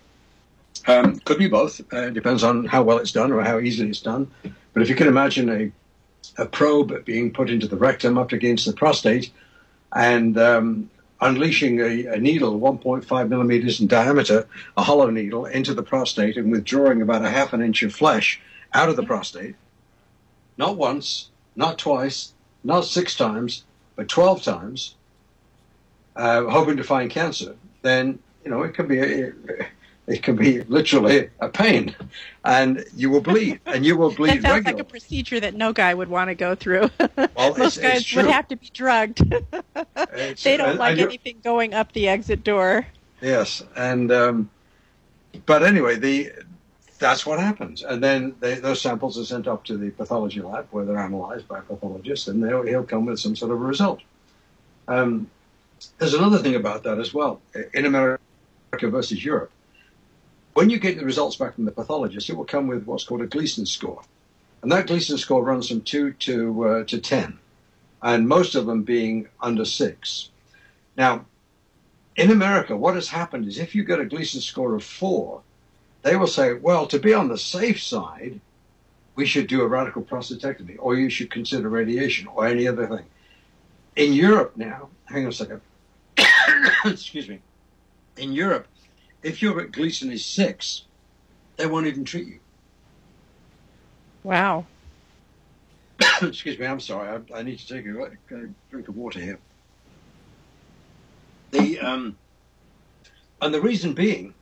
Um, 0.86 1.20
could 1.22 1.40
be 1.40 1.48
both. 1.48 1.82
Uh, 1.92 2.10
depends 2.12 2.44
on 2.44 2.66
how 2.66 2.84
well 2.84 3.00
it's 3.00 3.12
done 3.12 3.32
or 3.32 3.42
how 3.42 3.60
easily 3.60 3.90
it's 3.90 4.02
done. 4.02 4.30
But 4.74 4.84
if 4.84 4.90
you 4.90 4.96
can 4.96 5.08
imagine 5.08 5.50
a 5.50 5.72
a 6.40 6.46
probe 6.46 7.04
being 7.04 7.34
put 7.34 7.50
into 7.50 7.68
the 7.68 7.76
rectum 7.78 8.18
up 8.18 8.32
against 8.32 8.66
the 8.68 8.74
prostate, 8.74 9.32
and 9.96 10.38
um, 10.38 10.90
unleashing 11.22 11.80
a, 11.80 12.06
a 12.06 12.20
needle 12.20 12.60
1.5 12.60 13.30
millimeters 13.30 13.80
in 13.80 13.88
diameter, 13.88 14.48
a 14.76 14.84
hollow 14.84 15.10
needle, 15.10 15.46
into 15.46 15.74
the 15.74 15.84
prostate 15.84 16.38
and 16.38 16.52
withdrawing 16.52 17.02
about 17.02 17.26
a 17.26 17.30
half 17.30 17.54
an 17.54 17.62
inch 17.62 17.84
of 17.84 17.94
flesh 17.94 18.40
out 18.74 18.90
of 18.90 18.96
the 18.96 19.04
prostate. 19.04 19.56
Not 20.58 20.78
once, 20.78 21.30
not 21.56 21.78
twice, 21.78 22.34
not 22.64 22.86
six 22.86 23.16
times, 23.16 23.64
but 23.96 24.08
12 24.08 24.44
times, 24.44 24.96
uh, 26.16 26.46
hoping 26.46 26.78
to 26.78 26.84
find 26.84 27.10
cancer, 27.10 27.56
then, 27.82 28.20
you 28.44 28.52
know, 28.52 28.64
it 28.64 28.74
could 28.74 28.88
be, 28.88 29.00
a, 29.00 29.28
it 29.28 29.68
can 30.24 30.36
be 30.38 30.62
literally 30.64 31.30
a 31.42 31.50
pain, 31.50 31.94
and 32.46 32.86
you 32.96 33.10
will 33.10 33.20
bleed, 33.22 33.60
and 33.66 33.86
you 33.86 33.98
will 33.98 34.14
bleed 34.14 34.30
that 34.30 34.42
sounds 34.42 34.46
regularly. 34.46 34.74
like 34.78 34.82
a 34.82 34.90
procedure 34.90 35.40
that 35.42 35.54
no 35.54 35.74
guy 35.74 35.94
would 35.94 36.08
want 36.08 36.30
to 36.30 36.36
go 36.36 36.56
through. 36.56 36.90
Well, 37.36 37.56
Most 37.58 37.78
it's 37.78 37.80
guys 37.80 38.06
true. 38.06 38.24
would 38.24 38.32
have 38.32 38.48
to 38.48 38.56
be 38.56 38.70
drugged. 38.74 39.20
They 40.44 40.58
don't 40.58 40.70
and- 40.72 40.80
like 40.80 40.94
and 40.94 41.02
anything 41.02 41.38
going 41.44 41.74
up 41.74 41.92
the 41.94 42.08
exit 42.08 42.44
door. 42.44 42.88
Yes, 43.22 43.64
and 43.76 44.12
um, 44.12 44.50
but 45.46 45.64
anyway, 45.64 45.96
the 45.98 46.32
that's 47.00 47.26
what 47.26 47.40
happens, 47.40 47.84
and 47.84 48.02
then 48.04 48.36
they, 48.40 48.56
those 48.56 48.82
samples 48.82 49.20
are 49.20 49.26
sent 49.26 49.48
up 49.48 49.64
to 49.66 49.78
the 49.78 49.92
pathology 49.92 50.42
lab 50.42 50.68
where 50.72 50.84
they're 50.86 50.98
analysed 50.98 51.48
by 51.48 51.60
a 51.60 51.62
pathologist, 51.62 52.28
and 52.28 52.42
they'll, 52.44 52.64
he'll 52.64 52.84
come 52.84 53.06
with 53.06 53.20
some 53.20 53.36
sort 53.36 53.52
of 53.52 53.62
a 53.62 53.64
result. 53.66 54.00
Um, 54.88 55.30
there's 56.00 56.14
another 56.16 56.40
thing 56.40 56.56
about 56.56 56.84
that 56.84 56.98
as 56.98 57.14
well 57.14 57.40
in 57.74 57.86
America 57.86 58.20
versus 58.82 59.24
Europe. 59.24 59.52
When 60.58 60.72
you 60.72 60.80
get 60.80 60.98
the 60.98 61.06
results 61.06 61.36
back 61.36 61.54
from 61.54 61.66
the 61.66 61.72
pathologist, 61.72 62.32
it 62.32 62.36
will 62.36 62.44
come 62.44 62.66
with 62.66 62.88
what's 62.88 63.04
called 63.04 63.22
a 63.22 63.28
Gleason 63.28 63.68
score, 63.68 64.02
and 64.64 64.72
that 64.72 64.88
Gleason 64.88 65.20
score 65.20 65.44
runs 65.44 65.70
from 65.70 65.82
two 65.82 66.14
to 66.14 66.66
uh, 66.66 66.84
to 66.86 66.98
ten, 66.98 67.38
and 68.02 68.28
most 68.28 68.56
of 68.56 68.66
them 68.66 68.82
being 68.82 69.30
under 69.40 69.66
six. 69.66 70.30
Now, 70.98 71.26
in 72.16 72.32
America, 72.32 72.76
what 72.76 72.96
has 72.96 73.08
happened 73.08 73.48
is 73.48 73.60
if 73.60 73.76
you 73.76 73.84
get 73.84 74.00
a 74.00 74.06
Gleason 74.06 74.42
score 74.42 74.74
of 74.74 74.84
four, 74.84 75.44
they 76.02 76.16
will 76.16 76.26
say, 76.26 76.54
well, 76.54 76.88
to 76.88 76.98
be 76.98 77.14
on 77.14 77.28
the 77.28 77.38
safe 77.38 77.80
side, 77.80 78.42
we 79.14 79.28
should 79.28 79.46
do 79.46 79.62
a 79.62 79.68
radical 79.68 80.02
prostatectomy, 80.02 80.78
or 80.80 80.96
you 80.96 81.12
should 81.12 81.30
consider 81.30 81.70
radiation, 81.70 82.26
or 82.34 82.48
any 82.48 82.68
other 82.68 82.88
thing. 82.88 83.06
In 83.96 84.12
Europe 84.12 84.58
now, 84.58 84.90
hang 85.06 85.26
on 85.26 85.30
a 85.30 85.34
second. 85.34 85.62
Excuse 86.86 87.30
me. 87.30 87.42
In 88.18 88.34
Europe, 88.34 88.66
if 89.24 89.42
your 89.42 89.66
Gleason 89.66 90.12
is 90.12 90.26
six, 90.26 90.86
they 91.58 91.68
won't 91.68 91.88
even 91.88 92.06
treat 92.06 92.28
you. 92.28 92.40
Wow. 94.24 94.66
Excuse 96.22 96.60
me, 96.60 96.66
I'm 96.66 96.80
sorry. 96.80 97.22
I, 97.34 97.40
I 97.40 97.44
need 97.44 97.60
to 97.60 97.68
take 97.68 97.86
a, 97.86 98.04
a 98.36 98.50
drink 98.70 98.88
of 98.88 98.96
water 98.96 99.20
here. 99.20 99.40
The 101.52 101.80
um, 101.80 102.18
and 103.42 103.54
the 103.54 103.62
reason 103.62 103.94
being, 103.94 104.34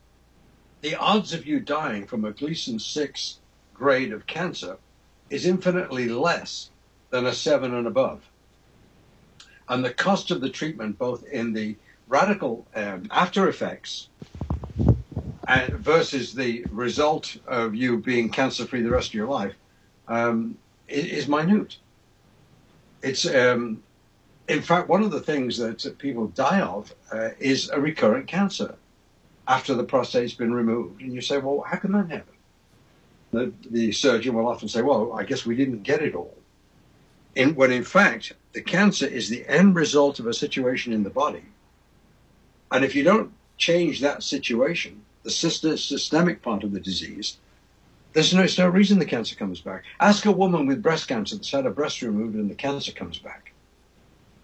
the 0.82 0.96
odds 0.96 1.34
of 1.34 1.46
you 1.46 1.60
dying 1.60 2.08
from 2.08 2.26
a 2.26 2.32
Gleason 2.32 2.80
six 2.80 3.40
grade 3.74 4.12
of 4.12 4.26
cancer 4.26 4.78
is 5.30 5.46
infinitely 5.46 6.08
less 6.10 6.72
than 7.12 7.26
a 7.26 7.34
seven 7.34 7.74
and 7.74 7.88
above. 7.88 8.24
And 9.68 9.84
the 9.84 9.94
cost 9.94 10.32
of 10.32 10.42
the 10.42 10.50
treatment, 10.50 10.98
both 10.98 11.24
in 11.26 11.54
the 11.54 11.78
radical 12.08 12.68
um, 12.76 13.08
after 13.12 13.48
effects 13.50 14.10
versus 15.74 16.34
the 16.34 16.66
result 16.72 17.38
of 17.48 17.76
you 17.76 17.98
being 17.98 18.30
cancer 18.30 18.66
free 18.66 18.82
the 18.82 18.90
rest 18.90 19.10
of 19.10 19.14
your 19.14 19.28
life, 19.28 19.54
um, 20.08 20.58
is 20.88 21.28
minute. 21.28 21.78
It's, 23.02 23.26
um, 23.26 23.84
in 24.48 24.62
fact, 24.62 24.90
one 24.90 25.04
of 25.04 25.12
the 25.12 25.20
things 25.20 25.58
that 25.58 25.98
people 25.98 26.28
die 26.28 26.62
of 26.62 26.94
uh, 27.12 27.30
is 27.40 27.70
a 27.70 27.80
recurrent 27.80 28.28
cancer 28.28 28.76
after 29.48 29.76
the 29.76 29.84
prostate's 29.84 30.34
been 30.34 30.54
removed. 30.54 31.02
And 31.02 31.14
you 31.14 31.22
say, 31.22 31.38
well, 31.38 31.62
how 31.62 31.78
can 31.78 31.92
that 31.92 32.10
happen? 32.10 32.34
The, 33.32 33.54
the 33.70 33.92
surgeon 33.92 34.34
will 34.34 34.48
often 34.48 34.68
say, 34.68 34.82
well, 34.82 35.14
I 35.14 35.24
guess 35.24 35.46
we 35.46 35.56
didn't 35.56 35.84
get 35.84 36.02
it 36.02 36.16
all. 36.16 36.36
In, 37.36 37.56
when 37.56 37.72
in 37.72 37.84
fact, 37.84 38.34
the 38.54 38.62
cancer 38.62 39.06
is 39.06 39.30
the 39.30 39.48
end 39.48 39.76
result 39.76 40.20
of 40.20 40.28
a 40.28 40.34
situation 40.34 40.94
in 40.94 41.04
the 41.04 41.10
body. 41.10 41.44
And 42.72 42.86
if 42.86 42.96
you 42.96 43.04
don't 43.04 43.34
change 43.58 44.02
that 44.02 44.24
situation, 44.24 45.02
the 45.26 45.78
systemic 45.78 46.42
part 46.42 46.64
of 46.64 46.72
the 46.72 46.80
disease, 46.80 47.38
there's 48.14 48.34
no, 48.34 48.40
there's 48.40 48.58
no 48.58 48.70
reason 48.70 49.00
the 49.00 49.06
cancer 49.06 49.36
comes 49.36 49.60
back. 49.60 49.84
Ask 50.00 50.26
a 50.26 50.32
woman 50.32 50.68
with 50.68 50.82
breast 50.82 51.08
cancer 51.08 51.36
that's 51.36 51.52
had 51.52 51.66
a 51.66 51.70
breast 51.70 52.02
removed 52.02 52.36
and 52.36 52.50
the 52.50 52.56
cancer 52.56 52.94
comes 52.94 53.20
back. 53.20 53.52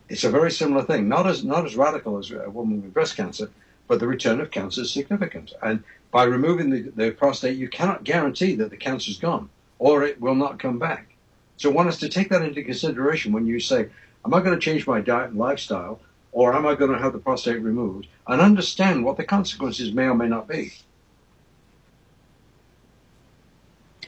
It's 0.10 0.26
a 0.26 0.30
very 0.30 0.52
similar 0.52 0.84
thing, 0.84 1.08
not 1.08 1.26
as 1.26 1.46
not 1.46 1.66
as 1.66 1.78
radical 1.78 2.18
as 2.18 2.32
a 2.32 2.50
woman 2.50 2.82
with 2.82 2.94
breast 2.94 3.16
cancer, 3.16 3.50
but 3.88 4.02
the 4.02 4.08
return 4.08 4.42
of 4.42 4.52
cancer 4.52 4.82
is 4.82 4.92
significant. 4.92 5.54
And 5.62 5.84
by 6.12 6.24
removing 6.24 6.70
the, 6.70 6.82
the 6.82 7.12
prostate, 7.12 7.58
you 7.58 7.70
cannot 7.70 8.04
guarantee 8.04 8.56
that 8.56 8.72
the 8.72 8.78
cancer's 8.78 9.20
gone 9.20 9.50
or 9.80 10.04
it 10.04 10.20
will 10.20 10.36
not 10.36 10.60
come 10.60 10.78
back. 10.78 11.08
So 11.56 11.70
one 11.70 11.86
has 11.86 11.98
to 12.00 12.10
take 12.10 12.30
that 12.30 12.42
into 12.42 12.64
consideration 12.64 13.32
when 13.32 13.48
you 13.48 13.60
say, 13.60 13.88
am 14.26 14.34
I 14.34 14.42
going 14.42 14.54
to 14.54 14.60
change 14.60 14.86
my 14.86 15.00
diet 15.00 15.30
and 15.30 15.40
lifestyle 15.40 16.02
or 16.32 16.54
am 16.56 16.66
I 16.66 16.76
going 16.76 16.92
to 16.92 16.98
have 16.98 17.14
the 17.14 17.20
prostate 17.20 17.62
removed? 17.62 18.08
And 18.28 18.42
understand 18.42 19.04
what 19.04 19.18
the 19.18 19.24
consequences 19.24 19.92
may 19.94 20.06
or 20.06 20.16
may 20.16 20.28
not 20.28 20.48
be. 20.48 20.74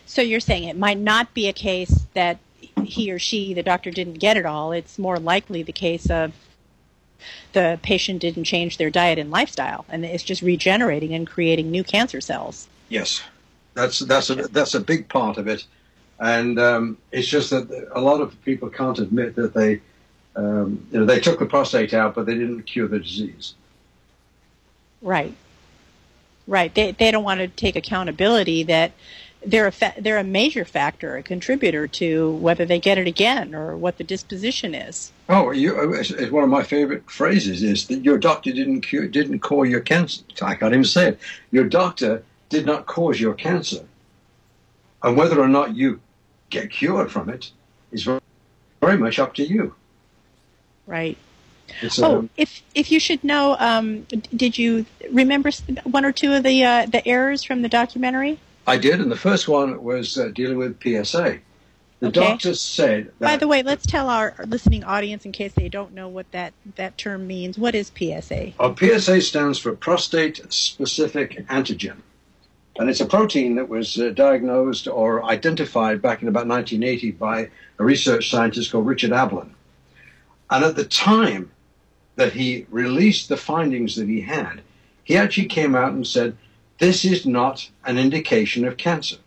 So 0.05 0.21
you're 0.21 0.39
saying 0.39 0.65
it 0.65 0.77
might 0.77 0.99
not 0.99 1.33
be 1.33 1.47
a 1.47 1.53
case 1.53 2.05
that 2.13 2.38
he 2.83 3.12
or 3.12 3.19
she, 3.19 3.53
the 3.53 3.63
doctor, 3.63 3.91
didn't 3.91 4.19
get 4.19 4.38
it 4.38 4.45
all. 4.45 4.71
It's 4.71 4.99
more 4.99 5.17
likely 5.17 5.63
the 5.63 5.71
case 5.71 6.09
of 6.09 6.33
the 7.53 7.79
patient 7.81 8.19
didn't 8.19 8.43
change 8.43 8.77
their 8.77 8.89
diet 8.89 9.17
and 9.17 9.31
lifestyle, 9.31 9.86
and 9.89 10.05
it's 10.05 10.23
just 10.23 10.41
regenerating 10.41 11.13
and 11.13 11.27
creating 11.27 11.71
new 11.71 11.83
cancer 11.83 12.21
cells. 12.21 12.67
Yes, 12.89 13.21
that's 13.73 13.99
that's 13.99 14.29
a 14.29 14.36
that's 14.36 14.73
a 14.75 14.79
big 14.79 15.07
part 15.07 15.38
of 15.38 15.47
it, 15.47 15.65
and 16.19 16.59
um, 16.59 16.97
it's 17.12 17.27
just 17.27 17.49
that 17.51 17.89
a 17.95 18.01
lot 18.01 18.21
of 18.21 18.39
people 18.43 18.69
can't 18.69 18.99
admit 18.99 19.36
that 19.36 19.53
they, 19.53 19.81
um, 20.36 20.86
you 20.91 21.00
know, 21.00 21.06
they 21.06 21.19
took 21.19 21.39
the 21.39 21.46
prostate 21.46 21.93
out, 21.93 22.15
but 22.15 22.26
they 22.26 22.34
didn't 22.34 22.63
cure 22.63 22.88
the 22.88 23.00
disease. 23.00 23.54
Right. 25.02 25.36
Right. 26.48 26.74
They 26.74 26.91
they 26.91 27.12
don't 27.12 27.24
want 27.24 27.39
to 27.39 27.48
take 27.48 27.76
accountability 27.76 28.63
that 28.63 28.91
they're 29.46 29.67
a 29.67 29.72
fa- 29.72 29.93
they're 29.98 30.17
a 30.17 30.24
major 30.24 30.65
factor, 30.65 31.17
a 31.17 31.24
contributor 31.24 31.88
to 31.88 32.32
whether 32.34 32.65
they 32.65 32.80
get 32.80 32.98
it 32.98 33.08
again 33.08 33.54
or 33.54 33.76
what 33.76 33.98
the 33.98 34.04
disposition 34.04 34.74
is. 34.74 35.12
Oh, 35.30 35.52
you, 35.52 35.93
it's, 35.93 36.12
it's 36.12 36.32
one 36.32 36.43
of 36.43 36.50
my 36.50 36.63
favorite 36.63 37.10
phrases 37.10 37.63
is 37.63 37.88
that 37.88 38.04
your 38.04 38.17
doctor 38.17 38.52
didn't 38.52 38.82
cure, 38.82 39.08
didn't 39.08 39.39
cause 39.39 39.69
your 39.69 39.82
cancer. 39.82 40.24
I 40.41 40.56
can't 40.56 40.74
even 40.74 40.86
say 40.86 41.10
it. 41.10 41.19
Your 41.52 41.65
doctor 41.65 42.24
did 42.50 42.65
not 42.65 42.86
cause 42.86 43.19
your 43.19 43.34
cancer, 43.34 43.86
and 45.02 45.17
whether 45.17 45.39
or 45.39 45.48
not 45.48 45.76
you 45.76 46.00
get 46.50 46.69
cured 46.69 47.12
from 47.12 47.30
it 47.30 47.52
is 47.91 48.04
very, 48.04 48.22
very 48.82 48.98
much 48.98 49.19
up 49.19 49.34
to 49.36 49.43
you. 49.43 49.76
Right. 50.86 51.17
It's, 51.82 52.00
Oh, 52.00 52.28
if 52.38 52.62
if 52.76 52.91
you 52.91 53.00
should 53.00 53.24
know, 53.24 53.56
um, 53.60 54.06
did 54.36 54.58
you 54.58 54.86
remember 55.12 55.50
one 55.84 56.06
or 56.06 56.12
two 56.12 56.34
of 56.34 56.43
the 56.43 56.63
uh, 56.63 56.86
the 56.86 57.06
errors 57.08 57.43
from 57.43 57.62
the 57.62 57.69
documentary? 57.69 58.39
I 58.67 58.78
did, 58.78 59.00
and 59.00 59.12
the 59.12 59.17
first 59.17 59.48
one 59.48 59.84
was 59.84 60.17
uh, 60.17 60.30
dealing 60.34 60.58
with 60.58 60.82
PSA. 60.82 61.39
The 62.00 62.08
Okay. 62.08 62.19
doctor 62.19 62.54
said 62.54 63.13
that. 63.19 63.26
By 63.26 63.38
the 63.38 63.48
way, 63.48 63.63
let's 63.63 63.86
tell 63.86 64.10
our 64.10 64.36
listening 64.46 64.84
audience, 64.84 65.26
in 65.26 65.32
case 65.32 65.54
they 65.54 65.69
don't 65.69 65.93
know 65.93 66.10
what 66.10 66.30
that 66.32 66.54
that 66.76 66.98
term 66.98 67.28
means. 67.28 67.58
What 67.58 67.76
is 67.76 67.91
PSA? 67.98 68.54
Well, 68.60 68.76
PSA 68.76 69.22
stands 69.22 69.58
for 69.58 69.74
prostate 69.74 70.41
specific 70.52 71.48
antigen. 71.48 71.98
And 72.78 72.89
it's 72.89 73.02
a 73.02 73.06
protein 73.06 73.56
that 73.56 73.69
was 73.69 74.00
uh, 74.00 74.10
diagnosed 74.10 74.88
or 74.88 75.24
identified 75.24 76.02
back 76.02 76.22
in 76.24 76.28
about 76.28 76.48
1980 76.48 77.12
by 77.12 77.50
a 77.78 77.84
research 77.84 78.32
scientist 78.32 78.72
called 78.72 78.88
Richard 78.88 79.12
Ablin. 79.12 79.53
And 80.49 80.63
at 80.63 80.75
the 80.75 80.86
time 80.86 81.51
that 82.15 82.34
he 82.34 82.65
released 82.69 83.29
the 83.29 83.38
findings 83.38 83.95
that 83.95 84.08
he 84.08 84.21
had, 84.21 84.62
he 85.03 85.17
actually 85.17 85.47
came 85.47 85.75
out 85.75 85.93
and 85.93 86.06
said, 86.06 86.38
This 86.79 87.06
is 87.06 87.25
not 87.25 87.69
an 87.86 87.97
indication 87.97 88.65
of 88.65 88.77
cancer. 88.77 89.17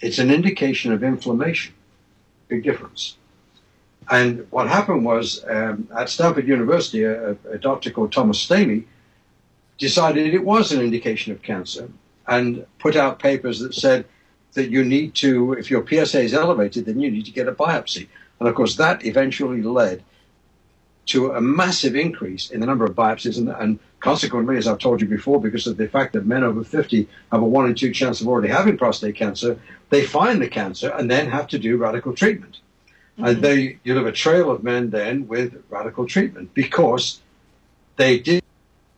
It's 0.00 0.18
an 0.18 0.30
indication 0.30 0.92
of 0.92 1.04
inflammation. 1.04 1.74
Big 2.48 2.64
difference. 2.64 3.16
And 4.10 4.46
what 4.50 4.68
happened 4.68 5.04
was 5.04 5.44
um, 5.48 5.88
at 5.96 6.08
Stanford 6.08 6.48
University, 6.48 7.04
a, 7.04 7.32
a 7.50 7.58
doctor 7.58 7.90
called 7.90 8.12
Thomas 8.12 8.44
Stamey 8.44 8.84
decided 9.78 10.34
it 10.34 10.44
was 10.44 10.72
an 10.72 10.80
indication 10.80 11.32
of 11.32 11.42
cancer 11.42 11.88
and 12.26 12.66
put 12.78 12.96
out 12.96 13.18
papers 13.18 13.60
that 13.60 13.74
said 13.74 14.04
that 14.54 14.70
you 14.70 14.84
need 14.84 15.14
to, 15.14 15.54
if 15.54 15.70
your 15.70 15.86
PSA 15.86 16.20
is 16.20 16.34
elevated, 16.34 16.84
then 16.84 17.00
you 17.00 17.10
need 17.10 17.24
to 17.24 17.30
get 17.30 17.48
a 17.48 17.52
biopsy. 17.52 18.08
And 18.38 18.48
of 18.48 18.54
course, 18.54 18.76
that 18.76 19.04
eventually 19.06 19.62
led 19.62 20.02
to 21.06 21.32
a 21.32 21.40
massive 21.40 21.96
increase 21.96 22.50
in 22.50 22.60
the 22.60 22.66
number 22.66 22.84
of 22.84 22.94
biopsies. 22.94 23.38
And, 23.38 23.48
and 23.48 23.78
consequently, 24.00 24.56
as 24.56 24.66
I've 24.66 24.78
told 24.78 25.00
you 25.00 25.08
before, 25.08 25.40
because 25.40 25.66
of 25.66 25.76
the 25.76 25.88
fact 25.88 26.12
that 26.12 26.26
men 26.26 26.44
over 26.44 26.62
50 26.62 27.08
have 27.30 27.42
a 27.42 27.44
one 27.44 27.66
in 27.66 27.74
two 27.74 27.92
chance 27.92 28.20
of 28.20 28.28
already 28.28 28.48
having 28.48 28.78
prostate 28.78 29.16
cancer, 29.16 29.58
they 29.90 30.04
find 30.04 30.40
the 30.40 30.48
cancer 30.48 30.90
and 30.90 31.10
then 31.10 31.28
have 31.28 31.48
to 31.48 31.58
do 31.58 31.76
radical 31.76 32.14
treatment. 32.14 32.58
And 33.18 33.42
they, 33.42 33.78
you'll 33.84 33.98
have 33.98 34.06
a 34.06 34.12
trail 34.12 34.50
of 34.50 34.64
men 34.64 34.90
then 34.90 35.28
with 35.28 35.62
radical 35.68 36.06
treatment 36.06 36.54
because 36.54 37.20
they 37.96 38.18
did, 38.18 38.42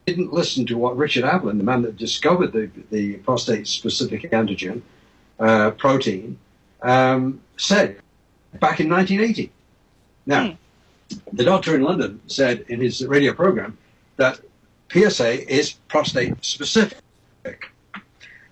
didn't 0.07 0.33
listen 0.33 0.67
to 0.67 0.79
what 0.79 0.97
Richard 0.97 1.25
Ablin, 1.25 1.59
the 1.59 1.64
man 1.64 1.83
that 1.83 1.97
discovered 1.97 2.53
the, 2.53 2.71
the 2.90 3.14
prostate 3.19 3.67
specific 3.67 4.31
antigen 4.31 4.83
uh, 5.40 5.73
protein, 5.73 6.38
um, 6.81 7.40
said 7.57 8.01
back 8.61 8.79
in 8.79 8.88
1980. 8.88 9.51
Now, 10.27 10.57
the 11.33 11.45
doctor 11.45 11.75
in 11.75 11.83
London 11.83 12.21
said 12.27 12.64
in 12.69 12.81
his 12.81 13.05
radio 13.07 13.33
program 13.33 13.77
that 14.17 14.40
PSA 14.90 15.53
is 15.53 15.75
prostate 15.88 16.45
specific. 16.45 16.99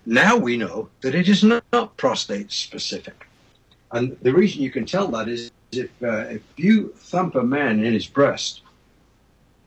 Now 0.05 0.35
we 0.35 0.57
know 0.57 0.89
that 1.01 1.15
it 1.15 1.29
is 1.29 1.43
not 1.43 1.97
prostate 1.97 2.51
specific. 2.51 3.27
And 3.91 4.17
the 4.21 4.33
reason 4.33 4.61
you 4.61 4.71
can 4.71 4.85
tell 4.85 5.07
that 5.09 5.29
is 5.29 5.51
if, 5.71 5.89
uh, 6.03 6.25
if 6.27 6.41
you 6.57 6.93
thump 6.97 7.35
a 7.35 7.43
man 7.43 7.83
in 7.83 7.93
his 7.93 8.07
breast, 8.07 8.61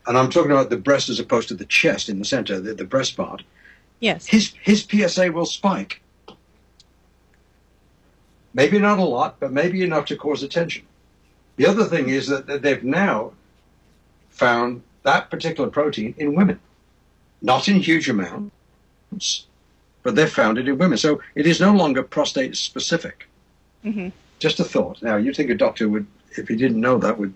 and 0.07 0.19
I'm 0.19 0.31
talking 0.31 0.53
about 0.53 0.69
the 0.69 0.77
breast 0.77 1.09
as 1.09 1.19
opposed 1.19 1.49
to 1.49 1.55
the 1.55 1.65
chest 1.65 2.09
in 2.09 2.19
the 2.19 2.25
center, 2.25 2.61
the, 2.61 2.75
the 2.75 2.85
breast 2.85 3.17
part, 3.17 3.43
yes, 4.01 4.27
his, 4.27 4.53
his 4.61 4.87
PSA 4.89 5.33
will 5.33 5.47
spike. 5.47 6.03
Maybe 8.53 8.79
not 8.79 8.99
a 8.99 9.05
lot, 9.05 9.41
but 9.41 9.53
maybe 9.53 9.83
enough 9.83 10.07
to 10.07 10.17
cause 10.17 10.43
attention. 10.43 10.87
The 11.57 11.67
other 11.67 11.85
thing 11.85 12.09
is 12.09 12.29
that, 12.29 12.63
they've 12.63 12.85
now 12.85 13.33
found 14.31 14.83
that 15.03 15.31
particular 15.31 15.71
protein 15.71 16.15
in 16.19 16.35
women, 16.35 16.61
not 17.41 17.69
in 17.69 17.77
huge 17.77 18.09
amounts, 18.09 19.47
but 20.03 20.15
they've 20.15 20.31
found 20.31 20.59
it 20.59 20.69
in 20.69 20.79
women. 20.79 20.99
So 20.99 21.23
it 21.35 21.47
is 21.47 21.61
no 21.61 21.73
longer 21.73 22.03
prostate 22.03 22.57
specific. 22.57 23.29
Mm-hmm. 23.85 24.09
Just 24.39 24.61
a 24.61 24.65
thought. 24.65 25.03
Now, 25.03 25.17
you 25.17 25.33
think 25.33 25.49
a 25.49 25.55
doctor 25.55 25.89
would, 25.89 26.07
if 26.33 26.49
he 26.49 26.57
didn't 26.57 26.81
know 26.81 26.99
that, 26.99 27.19
would 27.19 27.33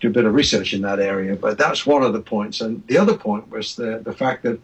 do 0.00 0.08
a 0.08 0.12
bit 0.12 0.24
of 0.24 0.34
research 0.34 0.72
in 0.72 0.82
that 0.82 1.00
area. 1.00 1.34
But 1.34 1.58
that's 1.58 1.84
one 1.84 2.02
of 2.02 2.12
the 2.12 2.20
points. 2.20 2.60
And 2.60 2.86
the 2.86 2.98
other 2.98 3.16
point 3.16 3.50
was 3.50 3.74
the, 3.76 4.00
the 4.04 4.12
fact 4.12 4.44
that 4.44 4.60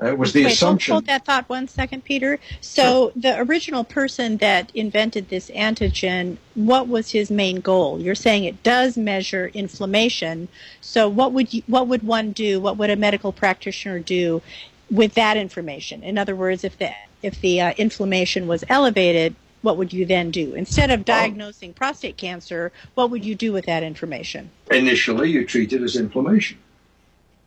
uh, 0.00 0.14
was 0.14 0.32
the 0.32 0.44
Wait, 0.44 0.52
assumption. 0.52 0.92
Hold 0.92 1.06
that 1.06 1.24
thought 1.24 1.48
one 1.48 1.66
second, 1.68 2.04
Peter. 2.04 2.38
So 2.60 2.82
Sure. 2.82 3.12
the 3.16 3.40
original 3.40 3.84
person 3.84 4.36
that 4.38 4.70
invented 4.74 5.28
this 5.28 5.50
antigen, 5.50 6.36
what 6.54 6.88
was 6.88 7.10
his 7.10 7.30
main 7.30 7.60
goal? 7.60 8.00
You're 8.00 8.14
saying 8.14 8.44
it 8.44 8.62
does 8.62 8.96
measure 8.96 9.50
inflammation. 9.54 10.48
So 10.80 11.08
what 11.08 11.32
would 11.32 11.52
you, 11.52 11.62
what 11.66 11.88
would 11.88 12.02
one 12.02 12.32
do? 12.32 12.60
What 12.60 12.76
would 12.76 12.90
a 12.90 12.96
medical 12.96 13.32
practitioner 13.32 13.98
do 13.98 14.42
with 14.90 15.14
that 15.14 15.36
information? 15.36 16.02
In 16.02 16.16
other 16.18 16.36
words, 16.36 16.64
if 16.64 16.78
the 16.78 16.92
if 17.20 17.40
the 17.40 17.60
uh, 17.60 17.72
inflammation 17.76 18.46
was 18.46 18.62
elevated, 18.68 19.34
what 19.62 19.76
would 19.76 19.92
you 19.92 20.06
then 20.06 20.30
do? 20.30 20.54
Instead 20.54 20.90
of 20.92 21.04
diagnosing 21.04 21.72
prostate 21.72 22.16
cancer, 22.16 22.70
what 22.94 23.10
would 23.10 23.24
you 23.24 23.34
do 23.34 23.52
with 23.52 23.66
that 23.66 23.82
information? 23.82 24.50
Initially, 24.70 25.30
you 25.30 25.44
treat 25.44 25.72
it 25.72 25.82
as 25.82 25.96
inflammation. 25.96 26.58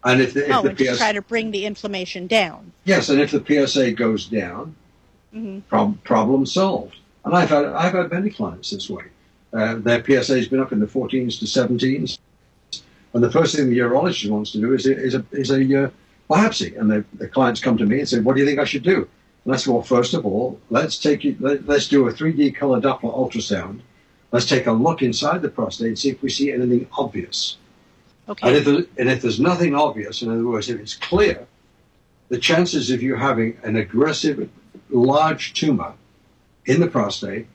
And 0.03 0.19
if 0.21 0.33
the, 0.33 0.45
if 0.49 0.55
oh, 0.55 0.61
the 0.63 0.69
and 0.69 0.77
to 0.77 0.97
try 0.97 1.11
to 1.11 1.21
bring 1.21 1.51
the 1.51 1.65
inflammation 1.65 2.27
down. 2.27 2.71
yes, 2.85 3.09
and 3.09 3.19
if 3.21 3.31
the 3.31 3.43
PSA 3.45 3.91
goes 3.91 4.25
down, 4.27 4.75
Mhm. 5.33 5.61
prob- 5.69 6.03
problem 6.03 6.45
solved. 6.45 6.95
And 7.23 7.35
I've 7.35 7.49
had 7.49 7.65
I've 7.65 7.93
had 7.93 8.11
many 8.11 8.29
clients 8.31 8.71
this 8.71 8.89
way. 8.89 9.03
Uh, 9.53 9.75
their 9.75 10.03
PSA 10.03 10.35
has 10.37 10.47
been 10.47 10.59
up 10.59 10.71
in 10.71 10.79
the 10.79 10.87
14s 10.87 11.37
to 11.39 11.45
17s, 11.45 12.17
and 13.13 13.23
the 13.23 13.31
first 13.31 13.55
thing 13.55 13.69
the 13.69 13.77
urologist 13.77 14.29
wants 14.29 14.51
to 14.51 14.59
do 14.59 14.73
is 14.73 14.85
a, 14.87 14.97
is 14.97 15.13
a, 15.15 15.25
is 15.31 15.51
a 15.51 15.83
uh, 15.85 15.89
biopsy. 16.29 16.77
And 16.79 16.89
the, 16.89 17.05
the 17.13 17.27
clients 17.27 17.59
come 17.61 17.77
to 17.77 17.85
me 17.85 17.99
and 17.99 18.09
say, 18.09 18.19
"What 18.19 18.35
do 18.35 18.41
you 18.41 18.47
think 18.47 18.59
I 18.59 18.63
should 18.65 18.83
do?" 18.83 19.07
And 19.45 19.53
I 19.53 19.57
say, 19.57 19.71
"Well, 19.71 19.81
first 19.83 20.13
of 20.13 20.25
all, 20.25 20.59
let's 20.69 20.97
take 20.97 21.23
you, 21.23 21.35
let, 21.39 21.67
let's 21.67 21.87
do 21.87 22.07
a 22.07 22.11
3D 22.13 22.55
color 22.55 22.81
Doppler 22.81 23.13
ultrasound. 23.15 23.81
Let's 24.31 24.45
take 24.47 24.65
a 24.67 24.71
look 24.71 25.01
inside 25.01 25.41
the 25.41 25.49
prostate 25.49 25.87
and 25.87 25.99
see 25.99 26.09
if 26.09 26.21
we 26.21 26.29
see 26.29 26.51
anything 26.51 26.87
obvious." 26.97 27.57
And 28.41 28.55
if, 28.55 28.67
and 28.97 29.09
if 29.09 29.21
there's 29.21 29.39
nothing 29.39 29.75
obvious, 29.75 30.21
in 30.21 30.31
other 30.31 30.45
words, 30.45 30.69
if 30.69 30.79
it's 30.79 30.95
clear, 30.95 31.47
the 32.29 32.37
chances 32.37 32.89
of 32.91 33.01
you 33.01 33.15
having 33.15 33.57
an 33.63 33.75
aggressive, 33.75 34.49
large 34.89 35.53
tumor 35.53 35.93
in 36.65 36.79
the 36.79 36.87
prostate 36.87 37.47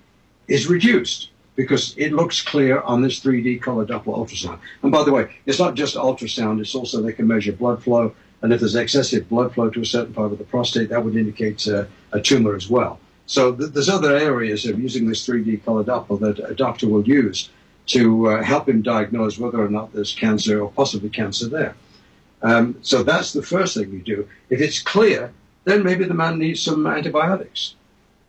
is 0.49 0.69
reduced 0.69 1.31
because 1.55 1.95
it 1.97 2.13
looks 2.13 2.43
clear 2.43 2.81
on 2.83 3.01
this 3.01 3.21
3D 3.21 3.63
color 3.63 3.87
Doppler 3.87 4.17
ultrasound. 4.19 4.59
And 4.83 4.93
by 4.93 5.03
the 5.03 5.13
way, 5.13 5.31
it's 5.47 5.59
not 5.59 5.75
just 5.75 5.97
ultrasound, 5.97 6.61
it's 6.61 6.75
also 6.75 7.01
they 7.01 7.13
can 7.13 7.27
measure 7.27 7.53
blood 7.53 7.83
flow. 7.83 8.15
And 8.43 8.53
if 8.53 8.61
there's 8.61 8.77
excessive 8.77 9.29
blood 9.31 9.55
flow 9.55 9.71
to 9.71 9.81
a 9.81 9.87
certain 9.87 10.13
part 10.13 10.33
of 10.33 10.39
the 10.39 10.45
prostate, 10.45 10.91
that 10.91 11.03
would 11.03 11.17
indicate 11.17 11.67
uh, 11.67 11.87
a 12.13 12.21
tumor 12.21 12.55
as 12.55 12.69
well. 12.69 13.01
So 13.25 13.55
th- 13.55 13.73
there's 13.73 13.89
other 13.89 14.15
areas 14.15 14.67
of 14.67 14.79
using 14.79 15.09
this 15.09 15.27
3D 15.27 15.65
color 15.65 15.83
Doppler 15.83 16.21
that 16.21 16.51
a 16.51 16.55
doctor 16.55 16.87
will 16.87 17.09
use 17.09 17.49
to 17.87 18.29
uh, 18.31 18.43
help 18.43 18.69
him 18.69 18.83
diagnose 18.83 19.39
whether 19.39 19.63
or 19.63 19.69
not 19.69 19.93
there's 19.93 20.13
cancer 20.13 20.61
or 20.61 20.71
possibly 20.71 21.09
cancer 21.09 21.49
there. 21.49 21.75
Um, 22.43 22.79
so 22.83 23.03
that's 23.03 23.33
the 23.33 23.43
first 23.43 23.77
thing 23.77 23.91
you 23.91 24.01
do. 24.01 24.29
If 24.51 24.61
it's 24.61 24.81
clear, 24.81 25.33
then 25.65 25.83
maybe 25.83 26.05
the 26.05 26.15
man 26.15 26.39
needs 26.39 26.63
some 26.63 26.87
antibiotics. 26.87 27.75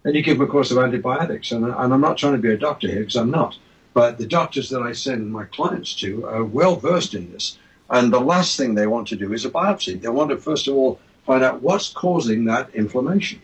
Then 0.04 0.16
you 0.16 0.22
give 0.22 0.38
him 0.38 0.44
a 0.44 0.48
course 0.48 0.72
of 0.72 0.78
antibiotics. 0.78 1.52
And, 1.52 1.66
and 1.66 1.94
I'm 1.94 2.02
not 2.02 2.18
trying 2.18 2.34
to 2.34 2.40
be 2.40 2.52
a 2.52 2.58
doctor 2.58 2.88
here 2.88 3.00
because 3.00 3.16
I'm 3.16 3.32
not. 3.32 3.58
But 3.94 4.18
the 4.18 4.28
doctors 4.28 4.70
that 4.70 4.82
I 4.82 4.92
send 4.94 5.32
my 5.32 5.46
clients 5.46 5.94
to 5.96 6.26
are 6.28 6.44
well 6.44 6.76
versed 6.76 7.14
in 7.14 7.32
this. 7.32 7.58
And 7.90 8.12
the 8.12 8.20
last 8.20 8.58
thing 8.58 8.76
they 8.76 8.88
want 8.88 9.08
to 9.10 9.16
do 9.16 9.34
is 9.34 9.46
a 9.46 9.50
biopsy. 9.50 10.00
They 10.00 10.10
want 10.10 10.30
to, 10.30 10.38
first 10.38 10.68
of 10.68 10.76
all, 10.76 11.00
find 11.26 11.44
out 11.44 11.62
what's 11.62 11.90
causing 11.90 12.46
that 12.46 12.74
inflammation. 12.76 13.42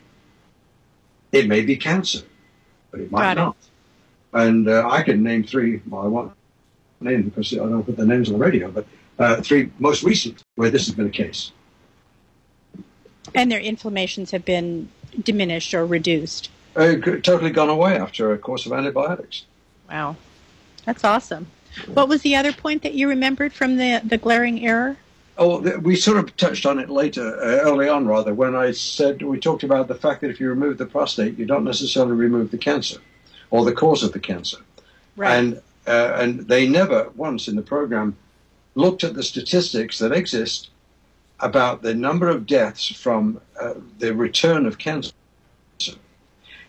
It 1.32 1.48
may 1.48 1.62
be 1.62 1.76
cancer, 1.76 2.22
but 2.92 3.00
it 3.02 3.12
might 3.12 3.36
Got 3.36 3.56
it. 3.56 3.70
And 4.34 4.68
uh, 4.68 4.90
I 4.90 5.04
can 5.04 5.22
name 5.24 5.44
three, 5.44 5.82
well, 5.88 6.04
I 6.04 6.08
won't 6.08 6.34
name 7.00 7.24
because 7.24 7.54
I 7.54 7.58
don't 7.58 7.84
put 7.84 7.98
the 7.98 8.06
names 8.06 8.30
on 8.30 8.34
the 8.34 8.40
radio, 8.40 8.72
but 8.72 8.86
uh, 9.20 9.42
three 9.42 9.72
most 9.80 10.04
recent 10.04 10.44
where 10.56 10.70
this 10.70 10.88
has 10.88 10.96
been 10.96 11.06
the 11.06 11.12
case. 11.12 11.52
And 13.36 13.52
their 13.52 13.60
inflammations 13.60 14.32
have 14.32 14.46
been 14.46 14.90
diminished 15.22 15.74
or 15.74 15.86
reduced. 15.86 16.50
Uh, 16.76 16.96
totally 16.96 17.52
gone 17.52 17.70
away 17.70 17.98
after 17.98 18.32
a 18.34 18.38
course 18.38 18.66
of 18.66 18.74
antibiotics. 18.74 19.46
Wow. 19.90 20.16
That's 20.86 21.04
awesome. 21.04 21.48
What 21.94 22.10
was 22.10 22.22
the 22.22 22.36
other 22.36 22.52
point 22.52 22.84
that 22.84 22.94
you 22.94 23.08
remembered 23.08 23.54
from 23.54 23.78
the, 23.78 24.02
the 24.04 24.18
glaring 24.18 24.66
error? 24.66 24.98
Oh, 25.38 25.60
we 25.80 25.96
sort 25.96 26.18
of 26.18 26.36
touched 26.38 26.66
on 26.66 26.78
it 26.78 26.90
later, 26.90 27.36
uh, 27.38 27.62
early 27.62 27.90
on 27.90 28.08
rather, 28.08 28.34
when 28.34 28.56
I 28.56 28.72
said 28.72 29.22
we 29.24 29.40
talked 29.40 29.64
about 29.64 29.88
the 29.88 29.96
fact 29.96 30.22
that 30.22 30.30
if 30.30 30.40
you 30.40 30.50
remove 30.50 30.78
the 30.78 30.86
prostate, 30.86 31.40
you 31.40 31.46
don't 31.46 31.64
necessarily 31.64 32.14
remove 32.14 32.52
the 32.52 32.58
cancer 32.58 33.00
or 33.54 33.64
the 33.64 33.72
cause 33.72 34.02
of 34.02 34.12
the 34.14 34.20
cancer. 34.20 34.58
And 35.32 35.62
uh, 35.86 36.18
and 36.22 36.40
they 36.48 36.68
never 36.68 37.12
once 37.16 37.48
in 37.48 37.56
the 37.56 37.62
program 37.62 38.18
looked 38.74 39.04
at 39.04 39.14
the 39.14 39.22
statistics 39.22 40.00
that 40.00 40.12
exist 40.12 40.70
about 41.40 41.84
the 41.84 41.94
number 41.94 42.30
of 42.30 42.48
deaths 42.48 42.88
from 42.88 43.40
uh, 43.62 43.76
the 44.00 44.16
return 44.16 44.66
of 44.66 44.78
cancer. 44.80 45.12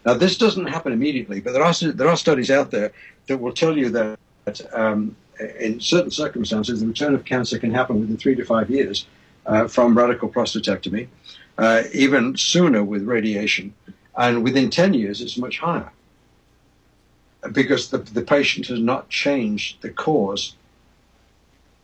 Now, 0.05 0.14
this 0.14 0.37
doesn't 0.37 0.66
happen 0.66 0.92
immediately, 0.92 1.40
but 1.40 1.55
there 1.55 1.62
are 1.62 1.73
there 1.73 2.09
are 2.09 2.18
studies 2.18 2.51
out 2.51 2.70
there 2.70 2.92
that 3.29 3.38
will 3.38 3.55
tell 3.55 3.79
you 3.79 3.88
that 3.88 4.18
um, 4.75 5.16
in 5.59 5.81
certain 5.81 6.11
circumstances, 6.11 6.81
the 6.81 6.87
return 6.87 7.14
of 7.14 7.25
cancer 7.25 7.59
can 7.59 7.73
happen 7.73 7.99
within 8.01 8.18
three 8.18 8.35
to 8.35 8.44
five 8.44 8.68
years 8.68 9.07
uh, 9.47 9.66
from 9.68 9.97
radical 9.97 10.29
prostatectomy, 10.29 11.09
uh, 11.57 11.85
even 11.94 12.37
sooner 12.37 12.85
with 12.85 13.05
radiation, 13.05 13.73
and 14.18 14.44
within 14.44 14.68
ten 14.68 14.92
years, 14.92 15.23
it's 15.23 15.38
much 15.38 15.61
higher 15.61 15.90
because 17.52 17.90
the, 17.90 17.98
the 17.98 18.22
patient 18.22 18.66
has 18.66 18.80
not 18.80 19.09
changed 19.09 19.83
the 19.83 19.90
cause 19.90 20.54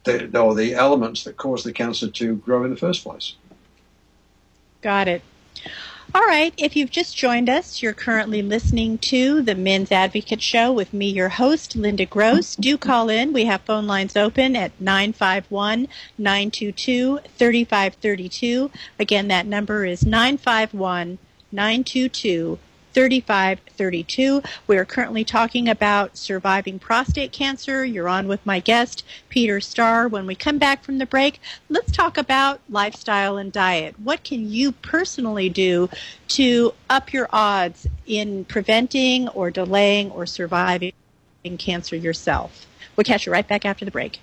the, 0.05 0.39
or 0.39 0.55
the 0.55 0.75
elements 0.75 1.25
that 1.25 1.37
cause 1.37 1.65
the 1.65 1.73
cancer 1.73 2.09
to 2.09 2.37
grow 2.37 2.65
in 2.65 2.71
the 2.71 2.77
first 2.77 3.05
place. 3.05 3.35
Got 4.81 5.09
it. 5.09 5.23
All 6.13 6.27
right. 6.27 6.53
If 6.57 6.75
you've 6.75 6.91
just 6.91 7.17
joined 7.17 7.49
us, 7.49 7.83
you're 7.83 7.93
currently 7.93 8.43
listening 8.43 8.99
to 8.99 9.43
the 9.43 9.55
Men's 9.55 9.93
Advocate 9.93 10.43
Show 10.43 10.73
with 10.73 10.93
me, 10.93 11.09
your 11.09 11.29
host, 11.29 11.77
Linda 11.77 12.05
Gross. 12.05 12.57
Do 12.57 12.77
call 12.77 13.09
in. 13.09 13.33
We 13.33 13.45
have 13.45 13.61
phone 13.61 13.87
lines 13.87 14.17
open 14.17 14.57
at 14.57 14.73
951 14.81 15.87
922 16.19 17.21
3532. 17.37 18.71
Again, 18.99 19.29
that 19.29 19.47
number 19.47 19.85
is 19.85 20.05
951 20.05 21.19
922 21.53 22.59
3532. 22.93 24.43
We 24.67 24.77
are 24.77 24.85
currently 24.85 25.25
talking 25.25 25.69
about 25.69 26.17
surviving 26.17 26.79
prostate 26.79 27.33
cancer. 27.33 27.85
You're 27.85 28.09
on 28.09 28.29
with 28.29 28.45
my 28.45 28.61
guest, 28.61 29.05
Peter 29.29 29.61
Starr. 29.61 30.09
When 30.09 30.27
we 30.27 30.35
come 30.35 30.59
back 30.59 30.83
from 30.83 30.99
the 30.99 31.07
break, 31.07 31.41
let's 31.69 31.93
talk 31.93 32.19
about 32.19 32.61
lifestyle 32.69 33.37
and 33.37 33.53
diet. 33.53 33.99
What 33.99 34.25
can 34.25 34.51
you 34.51 34.73
personally 34.73 35.49
do 35.49 35.89
to 36.29 36.75
up 36.89 37.13
your 37.13 37.29
odds 37.33 37.87
in 38.07 38.45
preventing 38.45 39.29
or 39.29 39.51
delaying 39.51 40.11
or 40.11 40.27
surviving 40.27 40.93
cancer 41.59 41.97
yourself? 41.97 42.67
We'll 42.97 43.05
catch 43.05 43.27
you 43.27 43.33
right 43.33 43.47
back 43.47 43.65
after 43.65 43.85
the 43.85 43.91
break. 43.91 44.21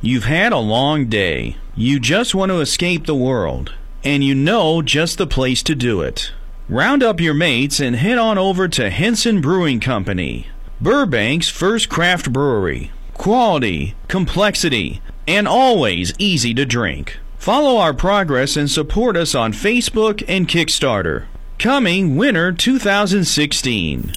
You've 0.00 0.24
had 0.24 0.52
a 0.52 0.58
long 0.58 1.06
day. 1.06 1.56
You 1.74 1.98
just 2.00 2.34
want 2.34 2.50
to 2.50 2.60
escape 2.60 3.06
the 3.06 3.14
world. 3.14 3.74
And 4.04 4.22
you 4.22 4.34
know 4.34 4.82
just 4.82 5.18
the 5.18 5.26
place 5.26 5.62
to 5.64 5.74
do 5.74 6.00
it. 6.00 6.32
Round 6.68 7.00
up 7.00 7.20
your 7.20 7.32
mates 7.32 7.78
and 7.78 7.94
head 7.94 8.18
on 8.18 8.38
over 8.38 8.66
to 8.66 8.90
Henson 8.90 9.40
Brewing 9.40 9.78
Company, 9.78 10.48
Burbank's 10.82 11.48
first 11.48 11.88
craft 11.88 12.32
brewery. 12.32 12.90
Quality, 13.14 13.94
complexity, 14.08 15.00
and 15.28 15.46
always 15.46 16.12
easy 16.18 16.52
to 16.54 16.66
drink. 16.66 17.18
Follow 17.38 17.76
our 17.76 17.94
progress 17.94 18.56
and 18.56 18.68
support 18.68 19.16
us 19.16 19.32
on 19.32 19.52
Facebook 19.52 20.24
and 20.26 20.48
Kickstarter. 20.48 21.26
Coming 21.60 22.16
winter 22.16 22.50
2016. 22.50 24.12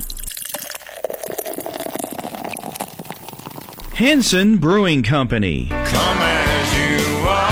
Henson 3.93 4.57
Brewing 4.57 5.03
Company. 5.03 5.67
Come 5.69 6.17
as 6.17 6.73
you 6.79 7.17
are. 7.27 7.49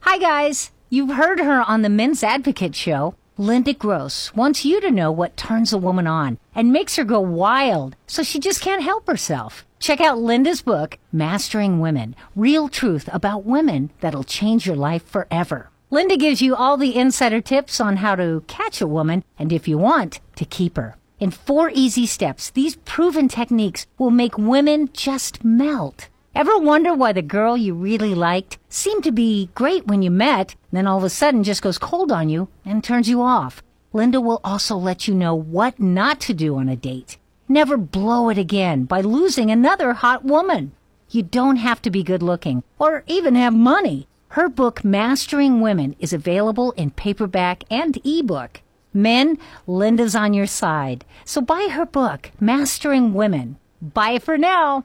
Hi, 0.00 0.16
guys. 0.18 0.70
You've 0.92 1.16
heard 1.16 1.40
her 1.40 1.62
on 1.62 1.80
the 1.80 1.88
Men's 1.88 2.22
Advocate 2.22 2.76
show. 2.76 3.14
Linda 3.38 3.72
Gross 3.72 4.34
wants 4.34 4.66
you 4.66 4.78
to 4.82 4.90
know 4.90 5.10
what 5.10 5.38
turns 5.38 5.72
a 5.72 5.78
woman 5.78 6.06
on 6.06 6.36
and 6.54 6.70
makes 6.70 6.96
her 6.96 7.04
go 7.04 7.18
wild 7.18 7.96
so 8.06 8.22
she 8.22 8.38
just 8.38 8.60
can't 8.60 8.82
help 8.82 9.06
herself. 9.06 9.64
Check 9.80 10.02
out 10.02 10.18
Linda's 10.18 10.60
book, 10.60 10.98
Mastering 11.10 11.80
Women 11.80 12.14
Real 12.36 12.68
Truth 12.68 13.08
About 13.10 13.46
Women 13.46 13.88
That'll 14.00 14.22
Change 14.22 14.66
Your 14.66 14.76
Life 14.76 15.02
Forever. 15.06 15.70
Linda 15.88 16.18
gives 16.18 16.42
you 16.42 16.54
all 16.54 16.76
the 16.76 16.94
insider 16.94 17.40
tips 17.40 17.80
on 17.80 17.96
how 17.96 18.14
to 18.16 18.44
catch 18.46 18.82
a 18.82 18.86
woman 18.86 19.24
and, 19.38 19.50
if 19.50 19.66
you 19.66 19.78
want, 19.78 20.20
to 20.36 20.44
keep 20.44 20.76
her. 20.76 20.96
In 21.18 21.30
four 21.30 21.70
easy 21.72 22.04
steps, 22.04 22.50
these 22.50 22.76
proven 22.76 23.28
techniques 23.28 23.86
will 23.96 24.10
make 24.10 24.36
women 24.36 24.90
just 24.92 25.42
melt. 25.42 26.08
Ever 26.34 26.56
wonder 26.56 26.94
why 26.94 27.12
the 27.12 27.20
girl 27.20 27.58
you 27.58 27.74
really 27.74 28.14
liked 28.14 28.56
seemed 28.70 29.04
to 29.04 29.12
be 29.12 29.50
great 29.54 29.86
when 29.86 30.00
you 30.00 30.10
met, 30.10 30.56
then 30.72 30.86
all 30.86 30.96
of 30.96 31.04
a 31.04 31.10
sudden 31.10 31.44
just 31.44 31.60
goes 31.60 31.76
cold 31.76 32.10
on 32.10 32.30
you 32.30 32.48
and 32.64 32.82
turns 32.82 33.06
you 33.06 33.20
off? 33.20 33.62
Linda 33.92 34.18
will 34.18 34.40
also 34.42 34.74
let 34.74 35.06
you 35.06 35.14
know 35.14 35.34
what 35.34 35.78
not 35.78 36.20
to 36.20 36.32
do 36.32 36.56
on 36.56 36.70
a 36.70 36.76
date. 36.76 37.18
Never 37.48 37.76
blow 37.76 38.30
it 38.30 38.38
again 38.38 38.84
by 38.84 39.02
losing 39.02 39.50
another 39.50 39.92
hot 39.92 40.24
woman. 40.24 40.72
You 41.10 41.22
don't 41.22 41.56
have 41.56 41.82
to 41.82 41.90
be 41.90 42.02
good 42.02 42.22
looking 42.22 42.62
or 42.78 43.04
even 43.06 43.34
have 43.34 43.52
money. 43.52 44.08
Her 44.28 44.48
book, 44.48 44.82
Mastering 44.82 45.60
Women, 45.60 45.94
is 45.98 46.14
available 46.14 46.72
in 46.72 46.92
paperback 46.92 47.64
and 47.70 47.98
ebook. 48.06 48.62
Men, 48.94 49.36
Linda's 49.66 50.14
on 50.14 50.32
your 50.32 50.46
side. 50.46 51.04
So 51.26 51.42
buy 51.42 51.68
her 51.70 51.84
book, 51.84 52.30
Mastering 52.40 53.12
Women. 53.12 53.58
It 53.94 54.22
for 54.22 54.38
now. 54.38 54.84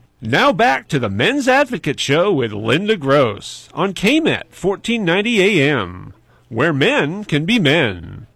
Now 0.23 0.53
back 0.53 0.87
to 0.89 0.99
the 0.99 1.09
Men's 1.09 1.47
Advocate 1.47 1.99
Show 1.99 2.31
with 2.31 2.53
Linda 2.53 2.95
Gross 2.95 3.67
on 3.73 3.95
KMET 3.95 4.53
1490 4.53 5.41
AM, 5.41 6.13
where 6.47 6.71
men 6.71 7.23
can 7.23 7.43
be 7.43 7.57
men. 7.57 8.27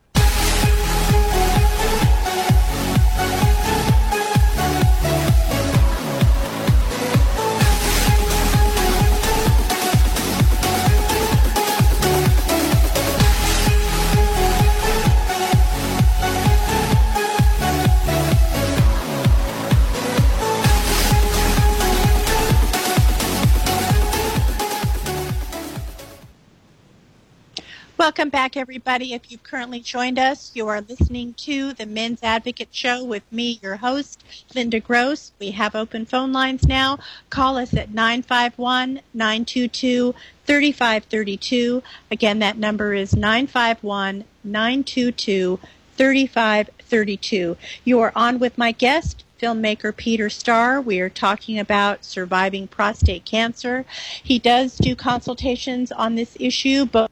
Welcome 28.05 28.29
back, 28.29 28.55
everybody. 28.55 29.13
If 29.13 29.31
you've 29.31 29.41
currently 29.41 29.79
joined 29.79 30.19
us, 30.19 30.51
you 30.53 30.67
are 30.67 30.79
listening 30.79 31.33
to 31.37 31.73
the 31.73 31.87
Men's 31.87 32.21
Advocate 32.21 32.69
Show 32.71 33.03
with 33.03 33.23
me, 33.31 33.59
your 33.63 33.77
host, 33.77 34.23
Linda 34.53 34.79
Gross. 34.79 35.31
We 35.39 35.49
have 35.51 35.73
open 35.73 36.05
phone 36.05 36.31
lines 36.31 36.67
now. 36.67 36.99
Call 37.31 37.57
us 37.57 37.73
at 37.73 37.89
951 37.89 39.01
922 39.15 40.13
3532. 40.45 41.81
Again, 42.11 42.37
that 42.37 42.59
number 42.59 42.93
is 42.93 43.15
951 43.15 44.25
922 44.43 45.59
3532. 45.97 47.57
You 47.83 47.99
are 48.01 48.11
on 48.15 48.37
with 48.37 48.55
my 48.55 48.71
guest, 48.71 49.23
filmmaker 49.41 49.97
Peter 49.97 50.29
Starr. 50.29 50.79
We 50.79 50.99
are 50.99 51.09
talking 51.09 51.57
about 51.57 52.05
surviving 52.05 52.67
prostate 52.67 53.25
cancer. 53.25 53.83
He 54.21 54.37
does 54.37 54.77
do 54.77 54.95
consultations 54.95 55.91
on 55.91 56.13
this 56.13 56.37
issue, 56.39 56.85
but 56.85 57.09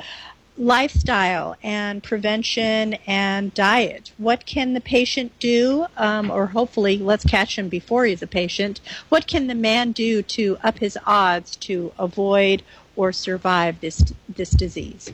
lifestyle 0.58 1.56
and 1.62 2.02
prevention 2.02 2.94
and 3.06 3.52
diet. 3.54 4.12
What 4.18 4.46
can 4.46 4.74
the 4.74 4.80
patient 4.80 5.32
do, 5.38 5.86
um, 5.96 6.30
or 6.30 6.46
hopefully 6.46 6.98
let's 6.98 7.24
catch 7.24 7.58
him 7.58 7.68
before 7.68 8.06
he's 8.06 8.22
a 8.22 8.26
patient? 8.26 8.80
What 9.08 9.26
can 9.26 9.46
the 9.46 9.54
man 9.54 9.92
do 9.92 10.22
to 10.22 10.58
up 10.62 10.78
his 10.78 10.98
odds 11.06 11.56
to 11.56 11.92
avoid 11.98 12.62
or 12.94 13.12
survive 13.12 13.80
this 13.80 14.12
this 14.28 14.50
disease? 14.50 15.12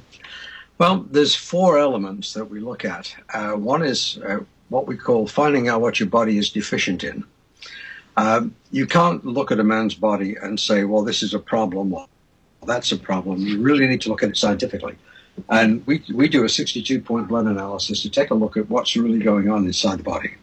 Well, 0.78 1.07
there's 1.11 1.35
four 1.35 1.78
elements 1.78 2.33
that 2.35 2.46
we 2.46 2.61
look 2.61 2.85
at. 2.85 3.14
Uh, 3.33 3.52
one 3.52 3.83
is 3.83 4.18
uh, 4.26 4.40
what 4.68 4.87
we 4.87 4.96
call 4.96 5.26
finding 5.26 5.68
out 5.68 5.81
what 5.81 6.00
your 6.00 6.09
body 6.09 6.38
is 6.38 6.50
deficient 6.50 7.05
in. 7.05 7.24
Um, 8.16 8.55
you 8.70 8.87
can't 8.87 9.24
look 9.24 9.50
at 9.50 9.61
a 9.61 9.64
man's 9.64 9.94
body 9.94 10.37
and 10.37 10.59
say, 10.59 10.85
well, 10.85 11.02
this 11.02 11.22
is 11.22 11.35
a 11.35 11.38
problem, 11.38 11.94
that's 12.66 12.92
a 12.92 12.96
problem. 12.96 13.40
You 13.40 13.61
really 13.61 13.87
need 13.87 14.00
to 14.02 14.09
look 14.09 14.22
at 14.22 14.28
it 14.31 14.37
scientifically. 14.37 14.96
And 15.48 15.86
we, 15.86 16.02
we 16.12 16.28
do 16.28 16.44
a 16.44 16.48
62 16.48 17.00
point 17.00 17.28
blood 17.28 17.46
analysis 17.46 18.02
to 18.02 18.10
take 18.10 18.30
a 18.30 18.34
look 18.34 18.56
at 18.56 18.68
what's 18.68 18.96
really 18.96 19.18
going 19.18 19.50
on 19.50 19.64
inside 19.66 19.98
the 19.98 20.04
body 20.04 20.34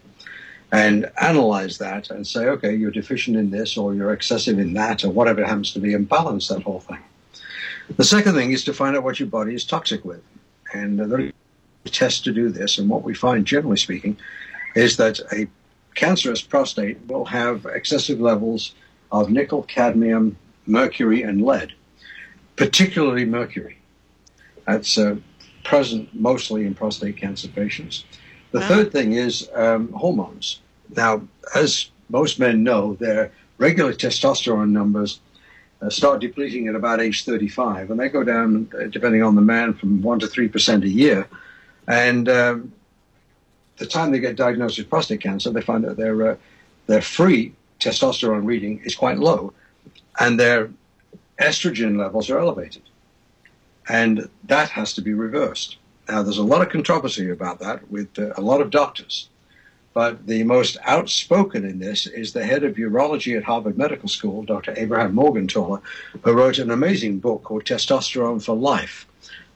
and 0.71 1.11
analyze 1.19 1.77
that 1.79 2.09
and 2.09 2.25
say, 2.25 2.45
okay, 2.45 2.75
you're 2.75 2.91
deficient 2.91 3.37
in 3.37 3.49
this 3.49 3.77
or 3.77 3.93
you're 3.93 4.13
excessive 4.13 4.59
in 4.59 4.73
that 4.73 5.03
or 5.03 5.09
whatever 5.09 5.41
it 5.41 5.47
happens 5.47 5.73
to 5.73 5.79
be 5.79 5.93
and 5.93 6.07
balance 6.07 6.47
that 6.47 6.61
whole 6.63 6.79
thing. 6.79 6.99
The 7.97 8.03
second 8.03 8.35
thing 8.35 8.51
is 8.51 8.63
to 8.65 8.73
find 8.73 8.95
out 8.95 9.03
what 9.03 9.19
your 9.19 9.29
body 9.29 9.55
is 9.55 9.65
toxic 9.65 10.05
with. 10.05 10.21
And 10.73 10.99
there 10.99 11.19
are 11.19 11.31
tests 11.85 12.21
to 12.21 12.31
do 12.31 12.49
this. 12.49 12.77
And 12.77 12.87
what 12.87 13.03
we 13.03 13.15
find, 13.15 13.45
generally 13.45 13.77
speaking, 13.77 14.17
is 14.75 14.97
that 14.97 15.19
a 15.33 15.47
cancerous 15.95 16.41
prostate 16.41 16.99
will 17.07 17.25
have 17.25 17.65
excessive 17.65 18.21
levels 18.21 18.75
of 19.11 19.31
nickel, 19.31 19.63
cadmium, 19.63 20.37
mercury, 20.67 21.23
and 21.23 21.41
lead, 21.41 21.73
particularly 22.55 23.25
mercury. 23.25 23.78
That's 24.69 24.99
uh, 24.99 25.15
present 25.63 26.13
mostly 26.13 26.65
in 26.65 26.75
prostate 26.75 27.17
cancer 27.17 27.47
patients. 27.47 28.05
The 28.51 28.59
wow. 28.59 28.67
third 28.67 28.91
thing 28.91 29.13
is 29.13 29.49
um, 29.55 29.91
hormones. 29.93 30.61
Now, 30.95 31.21
as 31.55 31.89
most 32.09 32.39
men 32.39 32.63
know, 32.63 32.93
their 32.95 33.31
regular 33.57 33.93
testosterone 33.93 34.69
numbers 34.69 35.19
uh, 35.81 35.89
start 35.89 36.21
depleting 36.21 36.67
at 36.67 36.75
about 36.75 37.01
age 37.01 37.25
35, 37.25 37.89
and 37.89 37.99
they 37.99 38.09
go 38.09 38.23
down, 38.23 38.69
uh, 38.79 38.85
depending 38.87 39.23
on 39.23 39.35
the 39.35 39.41
man, 39.41 39.73
from 39.73 40.03
1% 40.03 40.19
to 40.19 40.27
3% 40.27 40.83
a 40.83 40.89
year. 40.89 41.27
And 41.87 42.29
um, 42.29 42.71
the 43.77 43.87
time 43.87 44.11
they 44.11 44.19
get 44.19 44.35
diagnosed 44.35 44.77
with 44.77 44.89
prostate 44.89 45.21
cancer, 45.21 45.49
they 45.49 45.61
find 45.61 45.83
that 45.83 45.97
their, 45.97 46.31
uh, 46.31 46.35
their 46.85 47.01
free 47.01 47.53
testosterone 47.79 48.45
reading 48.45 48.81
is 48.83 48.95
quite 48.95 49.17
low, 49.17 49.51
and 50.19 50.39
their 50.39 50.69
estrogen 51.39 51.97
levels 51.97 52.29
are 52.29 52.37
elevated 52.37 52.83
and 53.89 54.29
that 54.45 54.69
has 54.69 54.93
to 54.93 55.01
be 55.01 55.13
reversed. 55.13 55.77
Now, 56.07 56.21
there's 56.21 56.37
a 56.37 56.43
lot 56.43 56.61
of 56.61 56.69
controversy 56.69 57.29
about 57.31 57.59
that 57.59 57.89
with 57.91 58.17
uh, 58.17 58.33
a 58.37 58.41
lot 58.41 58.61
of 58.61 58.69
doctors, 58.69 59.29
but 59.93 60.27
the 60.27 60.43
most 60.43 60.77
outspoken 60.83 61.65
in 61.65 61.79
this 61.79 62.05
is 62.05 62.31
the 62.31 62.45
head 62.45 62.63
of 62.63 62.75
urology 62.75 63.35
at 63.35 63.43
Harvard 63.43 63.77
Medical 63.77 64.07
School, 64.07 64.43
Dr. 64.43 64.73
Abraham 64.77 65.15
Morgentaler, 65.15 65.81
who 66.21 66.33
wrote 66.33 66.59
an 66.59 66.71
amazing 66.71 67.19
book 67.19 67.43
called 67.43 67.65
Testosterone 67.65 68.43
for 68.43 68.55
Life. 68.55 69.07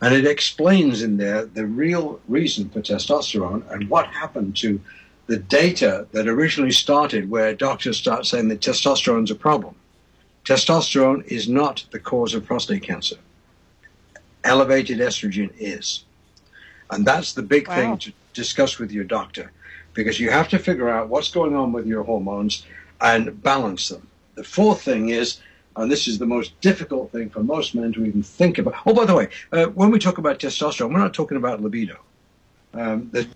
And 0.01 0.13
it 0.13 0.25
explains 0.25 1.01
in 1.01 1.17
there 1.17 1.45
the 1.45 1.65
real 1.65 2.19
reason 2.27 2.69
for 2.69 2.81
testosterone 2.81 3.63
and 3.71 3.89
what 3.89 4.07
happened 4.07 4.57
to 4.57 4.81
the 5.27 5.37
data 5.37 6.07
that 6.11 6.27
originally 6.27 6.71
started 6.71 7.29
where 7.29 7.53
doctors 7.53 7.97
start 7.97 8.25
saying 8.25 8.49
that 8.49 8.59
testosterone 8.59 9.23
is 9.23 9.31
a 9.31 9.35
problem. 9.35 9.75
Testosterone 10.43 11.25
is 11.27 11.47
not 11.47 11.85
the 11.91 11.99
cause 11.99 12.33
of 12.33 12.45
prostate 12.45 12.83
cancer 12.83 13.15
elevated 14.43 14.99
estrogen 14.99 15.51
is. 15.57 16.03
And 16.91 17.05
that's 17.05 17.33
the 17.33 17.41
big 17.41 17.67
Wow. 17.67 17.75
thing 17.75 17.97
to 17.99 18.13
discuss 18.33 18.79
with 18.79 18.91
your 18.91 19.03
doctor 19.03 19.51
because 19.93 20.19
you 20.19 20.29
have 20.31 20.49
to 20.49 20.59
figure 20.59 20.89
out 20.89 21.09
what's 21.09 21.31
going 21.31 21.55
on 21.55 21.71
with 21.71 21.85
your 21.85 22.03
hormones 22.03 22.65
and 23.01 23.41
balance 23.43 23.89
them. 23.89 24.07
The 24.35 24.43
fourth 24.43 24.81
thing 24.81 25.09
is, 25.09 25.39
and 25.75 25.91
this 25.91 26.07
is 26.07 26.19
the 26.19 26.25
most 26.25 26.59
difficult 26.61 27.11
thing 27.11 27.29
for 27.29 27.43
most 27.43 27.75
men 27.75 27.93
to 27.93 28.05
even 28.05 28.23
think 28.23 28.57
about. 28.57 28.75
Oh, 28.85 28.93
by 28.93 29.05
the 29.05 29.15
way, 29.15 29.29
uh, 29.51 29.65
when 29.67 29.91
we 29.91 29.99
talk 29.99 30.17
about 30.17 30.39
testosterone, 30.39 30.93
we're 30.93 30.99
not 30.99 31.13
talking 31.13 31.37
about 31.37 31.61
libido. 31.61 31.97
Um, 32.73 33.09
the, 33.11 33.27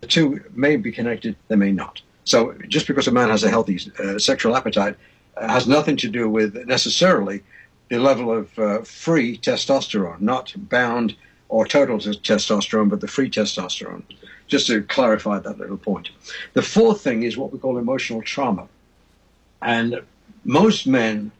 the 0.00 0.06
two 0.08 0.44
may 0.54 0.76
be 0.76 0.92
connected, 0.92 1.36
they 1.48 1.56
may 1.56 1.72
not. 1.72 2.00
So 2.24 2.54
just 2.68 2.86
because 2.86 3.06
a 3.06 3.12
man 3.12 3.28
has 3.30 3.44
a 3.44 3.50
healthy 3.50 3.78
uh, 3.98 4.18
sexual 4.18 4.56
appetite 4.56 4.96
uh, 5.36 5.48
has 5.48 5.66
nothing 5.68 5.96
to 5.98 6.08
do 6.08 6.28
with 6.28 6.66
necessarily 6.66 7.42
the 7.88 7.98
level 7.98 8.32
of 8.32 8.58
uh, 8.58 8.82
free 8.82 9.38
testosterone, 9.38 10.20
not 10.20 10.52
bound 10.56 11.16
or 11.48 11.66
total 11.66 11.98
testosterone, 11.98 12.90
but 12.90 13.00
the 13.00 13.08
free 13.08 13.30
testosterone. 13.30 14.02
Just 14.48 14.66
to 14.68 14.82
clarify 14.82 15.38
that 15.38 15.58
little 15.58 15.76
point. 15.76 16.10
The 16.52 16.62
fourth 16.62 17.00
thing 17.00 17.22
is 17.22 17.36
what 17.36 17.52
we 17.52 17.58
call 17.58 17.78
emotional 17.78 18.22
trauma. 18.22 18.68
And 19.62 20.02
most 20.44 20.86
men 20.86 21.32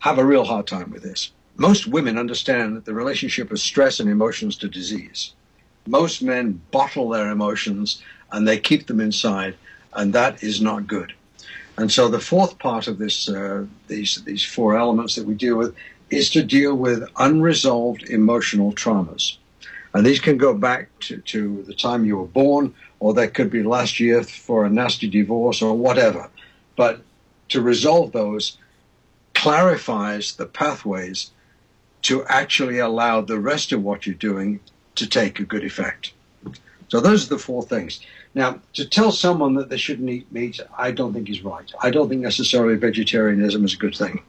have 0.00 0.18
a 0.18 0.24
real 0.24 0.44
hard 0.44 0.66
time 0.66 0.90
with 0.90 1.02
this. 1.02 1.30
Most 1.56 1.86
women 1.86 2.18
understand 2.18 2.76
that 2.76 2.84
the 2.84 2.94
relationship 2.94 3.50
of 3.50 3.60
stress 3.60 4.00
and 4.00 4.08
emotions 4.08 4.56
to 4.56 4.68
disease. 4.68 5.32
Most 5.86 6.22
men 6.22 6.60
bottle 6.70 7.10
their 7.10 7.30
emotions 7.30 8.02
and 8.32 8.46
they 8.46 8.58
keep 8.58 8.86
them 8.86 9.00
inside, 9.00 9.56
and 9.92 10.12
that 10.12 10.42
is 10.42 10.60
not 10.60 10.86
good. 10.86 11.12
And 11.80 11.90
so 11.90 12.08
the 12.08 12.20
fourth 12.20 12.58
part 12.58 12.88
of 12.88 12.98
this, 12.98 13.26
uh, 13.26 13.64
these 13.88 14.22
these 14.26 14.44
four 14.44 14.76
elements 14.76 15.14
that 15.14 15.24
we 15.24 15.32
deal 15.32 15.56
with, 15.56 15.74
is 16.10 16.28
to 16.32 16.42
deal 16.42 16.74
with 16.74 17.08
unresolved 17.16 18.02
emotional 18.02 18.74
traumas, 18.74 19.38
and 19.94 20.04
these 20.04 20.20
can 20.20 20.36
go 20.36 20.52
back 20.52 20.90
to, 21.06 21.22
to 21.32 21.62
the 21.62 21.72
time 21.72 22.04
you 22.04 22.18
were 22.18 22.26
born, 22.26 22.74
or 22.98 23.14
they 23.14 23.28
could 23.28 23.50
be 23.50 23.62
last 23.62 23.98
year 23.98 24.22
for 24.22 24.66
a 24.66 24.68
nasty 24.68 25.08
divorce 25.08 25.62
or 25.62 25.74
whatever. 25.74 26.28
But 26.76 27.00
to 27.48 27.62
resolve 27.62 28.12
those 28.12 28.58
clarifies 29.32 30.34
the 30.36 30.44
pathways 30.44 31.30
to 32.02 32.26
actually 32.26 32.78
allow 32.78 33.22
the 33.22 33.40
rest 33.40 33.72
of 33.72 33.82
what 33.82 34.04
you're 34.04 34.14
doing 34.30 34.60
to 34.96 35.06
take 35.06 35.40
a 35.40 35.44
good 35.44 35.64
effect. 35.64 36.12
So 36.88 37.00
those 37.00 37.24
are 37.24 37.36
the 37.36 37.38
four 37.38 37.62
things. 37.62 38.00
Now, 38.34 38.60
to 38.74 38.88
tell 38.88 39.10
someone 39.10 39.54
that 39.54 39.68
they 39.68 39.76
shouldn't 39.76 40.08
eat 40.08 40.30
meat, 40.30 40.60
I 40.78 40.92
don't 40.92 41.12
think 41.12 41.28
is 41.28 41.42
right. 41.42 41.70
I 41.82 41.90
don't 41.90 42.08
think 42.08 42.20
necessarily 42.20 42.76
vegetarianism 42.76 43.64
is 43.64 43.74
a 43.74 43.78
good 43.78 43.96
thing. 43.96 44.22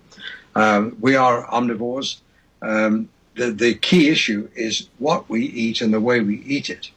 Um, 0.56 0.97
we 0.99 1.16
are 1.16 1.45
omnivores. 1.47 2.18
Um, 2.62 3.10
the, 3.36 3.52
the 3.52 3.76
key 3.76 4.10
issue 4.10 4.49
is 4.56 4.89
what 4.97 5.30
we 5.30 5.45
eat 5.45 5.82
and 5.82 5.93
the 5.93 5.99
way 5.99 6.20
we 6.20 6.41
eat 6.41 6.70
it. 6.70 6.89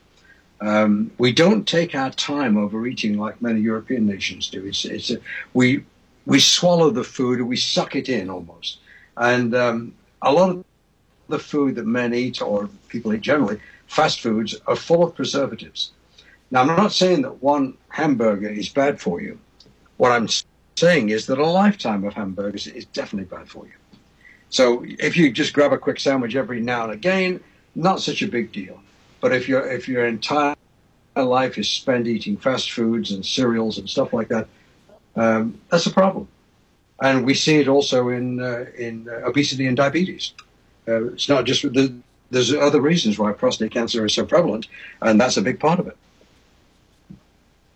Um, 0.61 1.11
we 1.19 1.33
don't 1.33 1.69
take 1.69 1.95
our 1.95 2.11
time 2.11 2.57
over 2.57 2.87
eating 2.87 3.19
like 3.19 3.43
many 3.43 3.61
European 3.61 4.07
nations 4.07 4.49
do. 4.49 4.65
It's, 4.65 4.85
it's 4.85 5.11
a, 5.11 5.19
we 5.53 5.85
we 6.27 6.41
swallow 6.41 6.89
the 6.89 7.05
food 7.05 7.43
we 7.43 7.57
suck 7.57 7.95
it 7.95 8.09
in 8.09 8.31
almost. 8.31 8.79
And 9.17 9.55
um, 9.55 9.95
a 10.23 10.33
lot 10.33 10.51
of 10.51 10.65
the 11.29 11.39
food 11.39 11.75
that 11.75 11.87
men 11.87 12.15
eat 12.15 12.41
or 12.41 12.69
people 12.89 13.13
eat 13.13 13.21
generally, 13.21 13.61
fast 13.89 14.21
foods, 14.21 14.57
are 14.67 14.77
full 14.77 15.05
of 15.05 15.15
preservatives. 15.15 15.93
Now, 16.55 16.61
I'm 16.61 16.69
not 16.69 16.93
saying 16.93 17.23
that 17.23 17.43
one 17.43 17.77
hamburger 17.89 18.49
is 18.49 18.69
bad 18.69 19.01
for 19.01 19.21
you. 19.21 19.41
What 19.97 20.13
I'm 20.13 20.29
saying 20.77 21.09
is 21.09 21.27
that 21.27 21.41
a 21.41 21.47
lifetime 21.47 22.05
of 22.05 22.15
hamburgers 22.15 22.69
is 22.69 22.85
definitely 22.85 23.37
bad 23.37 23.49
for 23.49 23.67
you. 23.67 23.73
So 24.51 24.85
if 24.87 25.17
you 25.17 25.33
just 25.33 25.53
grab 25.53 25.73
a 25.73 25.79
quick 25.79 25.99
sandwich 25.99 26.37
every 26.37 26.61
now 26.61 26.85
and 26.85 26.93
again, 26.93 27.41
not 27.75 28.01
such 28.01 28.23
a 28.23 28.29
big 28.29 28.53
deal. 28.53 28.81
But 29.21 29.33
if 29.33 29.49
your 29.49 29.69
if 29.69 29.89
your 29.89 30.07
entire 30.07 30.55
life 31.17 31.59
is 31.59 31.69
spent 31.69 32.07
eating 32.07 32.37
fast 32.37 32.71
foods 32.71 33.11
and 33.11 33.27
cereals 33.27 33.79
and 33.79 33.91
stuff 33.91 34.13
like 34.13 34.29
that, 34.29 34.47
um, 35.17 35.61
that's 35.71 35.87
a 35.87 35.91
problem. 35.91 36.29
And 37.03 37.27
we 37.27 37.35
see 37.35 37.57
it 37.57 37.67
also 37.67 38.11
in 38.11 38.41
uh, 38.41 38.67
in 38.79 39.09
obesity 39.09 39.67
and 39.67 39.77
diabetes. 39.77 40.35
Uh, 40.87 41.07
it's 41.07 41.29
not 41.29 41.47
just 41.47 41.63
the, 41.63 41.93
there's 42.31 42.55
other 42.55 42.81
reasons 42.81 43.19
why 43.19 43.33
prostate 43.33 43.73
cancer 43.73 44.05
is 44.05 44.15
so 44.15 44.25
prevalent, 44.25 44.69
and 45.03 45.21
that's 45.21 45.37
a 45.37 45.43
big 45.43 45.59
part 45.59 45.81
of 45.81 45.89
it. 45.89 45.97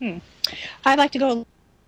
I'd 0.00 0.98
like 0.98 1.12
to 1.12 1.18
go 1.18 1.40
a 1.40 1.46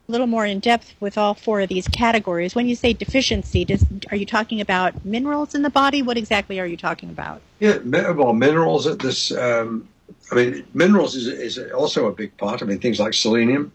little 0.09 0.27
more 0.27 0.45
in 0.45 0.61
depth 0.61 0.95
with 1.01 1.17
all 1.17 1.35
four 1.35 1.61
of 1.61 1.69
these 1.69 1.87
categories. 1.89 2.55
When 2.55 2.67
you 2.67 2.75
say 2.75 2.93
deficiency, 2.93 3.65
does, 3.65 3.85
are 4.11 4.17
you 4.17 4.27
talking 4.27 4.61
about 4.61 5.05
minerals 5.05 5.55
in 5.55 5.63
the 5.63 5.71
body? 5.71 6.03
What 6.03 6.17
exactly 6.17 6.59
are 6.61 6.67
you 6.67 6.77
talking 6.77 7.11
about? 7.11 7.41
Yeah, 7.61 7.79
well, 7.79 8.33
minerals. 8.33 8.87
At 8.87 8.99
this, 8.99 9.31
um, 9.33 9.89
I 10.33 10.35
mean, 10.35 10.67
minerals 10.75 11.15
is 11.15 11.27
is 11.27 11.73
also 11.73 12.07
a 12.07 12.13
big 12.13 12.37
part. 12.37 12.63
I 12.63 12.67
mean, 12.67 12.81
things 12.81 12.99
like 12.99 13.15
selenium. 13.15 13.73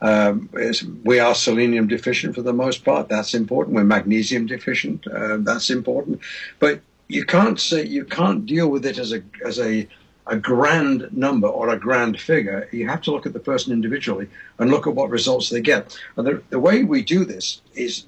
Um, 0.00 0.48
we 1.04 1.18
are 1.18 1.34
selenium 1.34 1.88
deficient 1.88 2.34
for 2.36 2.42
the 2.42 2.52
most 2.52 2.84
part. 2.84 3.08
That's 3.08 3.34
important. 3.34 3.74
We're 3.74 3.84
magnesium 3.84 4.46
deficient. 4.46 5.06
Uh, 5.08 5.38
that's 5.38 5.70
important. 5.70 6.20
But 6.60 6.80
you 7.08 7.24
can't 7.24 7.58
say 7.58 7.84
you 7.84 8.04
can't 8.04 8.46
deal 8.46 8.68
with 8.68 8.86
it 8.86 8.98
as 8.98 9.12
a 9.12 9.22
as 9.44 9.58
a 9.58 9.88
a 10.28 10.36
grand 10.36 11.08
number 11.12 11.48
or 11.48 11.70
a 11.70 11.78
grand 11.78 12.20
figure. 12.20 12.68
You 12.70 12.88
have 12.88 13.02
to 13.02 13.10
look 13.10 13.26
at 13.26 13.32
the 13.32 13.40
person 13.40 13.72
individually 13.72 14.28
and 14.58 14.70
look 14.70 14.86
at 14.86 14.94
what 14.94 15.10
results 15.10 15.48
they 15.48 15.60
get. 15.60 15.98
And 16.16 16.26
the, 16.26 16.42
the 16.50 16.58
way 16.58 16.84
we 16.84 17.02
do 17.02 17.24
this 17.24 17.60
is 17.74 18.04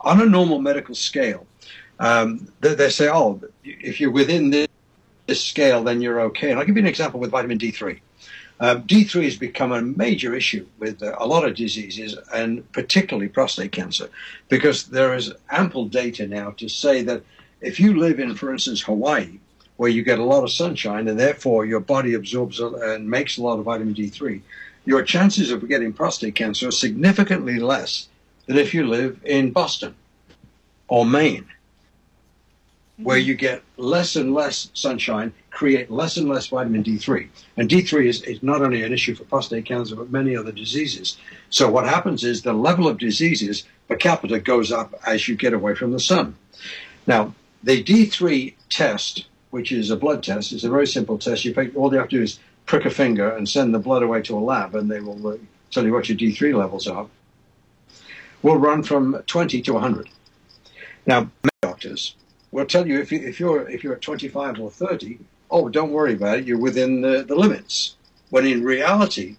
on 0.00 0.20
a 0.20 0.26
normal 0.26 0.60
medical 0.60 0.94
scale. 0.94 1.46
Um, 1.98 2.48
they, 2.60 2.74
they 2.74 2.90
say, 2.90 3.08
oh, 3.08 3.40
if 3.64 4.00
you're 4.00 4.10
within 4.10 4.50
this, 4.50 4.68
this 5.26 5.42
scale, 5.42 5.82
then 5.82 6.00
you're 6.00 6.20
okay. 6.20 6.50
And 6.50 6.58
I'll 6.58 6.66
give 6.66 6.76
you 6.76 6.82
an 6.82 6.88
example 6.88 7.20
with 7.20 7.30
vitamin 7.30 7.58
D3. 7.58 8.00
Um, 8.60 8.82
D3 8.82 9.24
has 9.24 9.36
become 9.36 9.72
a 9.72 9.82
major 9.82 10.34
issue 10.34 10.66
with 10.78 11.02
uh, 11.02 11.16
a 11.18 11.26
lot 11.26 11.44
of 11.44 11.56
diseases, 11.56 12.16
and 12.32 12.70
particularly 12.72 13.28
prostate 13.28 13.72
cancer, 13.72 14.08
because 14.48 14.84
there 14.84 15.14
is 15.14 15.32
ample 15.50 15.86
data 15.86 16.28
now 16.28 16.50
to 16.52 16.68
say 16.68 17.02
that 17.02 17.22
if 17.60 17.80
you 17.80 17.98
live 17.98 18.20
in, 18.20 18.34
for 18.34 18.52
instance, 18.52 18.80
Hawaii, 18.82 19.38
where 19.76 19.90
you 19.90 20.02
get 20.02 20.18
a 20.18 20.24
lot 20.24 20.44
of 20.44 20.50
sunshine 20.50 21.08
and 21.08 21.18
therefore 21.18 21.64
your 21.64 21.80
body 21.80 22.14
absorbs 22.14 22.60
and 22.60 23.08
makes 23.08 23.38
a 23.38 23.42
lot 23.42 23.58
of 23.58 23.64
vitamin 23.64 23.94
D3, 23.94 24.40
your 24.84 25.02
chances 25.02 25.50
of 25.50 25.66
getting 25.68 25.92
prostate 25.92 26.34
cancer 26.34 26.68
are 26.68 26.72
significantly 26.72 27.58
less 27.58 28.08
than 28.46 28.58
if 28.58 28.74
you 28.74 28.86
live 28.86 29.20
in 29.24 29.52
Boston 29.52 29.94
or 30.88 31.06
Maine, 31.06 31.44
mm-hmm. 31.44 33.04
where 33.04 33.18
you 33.18 33.34
get 33.34 33.62
less 33.76 34.16
and 34.16 34.34
less 34.34 34.70
sunshine, 34.74 35.32
create 35.50 35.90
less 35.90 36.16
and 36.16 36.28
less 36.28 36.48
vitamin 36.48 36.82
D3. 36.82 37.28
And 37.56 37.68
D3 37.68 38.06
is, 38.06 38.22
is 38.22 38.42
not 38.42 38.62
only 38.62 38.82
an 38.82 38.92
issue 38.92 39.14
for 39.14 39.24
prostate 39.24 39.64
cancer, 39.64 39.94
but 39.94 40.10
many 40.10 40.36
other 40.36 40.52
diseases. 40.52 41.16
So 41.50 41.70
what 41.70 41.84
happens 41.84 42.24
is 42.24 42.42
the 42.42 42.52
level 42.52 42.88
of 42.88 42.98
diseases 42.98 43.64
per 43.88 43.96
capita 43.96 44.40
goes 44.40 44.72
up 44.72 44.94
as 45.06 45.28
you 45.28 45.36
get 45.36 45.54
away 45.54 45.74
from 45.74 45.92
the 45.92 46.00
sun. 46.00 46.36
Now, 47.06 47.34
the 47.62 47.82
D3 47.82 48.54
test, 48.68 49.26
which 49.52 49.70
is 49.70 49.90
a 49.90 49.96
blood 49.96 50.22
test, 50.22 50.50
It's 50.52 50.64
a 50.64 50.70
very 50.70 50.86
simple 50.86 51.18
test. 51.18 51.44
You 51.44 51.52
pick, 51.52 51.76
all 51.76 51.92
you 51.92 51.98
have 51.98 52.08
to 52.08 52.16
do 52.16 52.22
is 52.22 52.38
prick 52.64 52.86
a 52.86 52.90
finger 52.90 53.28
and 53.28 53.46
send 53.46 53.74
the 53.74 53.78
blood 53.78 54.02
away 54.02 54.22
to 54.22 54.38
a 54.38 54.40
lab, 54.40 54.74
and 54.74 54.90
they 54.90 55.00
will 55.00 55.28
uh, 55.28 55.36
tell 55.70 55.84
you 55.84 55.92
what 55.92 56.08
your 56.08 56.16
D3 56.16 56.58
levels 56.58 56.86
are. 56.88 57.06
Will 58.40 58.56
run 58.56 58.82
from 58.82 59.22
20 59.26 59.60
to 59.60 59.74
100. 59.74 60.08
Now, 61.04 61.30
doctors 61.60 62.16
will 62.50 62.64
tell 62.64 62.88
you 62.88 62.98
if, 62.98 63.12
you 63.12 63.18
if 63.20 63.38
you're 63.38 63.68
if 63.68 63.84
you're 63.84 63.92
at 63.92 64.00
25 64.00 64.58
or 64.58 64.70
30, 64.70 65.18
oh, 65.50 65.68
don't 65.68 65.92
worry 65.92 66.14
about 66.14 66.38
it. 66.38 66.46
You're 66.46 66.56
within 66.56 67.02
the, 67.02 67.22
the 67.22 67.34
limits. 67.34 67.96
When 68.30 68.46
in 68.46 68.64
reality, 68.64 69.36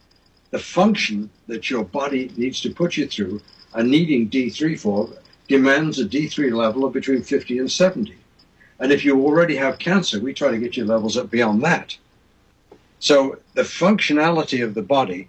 the 0.52 0.60
function 0.60 1.32
that 1.48 1.72
your 1.72 1.84
body 1.84 2.32
needs 2.38 2.62
to 2.62 2.70
put 2.70 2.98
you 2.98 3.08
through 3.08 3.42
and 3.74 3.90
needing 3.90 4.30
D3 4.30 4.80
for 4.80 5.10
demands 5.48 6.00
a 6.00 6.06
D3 6.06 6.54
level 6.54 6.86
of 6.86 6.94
between 6.94 7.24
50 7.24 7.58
and 7.58 7.72
70. 7.72 8.16
And 8.80 8.92
if 8.92 9.06
you 9.06 9.22
already 9.24 9.56
have 9.56 9.80
cancer, 9.80 10.20
we 10.20 10.34
try 10.34 10.52
to 10.52 10.58
get 10.58 10.76
your 10.76 10.86
levels 10.86 11.18
up 11.18 11.30
beyond 11.30 11.62
that. 11.64 11.98
So 13.00 13.38
the 13.54 13.64
functionality 13.64 14.64
of 14.64 14.74
the 14.74 14.82
body 14.82 15.28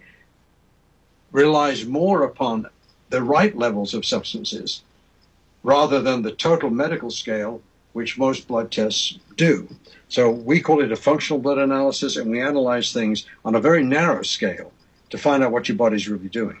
relies 1.31 1.85
more 1.85 2.23
upon 2.23 2.67
the 3.09 3.21
right 3.21 3.55
levels 3.55 3.93
of 3.93 4.05
substances 4.05 4.81
rather 5.63 6.01
than 6.01 6.21
the 6.21 6.31
total 6.31 6.69
medical 6.69 7.09
scale, 7.09 7.61
which 7.93 8.17
most 8.17 8.47
blood 8.47 8.71
tests 8.71 9.17
do. 9.35 9.67
So 10.09 10.29
we 10.29 10.61
call 10.61 10.81
it 10.81 10.91
a 10.91 10.95
functional 10.95 11.41
blood 11.41 11.57
analysis, 11.57 12.15
and 12.17 12.29
we 12.29 12.41
analyze 12.41 12.93
things 12.93 13.25
on 13.43 13.55
a 13.55 13.59
very 13.59 13.83
narrow 13.83 14.21
scale 14.21 14.71
to 15.09 15.17
find 15.17 15.43
out 15.43 15.51
what 15.51 15.67
your 15.67 15.77
body's 15.77 16.07
really 16.07 16.29
doing. 16.29 16.57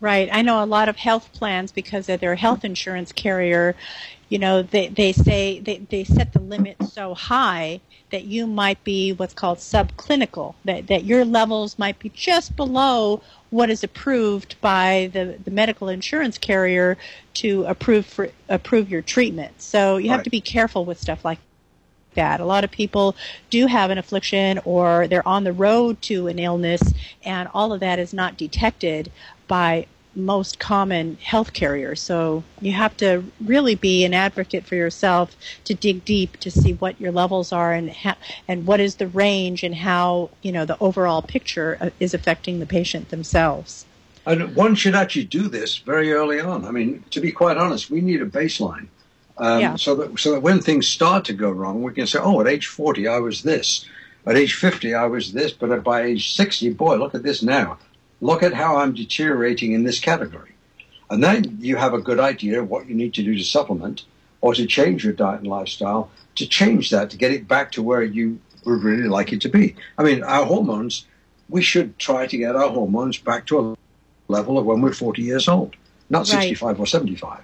Right. 0.00 0.28
I 0.30 0.42
know 0.42 0.62
a 0.62 0.66
lot 0.66 0.88
of 0.88 0.96
health 0.96 1.32
plans 1.32 1.72
because 1.72 2.08
of 2.08 2.20
their 2.20 2.34
health 2.34 2.64
insurance 2.64 3.12
carrier, 3.12 3.74
you 4.28 4.38
know, 4.38 4.62
they, 4.62 4.88
they 4.88 5.12
say 5.12 5.58
they, 5.60 5.78
they 5.78 6.04
set 6.04 6.32
the 6.32 6.40
limit 6.40 6.76
so 6.82 7.14
high 7.14 7.80
that 8.10 8.24
you 8.24 8.46
might 8.46 8.82
be 8.84 9.12
what's 9.12 9.34
called 9.34 9.58
subclinical, 9.58 10.54
that, 10.64 10.86
that 10.88 11.04
your 11.04 11.24
levels 11.24 11.78
might 11.78 11.98
be 11.98 12.10
just 12.10 12.56
below 12.56 13.22
what 13.50 13.70
is 13.70 13.82
approved 13.82 14.60
by 14.60 15.10
the, 15.12 15.38
the 15.42 15.50
medical 15.50 15.88
insurance 15.88 16.38
carrier 16.38 16.96
to 17.34 17.64
approve 17.64 18.04
for, 18.06 18.28
approve 18.48 18.90
your 18.90 19.02
treatment. 19.02 19.60
So 19.62 19.96
you 19.96 20.10
have 20.10 20.22
to 20.24 20.30
be 20.30 20.40
careful 20.40 20.84
with 20.84 21.00
stuff 21.00 21.24
like 21.24 21.38
that. 22.16 22.40
A 22.40 22.44
lot 22.44 22.64
of 22.64 22.70
people 22.70 23.16
do 23.48 23.66
have 23.66 23.90
an 23.90 23.98
affliction 23.98 24.60
or 24.64 25.06
they're 25.06 25.26
on 25.26 25.44
the 25.44 25.52
road 25.52 26.02
to 26.02 26.26
an 26.26 26.38
illness, 26.38 26.82
and 27.24 27.48
all 27.54 27.72
of 27.72 27.80
that 27.80 27.98
is 27.98 28.12
not 28.12 28.36
detected 28.36 29.10
by 29.48 29.86
most 30.16 30.58
common 30.58 31.18
health 31.22 31.52
carriers. 31.52 32.00
So 32.00 32.42
you 32.60 32.72
have 32.72 32.96
to 32.96 33.24
really 33.40 33.74
be 33.74 34.04
an 34.04 34.14
advocate 34.14 34.64
for 34.64 34.74
yourself 34.74 35.36
to 35.64 35.74
dig 35.74 36.04
deep 36.04 36.38
to 36.40 36.50
see 36.50 36.72
what 36.72 37.00
your 37.00 37.12
levels 37.12 37.52
are 37.52 37.72
and 37.72 37.90
ha- 37.90 38.16
and 38.48 38.66
what 38.66 38.80
is 38.80 38.96
the 38.96 39.06
range 39.06 39.62
and 39.62 39.74
how 39.74 40.30
you 40.42 40.50
know 40.50 40.64
the 40.64 40.78
overall 40.80 41.22
picture 41.22 41.76
uh, 41.80 41.90
is 42.00 42.14
affecting 42.14 42.58
the 42.58 42.66
patient 42.66 43.10
themselves. 43.10 43.84
And 44.24 44.56
one 44.56 44.74
should 44.74 44.96
actually 44.96 45.24
do 45.24 45.48
this 45.48 45.76
very 45.76 46.12
early 46.12 46.40
on. 46.40 46.64
I 46.64 46.72
mean, 46.72 47.04
to 47.10 47.20
be 47.20 47.30
quite 47.30 47.56
honest, 47.56 47.90
we 47.90 48.00
need 48.00 48.20
a 48.20 48.26
baseline. 48.26 48.88
Um, 49.38 49.60
yeah. 49.60 49.76
so 49.76 49.94
that 49.96 50.18
so 50.18 50.32
that 50.32 50.42
when 50.42 50.60
things 50.60 50.86
start 50.86 51.24
to 51.26 51.32
go 51.32 51.50
wrong, 51.50 51.82
we 51.82 51.92
can 51.92 52.06
say, 52.06 52.18
"Oh, 52.20 52.40
at 52.40 52.46
age 52.46 52.66
40, 52.66 53.06
I 53.06 53.18
was 53.18 53.42
this. 53.42 53.84
At 54.24 54.36
age 54.36 54.54
50, 54.54 54.94
I 54.94 55.06
was 55.06 55.32
this. 55.32 55.52
But 55.52 55.84
by 55.84 56.02
age 56.02 56.34
60, 56.34 56.70
boy, 56.70 56.96
look 56.96 57.14
at 57.14 57.22
this 57.22 57.42
now. 57.42 57.78
Look 58.20 58.42
at 58.42 58.54
how 58.54 58.76
I'm 58.76 58.94
deteriorating 58.94 59.72
in 59.72 59.84
this 59.84 60.00
category." 60.00 60.52
And 61.10 61.22
then 61.22 61.58
you 61.60 61.76
have 61.76 61.94
a 61.94 62.00
good 62.00 62.18
idea 62.18 62.60
of 62.60 62.68
what 62.68 62.88
you 62.88 62.94
need 62.94 63.14
to 63.14 63.22
do 63.22 63.36
to 63.36 63.44
supplement 63.44 64.04
or 64.40 64.54
to 64.54 64.66
change 64.66 65.04
your 65.04 65.12
diet 65.12 65.40
and 65.40 65.48
lifestyle 65.48 66.10
to 66.36 66.46
change 66.46 66.90
that 66.90 67.10
to 67.10 67.16
get 67.16 67.32
it 67.32 67.48
back 67.48 67.72
to 67.72 67.82
where 67.82 68.02
you 68.02 68.38
would 68.64 68.82
really 68.82 69.08
like 69.08 69.32
it 69.32 69.40
to 69.42 69.48
be. 69.48 69.74
I 69.98 70.02
mean, 70.02 70.22
our 70.22 70.44
hormones, 70.44 71.06
we 71.48 71.62
should 71.62 71.98
try 71.98 72.26
to 72.26 72.36
get 72.36 72.56
our 72.56 72.68
hormones 72.68 73.18
back 73.18 73.46
to 73.46 73.58
a 73.58 73.76
level 74.28 74.58
of 74.58 74.66
when 74.66 74.80
we're 74.80 74.92
40 74.92 75.22
years 75.22 75.48
old, 75.48 75.74
not 76.10 76.26
65 76.26 76.62
right. 76.62 76.78
or 76.78 76.86
75. 76.86 77.40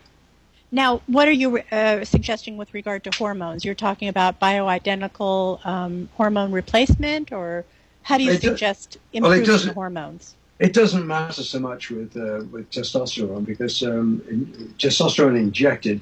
Now, 0.74 1.02
what 1.06 1.28
are 1.28 1.32
you 1.32 1.58
uh, 1.70 2.02
suggesting 2.04 2.56
with 2.56 2.72
regard 2.72 3.04
to 3.04 3.10
hormones? 3.18 3.62
You're 3.62 3.74
talking 3.74 4.08
about 4.08 4.40
bioidentical 4.40 5.64
um, 5.66 6.08
hormone 6.16 6.50
replacement, 6.50 7.30
or 7.30 7.66
how 8.02 8.16
do 8.16 8.24
you 8.24 8.32
it 8.32 8.40
suggest 8.40 8.96
improving 9.12 9.46
well, 9.46 9.58
the 9.58 9.72
hormones? 9.74 10.34
It 10.58 10.72
doesn't 10.72 11.06
matter 11.06 11.42
so 11.42 11.60
much 11.60 11.90
with 11.90 12.16
uh, 12.16 12.44
with 12.50 12.70
testosterone 12.70 13.44
because 13.44 13.82
um, 13.82 14.22
in, 14.30 14.74
testosterone 14.78 15.36
injected 15.36 16.00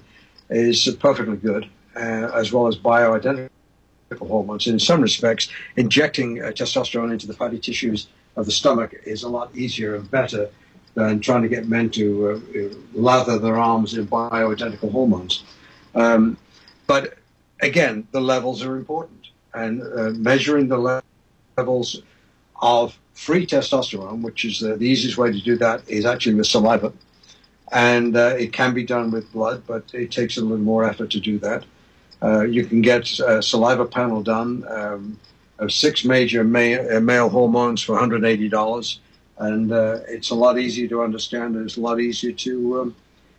is 0.51 0.89
perfectly 1.01 1.37
good, 1.37 1.69
uh, 1.97 2.31
as 2.35 2.53
well 2.53 2.69
as 2.69 2.77
bioidentical 2.77 3.51
hormones. 4.21 4.69
In 4.69 4.79
some 4.79 5.01
respects, 5.01 5.49
injecting 5.75 6.43
uh, 6.43 6.47
testosterone 6.47 7.11
into 7.11 7.27
the 7.27 7.35
fatty 7.35 7.59
tissues 7.59 8.07
of 8.37 8.47
the 8.47 8.53
stomach 8.53 8.95
is 9.05 9.25
a 9.25 9.29
lot 9.29 9.55
easier 9.57 9.97
and 9.97 10.09
better 10.09 10.49
than 10.95 11.21
trying 11.21 11.43
to 11.43 11.49
get 11.49 11.69
men 11.69 11.91
to 11.91 12.31
uh, 12.31 12.75
lather 12.93 13.39
their 13.39 13.57
arms 13.57 13.97
in 13.97 14.07
bioidentical 14.07 14.91
hormones. 14.91 15.45
Um, 15.95 16.37
but 16.87 17.19
again, 17.63 18.07
the 18.13 18.21
levels 18.21 18.65
are 18.65 18.77
important, 18.77 19.29
and 19.55 19.83
uh, 19.83 20.11
measuring 20.11 20.69
the 20.69 21.03
levels 21.57 22.03
of 22.61 22.99
free 23.15 23.47
testosterone, 23.47 24.23
which 24.23 24.45
is 24.45 24.63
uh, 24.63 24.77
the 24.77 24.87
easiest 24.87 25.19
way 25.19 25.31
to 25.31 25.41
do 25.41 25.57
that, 25.59 25.89
is 25.89 26.05
actually 26.05 26.35
with 26.35 26.47
saliva. 26.47 26.93
And 27.73 28.17
uh, 28.17 28.35
it 28.39 28.53
can 28.53 28.75
be 28.75 28.85
done 28.85 29.11
with 29.11 29.31
blood, 29.33 29.63
but 29.67 29.85
it 29.95 30.11
takes 30.11 30.37
a 30.37 30.41
little 30.41 30.59
more 30.59 30.85
effort 30.85 31.11
to 31.11 31.21
do 31.21 31.39
that. 31.39 31.65
Uh, 32.23 32.43
you 32.43 32.65
can 32.65 32.83
get 32.83 33.19
a 33.21 33.43
saliva 33.43 33.87
panel 33.87 34.23
done 34.23 34.65
um, 34.69 35.19
of 35.59 35.73
six 35.73 36.05
major 36.05 36.43
ma- 36.43 37.01
male 37.01 37.29
hormones 37.29 37.81
for 37.81 37.97
$180 37.97 38.99
and 39.41 39.73
uh, 39.73 39.99
it's 40.07 40.31
a 40.31 40.35
lot 40.35 40.59
easier 40.59 40.87
to 40.89 41.03
understand 41.03 41.57
and 41.57 41.65
it's 41.65 41.79
a 41.79 41.81
lot 41.81 41.99
easier 41.99 42.33
to 42.33 42.81
um, 42.81 42.97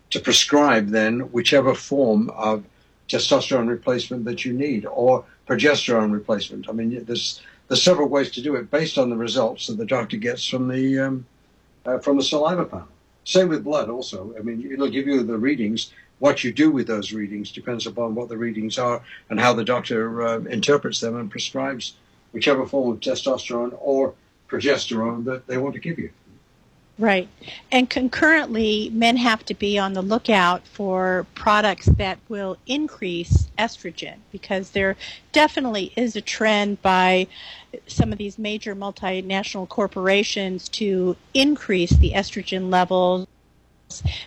to 0.10 0.20
prescribe 0.20 0.90
then 0.90 1.20
whichever 1.32 1.74
form 1.74 2.30
of 2.32 2.66
testosterone 3.08 3.70
replacement 3.70 4.26
that 4.26 4.44
you 4.44 4.52
need 4.52 4.86
or 4.86 5.24
progesterone 5.48 6.12
replacement. 6.12 6.68
I 6.68 6.74
mean, 6.74 7.04
there's 7.06 7.42
there's 7.68 7.84
several 7.84 8.10
ways 8.10 8.32
to 8.32 8.42
do 8.42 8.56
it 8.56 8.72
based 8.72 8.98
on 8.98 9.10
the 9.10 9.16
results 9.16 9.68
that 9.68 9.78
the 9.78 9.86
doctor 9.86 10.18
gets 10.18 10.46
from 10.46 10.68
the 10.68 11.00
um, 11.00 11.26
uh, 11.86 12.00
from 12.00 12.18
the 12.18 12.24
saliva 12.24 12.66
panel. 12.66 12.88
Same 13.24 13.50
with 13.50 13.64
blood, 13.64 13.90
also. 13.90 14.34
I 14.38 14.42
mean, 14.42 14.72
it'll 14.72 14.90
give 14.90 15.08
you 15.08 15.24
the 15.24 15.38
readings. 15.38 15.94
What 16.18 16.44
you 16.44 16.52
do 16.52 16.72
with 16.72 16.88
those 16.88 17.14
readings 17.14 17.52
depends 17.52 17.86
upon 17.86 18.16
what 18.16 18.30
the 18.30 18.38
readings 18.38 18.78
are 18.78 19.02
and 19.30 19.40
how 19.40 19.54
the 19.54 19.64
doctor 19.64 20.24
uh, 20.24 20.40
interprets 20.40 21.00
them 21.00 21.16
and 21.16 21.30
prescribes 21.30 21.94
whichever 22.32 22.66
form 22.66 22.92
of 22.92 23.00
testosterone 23.00 23.76
or 23.80 24.14
progesterone 24.52 25.24
that 25.24 25.48
they 25.48 25.58
want 25.58 25.74
to 25.76 25.80
give 25.80 25.98
you. 25.98 26.10
Right. 27.00 27.28
And 27.72 27.90
concurrently, 27.90 28.92
men 28.94 29.18
have 29.18 29.44
to 29.46 29.56
be 29.56 29.80
on 29.80 29.94
the 29.94 30.04
lookout 30.04 30.68
for 30.68 31.26
products 31.34 31.88
that 31.88 32.20
will 32.30 32.58
increase 32.68 33.48
estrogen 33.58 34.18
because 34.32 34.72
there 34.72 34.96
definitely 35.32 35.94
is 35.96 36.16
a 36.16 36.22
trend 36.22 36.80
by 36.84 37.26
some 37.88 38.12
of 38.12 38.20
these 38.20 38.38
major 38.38 38.76
multinational 38.76 39.68
corporations 39.68 40.70
to 40.70 41.16
increase 41.34 41.92
the 41.92 42.12
estrogen 42.12 42.70
levels, 42.70 43.26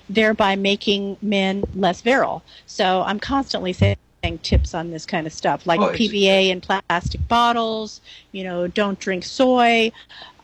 thereby 0.09 0.57
making 0.57 1.17
men 1.23 1.63
less 1.77 2.01
virile. 2.01 2.43
So 2.67 3.03
I'm 3.03 3.21
constantly 3.21 3.73
saying, 3.73 3.99
tips 4.43 4.75
on 4.75 4.91
this 4.91 5.07
kind 5.07 5.27
of 5.27 5.33
stuff, 5.33 5.67
like 5.67 5.81
oh, 5.81 5.91
BPA 5.91 6.49
in 6.49 6.61
plastic 6.61 7.27
bottles. 7.29 8.01
You 8.33 8.45
know, 8.45 8.67
don't 8.67 8.99
drink 8.99 9.25
soy. 9.25 9.93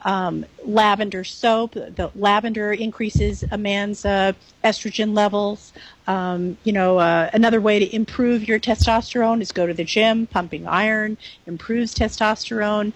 Um, 0.02 0.46
lavender 0.64 1.24
soap. 1.24 1.74
The 1.74 2.10
lavender 2.14 2.72
increases 2.72 3.44
a 3.50 3.58
man's 3.58 4.04
uh, 4.04 4.32
estrogen 4.64 5.14
levels. 5.14 5.74
Um, 6.06 6.56
you 6.64 6.72
know, 6.72 6.98
uh, 6.98 7.28
another 7.34 7.60
way 7.60 7.78
to 7.78 7.94
improve 7.94 8.48
your 8.48 8.58
testosterone 8.58 9.42
is 9.42 9.52
go 9.52 9.66
to 9.66 9.74
the 9.74 9.84
gym. 9.84 10.26
Pumping 10.26 10.66
iron 10.66 11.18
improves 11.46 11.94
testosterone. 11.94 12.94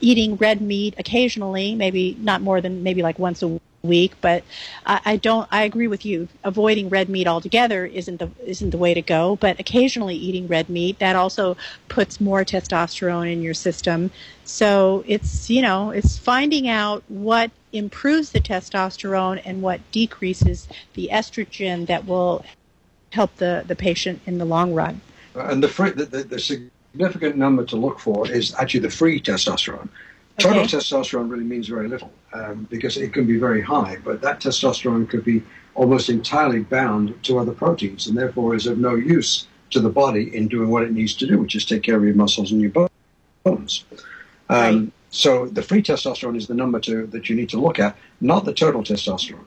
Eating 0.00 0.36
red 0.36 0.60
meat 0.60 0.94
occasionally, 0.98 1.74
maybe 1.74 2.16
not 2.20 2.42
more 2.42 2.60
than 2.60 2.82
maybe 2.82 3.02
like 3.02 3.18
once 3.18 3.42
a 3.42 3.60
week. 3.82 4.14
But 4.20 4.44
I, 4.86 5.00
I, 5.04 5.16
don't. 5.16 5.48
I 5.50 5.62
agree 5.64 5.88
with 5.88 6.04
you. 6.04 6.28
Avoiding 6.44 6.88
red 6.88 7.08
meat 7.08 7.26
altogether 7.26 7.86
isn't 7.86 8.18
the 8.18 8.30
isn't 8.44 8.70
the 8.70 8.78
way 8.78 8.94
to 8.94 9.02
go. 9.02 9.36
But 9.36 9.58
occasionally 9.60 10.16
eating 10.16 10.48
red 10.48 10.68
meat 10.68 10.98
that 10.98 11.16
also 11.16 11.56
puts 11.88 12.20
more 12.20 12.44
testosterone 12.44 13.32
in 13.32 13.42
your 13.42 13.54
system. 13.54 14.10
So 14.44 15.04
it's 15.06 15.50
you 15.50 15.62
know 15.62 15.90
it's 15.90 16.18
finding 16.18 16.68
out 16.68 17.02
what 17.08 17.50
improves 17.72 18.30
the 18.30 18.40
testosterone 18.40 19.40
and 19.44 19.62
what 19.62 19.80
decreases 19.92 20.68
the 20.94 21.10
estrogen 21.12 21.86
that 21.86 22.06
will 22.06 22.44
help 23.10 23.34
the, 23.36 23.64
the 23.66 23.76
patient 23.76 24.20
in 24.26 24.38
the 24.38 24.44
long 24.44 24.74
run. 24.74 25.00
And 25.34 25.62
the, 25.62 25.68
free, 25.68 25.90
the, 25.90 26.04
the, 26.04 26.22
the 26.24 26.38
significant 26.38 27.36
number 27.36 27.64
to 27.66 27.76
look 27.76 27.98
for 27.98 28.30
is 28.30 28.54
actually 28.54 28.80
the 28.80 28.90
free 28.90 29.20
testosterone. 29.20 29.88
Total 30.38 30.62
testosterone 30.62 31.28
really 31.28 31.44
means 31.44 31.66
very 31.66 31.88
little 31.88 32.12
um, 32.32 32.66
because 32.70 32.96
it 32.96 33.12
can 33.12 33.26
be 33.26 33.38
very 33.38 33.60
high, 33.60 33.96
but 34.04 34.20
that 34.20 34.40
testosterone 34.40 35.08
could 35.08 35.24
be 35.24 35.42
almost 35.74 36.08
entirely 36.08 36.60
bound 36.60 37.20
to 37.24 37.38
other 37.38 37.52
proteins 37.52 38.06
and 38.06 38.16
therefore 38.16 38.54
is 38.54 38.66
of 38.66 38.78
no 38.78 38.94
use 38.94 39.48
to 39.70 39.80
the 39.80 39.88
body 39.88 40.34
in 40.34 40.48
doing 40.48 40.70
what 40.70 40.82
it 40.82 40.92
needs 40.92 41.14
to 41.14 41.26
do, 41.26 41.38
which 41.38 41.54
is 41.54 41.64
take 41.64 41.82
care 41.82 41.96
of 41.96 42.04
your 42.04 42.14
muscles 42.14 42.52
and 42.52 42.60
your 42.60 42.88
bones. 43.44 43.84
Um, 43.88 43.96
right. 44.48 44.92
So 45.10 45.46
the 45.46 45.62
free 45.62 45.82
testosterone 45.82 46.36
is 46.36 46.46
the 46.46 46.54
number 46.54 46.78
to, 46.80 47.06
that 47.08 47.28
you 47.28 47.36
need 47.36 47.48
to 47.50 47.60
look 47.60 47.78
at, 47.78 47.96
not 48.20 48.44
the 48.44 48.52
total 48.52 48.82
testosterone. 48.82 49.44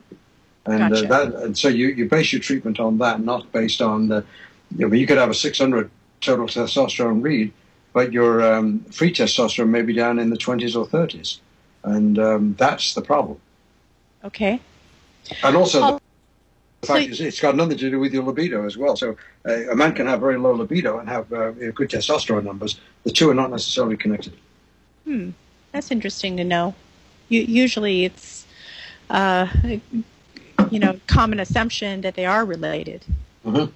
And, 0.65 0.83
uh, 0.83 0.89
gotcha. 0.89 1.05
uh, 1.05 1.25
that, 1.25 1.43
and 1.43 1.57
so 1.57 1.69
you, 1.69 1.87
you 1.87 2.07
base 2.07 2.33
your 2.33 2.41
treatment 2.41 2.79
on 2.79 2.97
that, 2.99 3.21
not 3.21 3.51
based 3.51 3.81
on 3.81 4.07
the, 4.07 4.25
you 4.75 4.87
know, 4.87 4.93
you 4.93 5.07
could 5.07 5.17
have 5.17 5.29
a 5.29 5.35
600 5.35 5.89
total 6.19 6.47
testosterone 6.47 7.23
read, 7.23 7.51
but 7.93 8.13
your 8.13 8.41
um, 8.41 8.79
free 8.91 9.13
testosterone 9.13 9.69
may 9.69 9.81
be 9.81 9.93
down 9.93 10.19
in 10.19 10.29
the 10.29 10.37
20s 10.37 10.75
or 10.75 10.87
30s. 10.87 11.39
And 11.83 12.17
um, 12.19 12.55
that's 12.57 12.93
the 12.93 13.01
problem. 13.01 13.39
Okay. 14.23 14.59
And 15.43 15.55
also, 15.55 15.81
oh, 15.83 15.99
the 16.81 16.87
fact 16.87 17.05
so 17.05 17.11
is, 17.11 17.21
it's 17.21 17.39
got 17.39 17.55
nothing 17.55 17.77
to 17.77 17.89
do 17.89 17.99
with 17.99 18.13
your 18.13 18.23
libido 18.23 18.65
as 18.65 18.77
well. 18.77 18.95
So 18.95 19.17
uh, 19.45 19.69
a 19.69 19.75
man 19.75 19.93
can 19.93 20.07
have 20.07 20.19
very 20.19 20.37
low 20.37 20.53
libido 20.53 20.99
and 20.99 21.09
have 21.09 21.31
uh, 21.33 21.51
good 21.51 21.89
testosterone 21.89 22.43
numbers. 22.43 22.79
The 23.03 23.11
two 23.11 23.29
are 23.29 23.33
not 23.33 23.51
necessarily 23.51 23.97
connected. 23.97 24.33
Hmm. 25.05 25.31
That's 25.71 25.91
interesting 25.91 26.37
to 26.37 26.43
know. 26.43 26.75
U- 27.29 27.41
usually 27.41 28.05
it's, 28.05 28.45
uh, 29.09 29.47
you 30.69 30.79
know, 30.79 30.99
common 31.07 31.39
assumption 31.39 32.01
that 32.01 32.15
they 32.15 32.25
are 32.25 32.45
related. 32.45 33.03
Mm-hmm. 33.45 33.71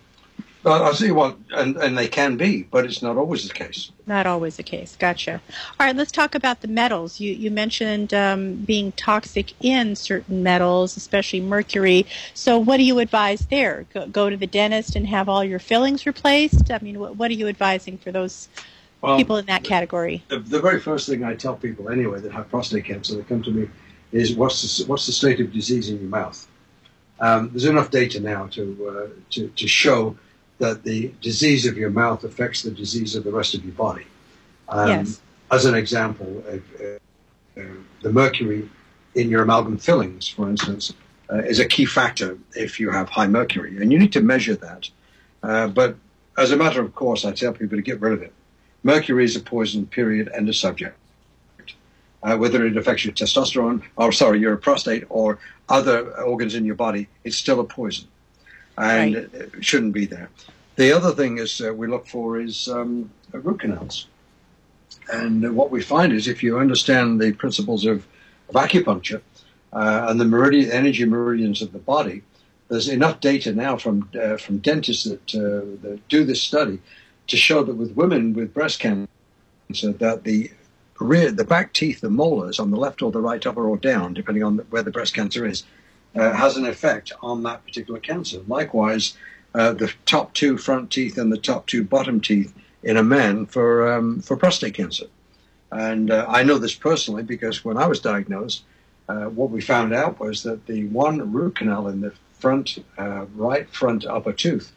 I 0.65 0.93
see 0.93 1.11
what, 1.11 1.37
and, 1.51 1.77
and 1.77 1.95
they 1.95 2.07
can 2.07 2.37
be, 2.37 2.63
but 2.63 2.85
it's 2.85 3.03
not 3.03 3.17
always 3.17 3.47
the 3.47 3.53
case. 3.53 3.91
Not 4.07 4.25
always 4.25 4.57
the 4.57 4.63
case. 4.63 4.95
Gotcha. 4.95 5.39
All 5.79 5.85
right, 5.85 5.95
let's 5.95 6.11
talk 6.11 6.33
about 6.33 6.61
the 6.61 6.67
metals. 6.67 7.19
You 7.19 7.33
you 7.33 7.51
mentioned 7.51 8.13
um, 8.13 8.55
being 8.55 8.91
toxic 8.93 9.53
in 9.61 9.95
certain 9.95 10.41
metals, 10.41 10.97
especially 10.97 11.41
mercury. 11.41 12.07
So, 12.33 12.57
what 12.57 12.77
do 12.77 12.83
you 12.83 12.97
advise 12.99 13.41
there? 13.47 13.85
Go, 13.93 14.07
go 14.07 14.29
to 14.29 14.37
the 14.37 14.47
dentist 14.47 14.95
and 14.95 15.05
have 15.07 15.29
all 15.29 15.43
your 15.43 15.59
fillings 15.59 16.05
replaced. 16.05 16.71
I 16.71 16.79
mean, 16.81 16.99
what, 16.99 17.15
what 17.15 17.29
are 17.29 17.35
you 17.35 17.47
advising 17.47 17.99
for 17.99 18.11
those 18.11 18.49
well, 19.01 19.17
people 19.17 19.37
in 19.37 19.45
that 19.45 19.63
category? 19.63 20.23
The, 20.29 20.39
the, 20.39 20.59
very 20.59 20.79
first 20.79 21.07
thing 21.07 21.23
I 21.23 21.35
tell 21.35 21.55
people, 21.55 21.89
anyway, 21.89 22.21
that 22.21 22.31
have 22.31 22.49
prostate 22.49 22.85
cancer, 22.85 23.15
that 23.15 23.27
come 23.29 23.43
to 23.43 23.51
me, 23.51 23.69
is 24.11 24.35
what's 24.35 24.79
the, 24.79 24.85
what's 24.85 25.05
the 25.05 25.11
state 25.11 25.39
of 25.39 25.53
disease 25.53 25.89
in 25.89 25.99
your 25.99 26.09
mouth? 26.09 26.47
Um, 27.19 27.49
there's 27.51 27.65
enough 27.65 27.91
data 27.91 28.19
now 28.19 28.47
to 28.47 28.89
uh, 28.89 29.19
to, 29.31 29.47
to 29.47 29.67
show 29.67 30.17
that 30.59 30.83
the 30.83 31.13
disease 31.21 31.65
of 31.65 31.77
your 31.77 31.89
mouth 31.89 32.23
affects 32.23 32.61
the 32.61 32.71
disease 32.71 33.15
of 33.15 33.23
the 33.23 33.31
rest 33.31 33.53
of 33.53 33.63
your 33.63 33.73
body. 33.73 34.05
Um, 34.69 34.89
yes. 34.89 35.21
As 35.51 35.65
an 35.65 35.75
example, 35.75 36.43
uh, 36.49 37.59
uh, 37.59 37.61
the 38.01 38.11
mercury 38.11 38.69
in 39.13 39.29
your 39.29 39.43
amalgam 39.43 39.77
fillings, 39.77 40.27
for 40.27 40.49
instance, 40.49 40.93
uh, 41.31 41.37
is 41.37 41.59
a 41.59 41.65
key 41.65 41.85
factor 41.85 42.37
if 42.55 42.79
you 42.79 42.89
have 42.91 43.09
high 43.09 43.27
mercury, 43.27 43.77
and 43.81 43.91
you 43.91 43.99
need 43.99 44.13
to 44.13 44.21
measure 44.21 44.55
that. 44.55 44.89
Uh, 45.43 45.67
but 45.67 45.95
as 46.37 46.51
a 46.51 46.57
matter 46.57 46.81
of 46.81 46.93
course, 46.95 47.25
I 47.25 47.31
tell 47.31 47.53
people 47.53 47.77
to 47.77 47.81
get 47.81 48.01
rid 48.01 48.13
of 48.13 48.21
it. 48.21 48.33
Mercury 48.83 49.23
is 49.23 49.35
a 49.35 49.39
poison, 49.39 49.87
period, 49.87 50.29
end 50.33 50.49
of 50.49 50.55
subject. 50.55 50.97
Uh, 52.23 52.35
whether 52.37 52.65
it 52.65 52.75
affects 52.75 53.05
your 53.05 53.13
testosterone, 53.13 53.83
or 53.97 54.11
sorry, 54.11 54.39
your 54.39 54.57
prostate, 54.57 55.03
or 55.09 55.37
other 55.69 56.11
organs 56.21 56.55
in 56.55 56.65
your 56.65 56.75
body, 56.75 57.07
it's 57.23 57.35
still 57.35 57.59
a 57.59 57.63
poison, 57.63 58.07
and 58.77 59.15
right. 59.15 59.29
it 59.33 59.51
shouldn't 59.61 59.93
be 59.93 60.05
there. 60.05 60.29
The 60.75 60.91
other 60.91 61.11
thing 61.11 61.37
is 61.37 61.61
uh, 61.61 61.73
we 61.73 61.87
look 61.87 62.07
for 62.07 62.39
is 62.39 62.67
um, 62.67 63.09
root 63.31 63.61
canals, 63.61 64.07
and 65.11 65.55
what 65.55 65.71
we 65.71 65.81
find 65.81 66.11
is 66.11 66.27
if 66.27 66.43
you 66.43 66.59
understand 66.59 67.21
the 67.21 67.31
principles 67.33 67.85
of, 67.85 68.05
of 68.49 68.55
acupuncture 68.55 69.21
uh, 69.73 70.07
and 70.09 70.19
the 70.19 70.25
meridian 70.25 70.71
energy 70.71 71.05
meridians 71.05 71.61
of 71.61 71.71
the 71.71 71.79
body, 71.79 72.23
there's 72.67 72.89
enough 72.89 73.19
data 73.19 73.53
now 73.53 73.77
from 73.77 74.09
uh, 74.21 74.37
from 74.37 74.57
dentists 74.57 75.05
that, 75.05 75.35
uh, 75.35 75.65
that 75.81 75.99
do 76.09 76.23
this 76.23 76.41
study 76.41 76.79
to 77.27 77.37
show 77.37 77.63
that 77.63 77.75
with 77.75 77.95
women 77.95 78.33
with 78.33 78.53
breast 78.53 78.79
cancer, 78.79 79.07
that 79.69 80.23
the 80.23 80.51
rear, 80.99 81.31
the 81.31 81.43
back 81.43 81.73
teeth, 81.73 82.01
the 82.01 82.09
molars 82.09 82.59
on 82.59 82.71
the 82.71 82.77
left 82.77 83.01
or 83.01 83.11
the 83.11 83.21
right, 83.21 83.45
upper 83.45 83.67
or 83.67 83.77
down, 83.77 84.13
depending 84.13 84.43
on 84.43 84.57
where 84.69 84.83
the 84.83 84.91
breast 84.91 85.13
cancer 85.13 85.45
is, 85.45 85.63
uh, 86.15 86.33
has 86.33 86.57
an 86.57 86.65
effect 86.65 87.11
on 87.21 87.43
that 87.43 87.65
particular 87.65 87.99
cancer. 87.99 88.41
Likewise, 88.47 89.17
uh, 89.53 89.73
the 89.73 89.91
top 90.05 90.33
two 90.33 90.57
front 90.57 90.91
teeth 90.91 91.17
and 91.17 91.31
the 91.31 91.37
top 91.37 91.67
two 91.67 91.83
bottom 91.83 92.19
teeth 92.19 92.53
in 92.83 92.97
a 92.97 93.03
man 93.03 93.45
for 93.45 93.91
um, 93.91 94.21
for 94.21 94.37
prostate 94.37 94.73
cancer. 94.73 95.05
And 95.71 96.11
uh, 96.11 96.25
I 96.27 96.43
know 96.43 96.57
this 96.57 96.75
personally 96.75 97.23
because 97.23 97.65
when 97.65 97.77
I 97.77 97.87
was 97.87 97.99
diagnosed, 97.99 98.63
uh, 99.09 99.25
what 99.25 99.49
we 99.49 99.61
found 99.61 99.93
out 99.93 100.19
was 100.19 100.43
that 100.43 100.65
the 100.67 100.85
one 100.87 101.31
root 101.31 101.57
canal 101.57 101.87
in 101.87 102.01
the 102.01 102.13
front, 102.33 102.83
uh, 102.97 103.25
right 103.35 103.69
front 103.69 104.05
upper 104.05 104.33
tooth 104.33 104.71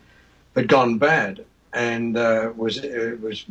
had 0.55 0.68
gone 0.68 0.99
bad 0.99 1.45
and 1.72 2.16
uh, 2.16 2.53
was 2.57 2.78
uh, 2.78 3.16
was 3.20 3.45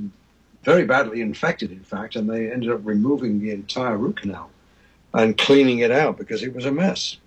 very 0.63 0.85
badly 0.85 1.21
infected, 1.21 1.71
in 1.71 1.83
fact, 1.83 2.15
and 2.15 2.29
they 2.29 2.51
ended 2.51 2.69
up 2.69 2.81
removing 2.83 3.39
the 3.39 3.51
entire 3.51 3.97
root 3.97 4.21
canal 4.21 4.49
and 5.13 5.37
cleaning 5.37 5.79
it 5.79 5.91
out 5.91 6.17
because 6.17 6.43
it 6.43 6.53
was 6.53 6.65
a 6.65 6.71
mess. 6.71 7.17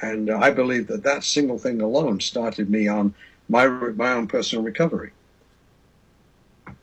And 0.00 0.30
I 0.30 0.50
believe 0.50 0.86
that 0.88 1.02
that 1.02 1.24
single 1.24 1.58
thing 1.58 1.80
alone 1.80 2.20
started 2.20 2.70
me 2.70 2.88
on 2.88 3.14
my 3.48 3.66
my 3.66 4.12
own 4.12 4.26
personal 4.28 4.64
recovery. 4.64 5.10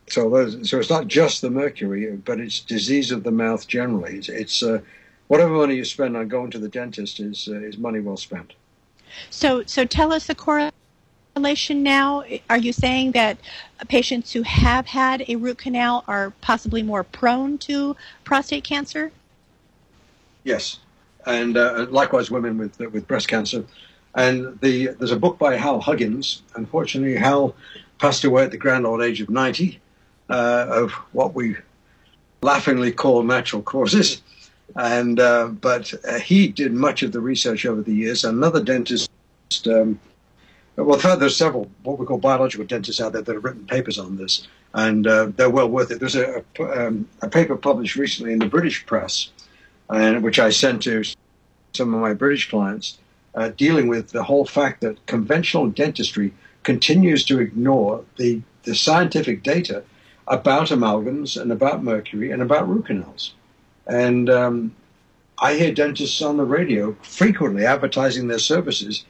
So, 0.08 0.30
those, 0.30 0.68
so 0.68 0.78
it's 0.78 0.90
not 0.90 1.08
just 1.08 1.42
the 1.42 1.50
mercury, 1.50 2.16
but 2.16 2.38
it's 2.38 2.60
disease 2.60 3.10
of 3.10 3.24
the 3.24 3.32
mouth 3.32 3.66
generally. 3.66 4.18
It's, 4.18 4.28
it's 4.28 4.62
uh, 4.62 4.80
whatever 5.26 5.54
money 5.54 5.74
you 5.76 5.84
spend 5.84 6.16
on 6.16 6.28
going 6.28 6.50
to 6.52 6.58
the 6.58 6.68
dentist 6.68 7.18
is 7.20 7.48
uh, 7.48 7.56
is 7.56 7.78
money 7.78 8.00
well 8.00 8.16
spent. 8.16 8.54
So, 9.30 9.64
so 9.64 9.84
tell 9.84 10.12
us 10.12 10.26
the 10.26 10.34
correlation 10.34 11.82
now. 11.82 12.24
Are 12.50 12.58
you 12.58 12.72
saying 12.72 13.12
that 13.12 13.38
patients 13.88 14.32
who 14.32 14.42
have 14.42 14.86
had 14.86 15.24
a 15.28 15.36
root 15.36 15.58
canal 15.58 16.04
are 16.06 16.30
possibly 16.40 16.82
more 16.82 17.02
prone 17.02 17.58
to 17.58 17.96
prostate 18.24 18.64
cancer? 18.64 19.12
Yes, 20.44 20.78
and 21.26 21.56
uh, 21.56 21.86
likewise 21.90 22.30
women 22.30 22.58
with 22.58 22.78
with 22.78 23.06
breast 23.06 23.28
cancer. 23.28 23.64
And 24.14 24.58
the 24.60 24.88
there's 24.98 25.12
a 25.12 25.16
book 25.16 25.38
by 25.38 25.56
Hal 25.56 25.80
Huggins. 25.80 26.42
Unfortunately, 26.54 27.16
Hal 27.16 27.54
passed 27.98 28.24
away 28.24 28.44
at 28.44 28.50
the 28.50 28.56
grand 28.56 28.86
old 28.86 29.02
age 29.02 29.20
of 29.20 29.28
90 29.28 29.80
uh, 30.28 30.66
of 30.68 30.92
what 31.12 31.34
we 31.34 31.56
laughingly 32.42 32.92
call 32.92 33.22
natural 33.22 33.62
causes. 33.62 34.22
And 34.74 35.20
uh, 35.20 35.48
but 35.48 35.92
uh, 36.08 36.18
he 36.18 36.48
did 36.48 36.72
much 36.72 37.02
of 37.02 37.12
the 37.12 37.20
research 37.20 37.66
over 37.66 37.82
the 37.82 37.94
years. 37.94 38.24
Another 38.24 38.62
dentist, 38.62 39.10
um, 39.66 39.98
well, 40.76 40.98
there's 41.16 41.36
several 41.36 41.70
what 41.84 41.98
we 41.98 42.06
call 42.06 42.18
biological 42.18 42.66
dentists 42.66 43.00
out 43.00 43.12
there 43.12 43.22
that 43.22 43.32
have 43.32 43.44
written 43.44 43.64
papers 43.66 43.98
on 43.98 44.16
this, 44.16 44.46
and 44.74 45.06
uh, 45.06 45.30
they're 45.36 45.50
well 45.50 45.68
worth 45.68 45.90
it. 45.90 46.00
There's 46.00 46.16
a, 46.16 46.44
a, 46.58 46.86
um, 46.86 47.08
a, 47.22 47.28
paper 47.28 47.56
published 47.56 47.96
recently 47.96 48.32
in 48.32 48.40
the 48.40 48.46
British 48.46 48.84
press, 48.86 49.30
and 49.90 50.22
which 50.22 50.38
I 50.38 50.50
sent 50.50 50.82
to 50.82 51.04
some 51.74 51.94
of 51.94 52.00
my 52.00 52.14
British 52.14 52.48
clients, 52.48 52.98
uh, 53.34 53.50
dealing 53.50 53.88
with 53.88 54.10
the 54.10 54.24
whole 54.24 54.46
fact 54.46 54.80
that 54.80 55.04
conventional 55.06 55.68
dentistry 55.68 56.32
continues 56.62 57.24
to 57.26 57.40
ignore 57.40 58.04
the 58.16 58.42
the 58.64 58.74
scientific 58.74 59.42
data 59.42 59.84
about 60.26 60.68
amalgams 60.68 61.40
and 61.40 61.52
about 61.52 61.84
mercury 61.84 62.30
and 62.32 62.42
about 62.42 62.68
root 62.68 62.86
canals. 62.86 63.32
And 63.86 64.28
um, 64.28 64.74
I 65.38 65.54
hear 65.54 65.72
dentists 65.72 66.20
on 66.20 66.36
the 66.36 66.44
radio 66.44 66.96
frequently 67.02 67.64
advertising 67.64 68.26
their 68.26 68.40
services. 68.40 69.04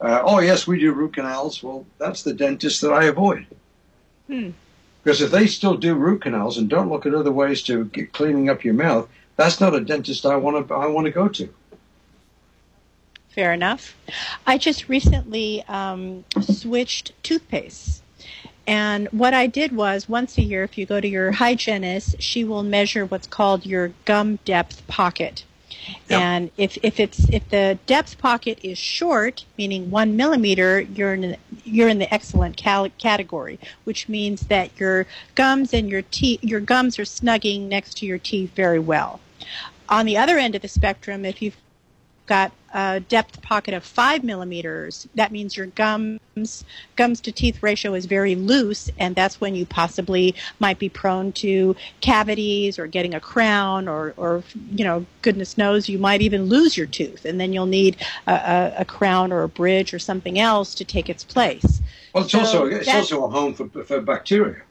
Uh, 0.00 0.22
oh, 0.24 0.40
yes, 0.40 0.66
we 0.66 0.80
do 0.80 0.92
root 0.92 1.14
canals. 1.14 1.62
Well, 1.62 1.84
that's 1.98 2.22
the 2.22 2.32
dentist 2.32 2.80
that 2.80 2.92
I 2.92 3.04
avoid. 3.04 3.46
Hmm. 4.28 4.50
Because 5.02 5.20
if 5.20 5.30
they 5.30 5.46
still 5.46 5.76
do 5.76 5.94
root 5.94 6.22
canals 6.22 6.56
and 6.56 6.70
don't 6.70 6.88
look 6.88 7.04
at 7.06 7.14
other 7.14 7.32
ways 7.32 7.62
to 7.64 7.84
get 7.86 8.12
cleaning 8.12 8.48
up 8.48 8.64
your 8.64 8.74
mouth, 8.74 9.08
that's 9.42 9.60
not 9.60 9.74
a 9.74 9.80
dentist 9.80 10.26
I 10.26 10.36
want 10.36 10.68
to 10.68 10.74
I 10.74 10.86
want 10.86 11.06
to 11.06 11.10
go 11.10 11.28
to. 11.28 11.52
Fair 13.30 13.52
enough. 13.52 13.96
I 14.46 14.58
just 14.58 14.88
recently 14.90 15.64
um, 15.66 16.24
switched 16.40 17.12
toothpaste 17.22 18.02
and 18.66 19.08
what 19.08 19.34
I 19.34 19.46
did 19.48 19.74
was 19.74 20.08
once 20.08 20.38
a 20.38 20.42
year, 20.42 20.62
if 20.62 20.78
you 20.78 20.86
go 20.86 21.00
to 21.00 21.08
your 21.08 21.32
hygienist, 21.32 22.22
she 22.22 22.44
will 22.44 22.62
measure 22.62 23.04
what's 23.04 23.26
called 23.26 23.66
your 23.66 23.92
gum 24.04 24.38
depth 24.44 24.86
pocket. 24.86 25.44
Yep. 26.08 26.20
And 26.20 26.50
if, 26.56 26.78
if 26.84 27.00
it's 27.00 27.28
if 27.30 27.48
the 27.48 27.76
depth 27.86 28.18
pocket 28.18 28.60
is 28.62 28.78
short, 28.78 29.44
meaning 29.58 29.90
one 29.90 30.16
millimeter, 30.16 30.80
you're 30.80 31.14
in 31.14 31.20
the, 31.22 31.38
you're 31.64 31.88
in 31.88 31.98
the 31.98 32.12
excellent 32.14 32.56
cal- 32.56 32.90
category, 32.98 33.58
which 33.82 34.08
means 34.08 34.42
that 34.42 34.70
your 34.78 35.06
gums 35.34 35.74
and 35.74 35.88
your 35.90 36.02
teeth 36.02 36.44
your 36.44 36.60
gums 36.60 37.00
are 37.00 37.04
snugging 37.04 37.62
next 37.62 37.96
to 37.98 38.06
your 38.06 38.18
teeth 38.18 38.52
very 38.54 38.78
well. 38.78 39.18
On 39.88 40.06
the 40.06 40.16
other 40.16 40.38
end 40.38 40.54
of 40.54 40.62
the 40.62 40.68
spectrum, 40.68 41.24
if 41.24 41.42
you've 41.42 41.56
got 42.26 42.52
a 42.72 43.00
depth 43.00 43.42
pocket 43.42 43.74
of 43.74 43.84
five 43.84 44.24
millimeters, 44.24 45.08
that 45.14 45.32
means 45.32 45.56
your 45.56 45.66
gums 45.66 46.64
gums 46.96 47.20
to 47.20 47.30
teeth 47.30 47.62
ratio 47.62 47.92
is 47.92 48.06
very 48.06 48.34
loose, 48.34 48.90
and 48.98 49.14
that's 49.14 49.40
when 49.40 49.54
you 49.54 49.66
possibly 49.66 50.34
might 50.60 50.78
be 50.78 50.88
prone 50.88 51.32
to 51.32 51.76
cavities 52.00 52.78
or 52.78 52.86
getting 52.86 53.12
a 53.12 53.20
crown, 53.20 53.86
or, 53.88 54.14
or 54.16 54.42
you 54.70 54.84
know, 54.84 55.04
goodness 55.20 55.58
knows, 55.58 55.88
you 55.88 55.98
might 55.98 56.22
even 56.22 56.44
lose 56.44 56.76
your 56.76 56.86
tooth, 56.86 57.26
and 57.26 57.38
then 57.38 57.52
you'll 57.52 57.66
need 57.66 57.96
a, 58.26 58.32
a, 58.32 58.74
a 58.78 58.84
crown 58.84 59.30
or 59.30 59.42
a 59.42 59.48
bridge 59.48 59.92
or 59.92 59.98
something 59.98 60.38
else 60.38 60.74
to 60.74 60.84
take 60.84 61.10
its 61.10 61.24
place. 61.24 61.82
Well, 62.14 62.24
it's 62.24 62.32
so 62.32 62.40
also 62.40 62.66
it's 62.66 62.88
also 62.88 63.24
a 63.24 63.28
home 63.28 63.52
for, 63.52 63.68
for 63.84 64.00
bacteria. 64.00 64.62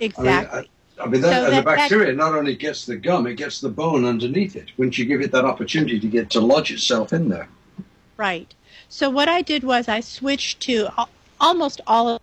Exactly. 0.00 0.58
I 0.58 0.62
mean, 0.62 0.70
I 1.00 1.06
mean, 1.06 1.20
that, 1.22 1.30
so 1.30 1.44
and 1.44 1.52
that, 1.52 1.60
the 1.60 1.62
bacteria 1.64 2.06
that, 2.06 2.16
not 2.16 2.34
only 2.34 2.54
gets 2.54 2.86
the 2.86 2.96
gum, 2.96 3.26
it 3.26 3.34
gets 3.34 3.60
the 3.60 3.68
bone 3.68 4.04
underneath 4.04 4.54
it. 4.56 4.70
Once 4.76 4.96
you 4.98 5.04
give 5.04 5.20
it 5.20 5.32
that 5.32 5.44
opportunity 5.44 5.98
to 5.98 6.06
get 6.06 6.30
to 6.30 6.40
lodge 6.40 6.70
itself 6.70 7.12
in 7.12 7.28
there. 7.28 7.48
Right. 8.16 8.54
So 8.88 9.10
what 9.10 9.28
I 9.28 9.42
did 9.42 9.64
was 9.64 9.88
I 9.88 10.00
switched 10.00 10.60
to 10.60 10.88
almost 11.40 11.80
all 11.86 12.20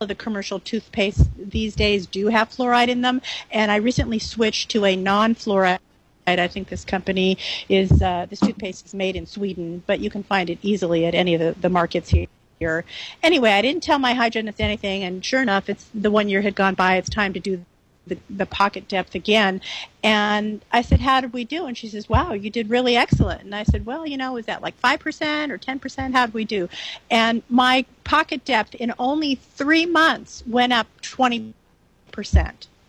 of 0.00 0.08
the 0.08 0.14
commercial 0.14 0.60
toothpaste 0.60 1.28
these 1.36 1.74
days 1.74 2.06
do 2.06 2.28
have 2.28 2.50
fluoride 2.50 2.88
in 2.88 3.00
them, 3.00 3.20
and 3.50 3.72
I 3.72 3.76
recently 3.76 4.18
switched 4.18 4.70
to 4.70 4.84
a 4.84 4.94
non-fluoride. 4.94 5.80
I 6.26 6.48
think 6.48 6.68
this 6.68 6.84
company 6.84 7.36
is 7.68 8.00
uh, 8.00 8.26
this 8.30 8.40
toothpaste 8.40 8.86
is 8.86 8.94
made 8.94 9.14
in 9.16 9.26
Sweden, 9.26 9.82
but 9.86 10.00
you 10.00 10.08
can 10.08 10.22
find 10.22 10.48
it 10.48 10.58
easily 10.62 11.04
at 11.04 11.14
any 11.14 11.34
of 11.34 11.40
the, 11.40 11.60
the 11.60 11.68
markets 11.68 12.10
here. 12.10 12.84
Anyway, 13.22 13.50
I 13.50 13.60
didn't 13.60 13.82
tell 13.82 13.98
my 13.98 14.14
hygienist 14.14 14.60
anything, 14.60 15.04
and 15.04 15.22
sure 15.22 15.42
enough, 15.42 15.68
it's 15.68 15.86
the 15.92 16.10
one 16.10 16.30
year 16.30 16.40
had 16.40 16.54
gone 16.54 16.74
by. 16.74 16.96
It's 16.96 17.10
time 17.10 17.34
to 17.34 17.40
do 17.40 17.64
the, 18.06 18.18
the 18.28 18.46
pocket 18.46 18.88
depth 18.88 19.14
again. 19.14 19.60
And 20.02 20.62
I 20.72 20.82
said, 20.82 21.00
How 21.00 21.20
did 21.20 21.32
we 21.32 21.44
do? 21.44 21.66
And 21.66 21.76
she 21.76 21.88
says, 21.88 22.08
Wow, 22.08 22.32
you 22.32 22.50
did 22.50 22.70
really 22.70 22.96
excellent. 22.96 23.42
And 23.42 23.54
I 23.54 23.64
said, 23.64 23.86
Well, 23.86 24.06
you 24.06 24.16
know, 24.16 24.34
was 24.34 24.46
that 24.46 24.62
like 24.62 24.80
5% 24.80 25.50
or 25.50 25.58
10%? 25.58 26.12
How 26.12 26.26
did 26.26 26.34
we 26.34 26.44
do? 26.44 26.68
And 27.10 27.42
my 27.48 27.84
pocket 28.04 28.44
depth 28.44 28.74
in 28.74 28.92
only 28.98 29.34
three 29.34 29.86
months 29.86 30.42
went 30.46 30.72
up 30.72 30.86
20%. 31.02 31.52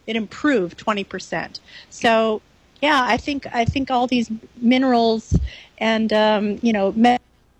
It 0.07 0.15
improved 0.15 0.77
20%. 0.77 1.59
So, 1.89 2.41
yeah, 2.81 3.03
I 3.03 3.17
think 3.17 3.47
I 3.53 3.65
think 3.65 3.89
all 3.89 4.05
these 4.05 4.29
minerals 4.57 5.35
and 5.77 6.11
um, 6.13 6.59
you 6.61 6.73
know 6.73 6.93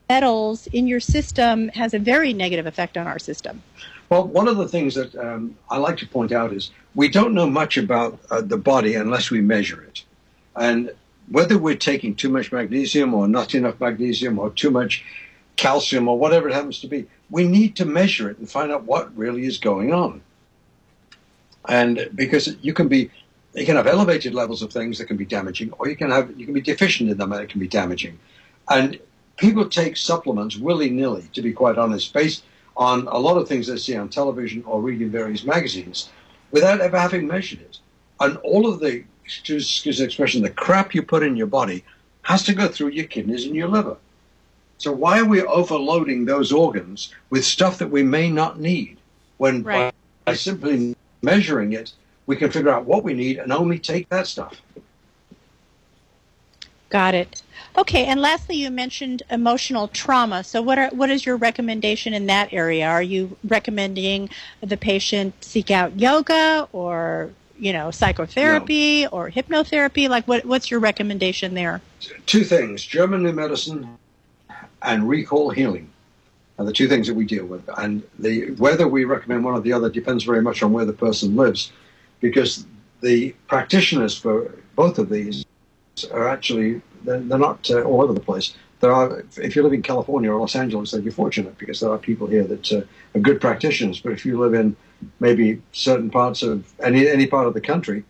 metals 0.09 0.67
in 0.67 0.87
your 0.87 0.99
system 0.99 1.69
has 1.69 1.93
a 1.93 1.99
very 1.99 2.33
negative 2.33 2.65
effect 2.65 2.97
on 2.97 3.07
our 3.07 3.19
system. 3.19 3.63
Well, 4.09 4.27
one 4.27 4.47
of 4.47 4.57
the 4.57 4.67
things 4.67 4.95
that 4.95 5.15
um, 5.15 5.57
I 5.69 5.77
like 5.77 5.97
to 5.97 6.07
point 6.07 6.31
out 6.31 6.53
is 6.53 6.71
we 6.93 7.07
don't 7.07 7.33
know 7.33 7.49
much 7.49 7.77
about 7.77 8.19
uh, 8.29 8.41
the 8.41 8.57
body 8.57 8.95
unless 8.95 9.31
we 9.31 9.41
measure 9.41 9.81
it. 9.83 10.03
And 10.55 10.91
whether 11.29 11.57
we're 11.57 11.75
taking 11.75 12.15
too 12.15 12.29
much 12.29 12.51
magnesium 12.51 13.13
or 13.13 13.27
not 13.27 13.55
enough 13.55 13.79
magnesium 13.79 14.37
or 14.37 14.51
too 14.51 14.69
much 14.69 15.03
calcium 15.55 16.07
or 16.07 16.17
whatever 16.17 16.49
it 16.49 16.53
happens 16.53 16.79
to 16.81 16.87
be. 16.87 17.07
We 17.29 17.47
need 17.47 17.75
to 17.77 17.85
measure 17.85 18.29
it 18.29 18.37
and 18.37 18.49
find 18.49 18.71
out 18.71 18.83
what 18.83 19.15
really 19.17 19.45
is 19.45 19.57
going 19.57 19.93
on. 19.93 20.21
And 21.67 22.09
because 22.13 22.55
you 22.61 22.73
can 22.73 22.87
be, 22.87 23.09
you 23.53 23.65
can 23.65 23.75
have 23.75 23.87
elevated 23.87 24.33
levels 24.33 24.61
of 24.61 24.71
things 24.71 24.97
that 24.99 25.05
can 25.05 25.17
be 25.17 25.25
damaging, 25.25 25.71
or 25.73 25.87
you 25.87 25.95
can 25.95 26.11
have, 26.11 26.37
you 26.37 26.45
can 26.45 26.53
be 26.53 26.61
deficient 26.61 27.09
in 27.09 27.17
them 27.17 27.31
and 27.31 27.41
it 27.41 27.49
can 27.49 27.59
be 27.59 27.67
damaging. 27.67 28.19
And 28.69 28.99
people 29.37 29.67
take 29.67 29.97
supplements 29.97 30.57
willy 30.57 30.89
nilly, 30.89 31.29
to 31.33 31.41
be 31.41 31.53
quite 31.53 31.77
honest, 31.77 32.13
based 32.13 32.43
on 32.77 33.07
a 33.07 33.17
lot 33.17 33.37
of 33.37 33.47
things 33.47 33.67
they 33.67 33.77
see 33.77 33.95
on 33.95 34.09
television 34.09 34.63
or 34.65 34.81
read 34.81 35.01
in 35.01 35.09
various 35.09 35.43
magazines 35.43 36.09
without 36.51 36.81
ever 36.81 36.99
having 36.99 37.27
measured 37.27 37.61
it. 37.61 37.79
And 38.19 38.37
all 38.37 38.67
of 38.67 38.79
the, 38.79 39.03
excuse 39.23 39.83
the 39.83 40.03
expression, 40.03 40.41
the 40.41 40.49
crap 40.49 40.93
you 40.93 41.01
put 41.01 41.23
in 41.23 41.35
your 41.35 41.47
body 41.47 41.83
has 42.23 42.43
to 42.43 42.53
go 42.53 42.67
through 42.67 42.89
your 42.89 43.05
kidneys 43.05 43.45
and 43.45 43.55
your 43.55 43.67
liver. 43.67 43.97
So 44.77 44.91
why 44.91 45.19
are 45.19 45.25
we 45.25 45.41
overloading 45.41 46.25
those 46.25 46.51
organs 46.51 47.13
with 47.29 47.45
stuff 47.45 47.77
that 47.77 47.89
we 47.89 48.03
may 48.03 48.29
not 48.29 48.59
need 48.59 48.97
when 49.37 49.63
right. 49.63 49.93
by, 50.25 50.31
by 50.31 50.35
simply 50.35 50.95
measuring 51.21 51.73
it, 51.73 51.93
we 52.25 52.35
can 52.35 52.51
figure 52.51 52.71
out 52.71 52.85
what 52.85 53.03
we 53.03 53.13
need 53.13 53.37
and 53.37 53.51
only 53.51 53.79
take 53.79 54.09
that 54.09 54.27
stuff. 54.27 54.61
Got 56.89 57.13
it. 57.13 57.41
Okay, 57.77 58.05
and 58.05 58.21
lastly, 58.21 58.55
you 58.55 58.71
mentioned 58.71 59.23
emotional 59.29 59.89
trauma. 59.89 60.43
So, 60.43 60.61
what 60.61 60.77
are 60.77 60.89
what 60.89 61.09
is 61.09 61.25
your 61.25 61.35
recommendation 61.35 62.13
in 62.13 62.27
that 62.27 62.53
area? 62.53 62.87
Are 62.87 63.01
you 63.01 63.35
recommending 63.43 64.29
the 64.61 64.77
patient 64.77 65.33
seek 65.43 65.71
out 65.71 65.99
yoga 65.99 66.69
or 66.71 67.31
you 67.59 67.73
know 67.73 67.91
psychotherapy 67.91 69.03
no. 69.03 69.09
or 69.09 69.29
hypnotherapy? 69.29 70.07
Like, 70.07 70.25
what 70.25 70.45
what's 70.45 70.71
your 70.71 70.79
recommendation 70.79 71.53
there? 71.53 71.81
Two 72.25 72.45
things: 72.45 72.83
German 72.83 73.23
New 73.23 73.33
Medicine 73.33 73.97
and 74.81 75.09
recall 75.09 75.49
healing 75.49 75.89
are 76.57 76.65
the 76.65 76.71
two 76.71 76.87
things 76.87 77.07
that 77.07 77.13
we 77.13 77.25
deal 77.25 77.45
with. 77.45 77.69
And 77.77 78.03
the 78.19 78.51
whether 78.51 78.87
we 78.87 79.03
recommend 79.03 79.43
one 79.43 79.53
or 79.53 79.59
the 79.59 79.73
other 79.73 79.89
depends 79.89 80.23
very 80.23 80.41
much 80.41 80.63
on 80.63 80.71
where 80.71 80.85
the 80.85 80.93
person 80.93 81.35
lives, 81.35 81.73
because 82.21 82.65
the 83.01 83.35
practitioners 83.47 84.17
for 84.17 84.55
both 84.75 84.97
of 84.97 85.09
these 85.09 85.45
are 86.11 86.27
actually 86.27 86.81
they're, 87.03 87.19
they're 87.19 87.37
not 87.37 87.69
uh, 87.69 87.81
all 87.81 88.01
over 88.01 88.13
the 88.13 88.19
place. 88.19 88.55
There 88.79 88.91
are, 88.91 89.23
if 89.37 89.55
you 89.55 89.63
live 89.63 89.73
in 89.73 89.81
California 89.81 90.31
or 90.31 90.39
Los 90.39 90.55
Angeles, 90.55 90.91
then 90.91 91.03
you're 91.03 91.11
fortunate 91.11 91.57
because 91.57 91.79
there 91.79 91.91
are 91.91 91.97
people 91.97 92.27
here 92.27 92.43
that 92.43 92.71
uh, 92.71 92.81
are 93.15 93.21
good 93.21 93.41
practitioners. 93.41 93.99
But 93.99 94.11
if 94.11 94.25
you 94.25 94.39
live 94.39 94.53
in 94.53 94.75
maybe 95.19 95.61
certain 95.71 96.09
parts 96.09 96.43
of 96.43 96.71
any 96.79 97.07
any 97.07 97.27
part 97.27 97.47
of 97.47 97.53
the 97.53 97.61
country, 97.61 98.03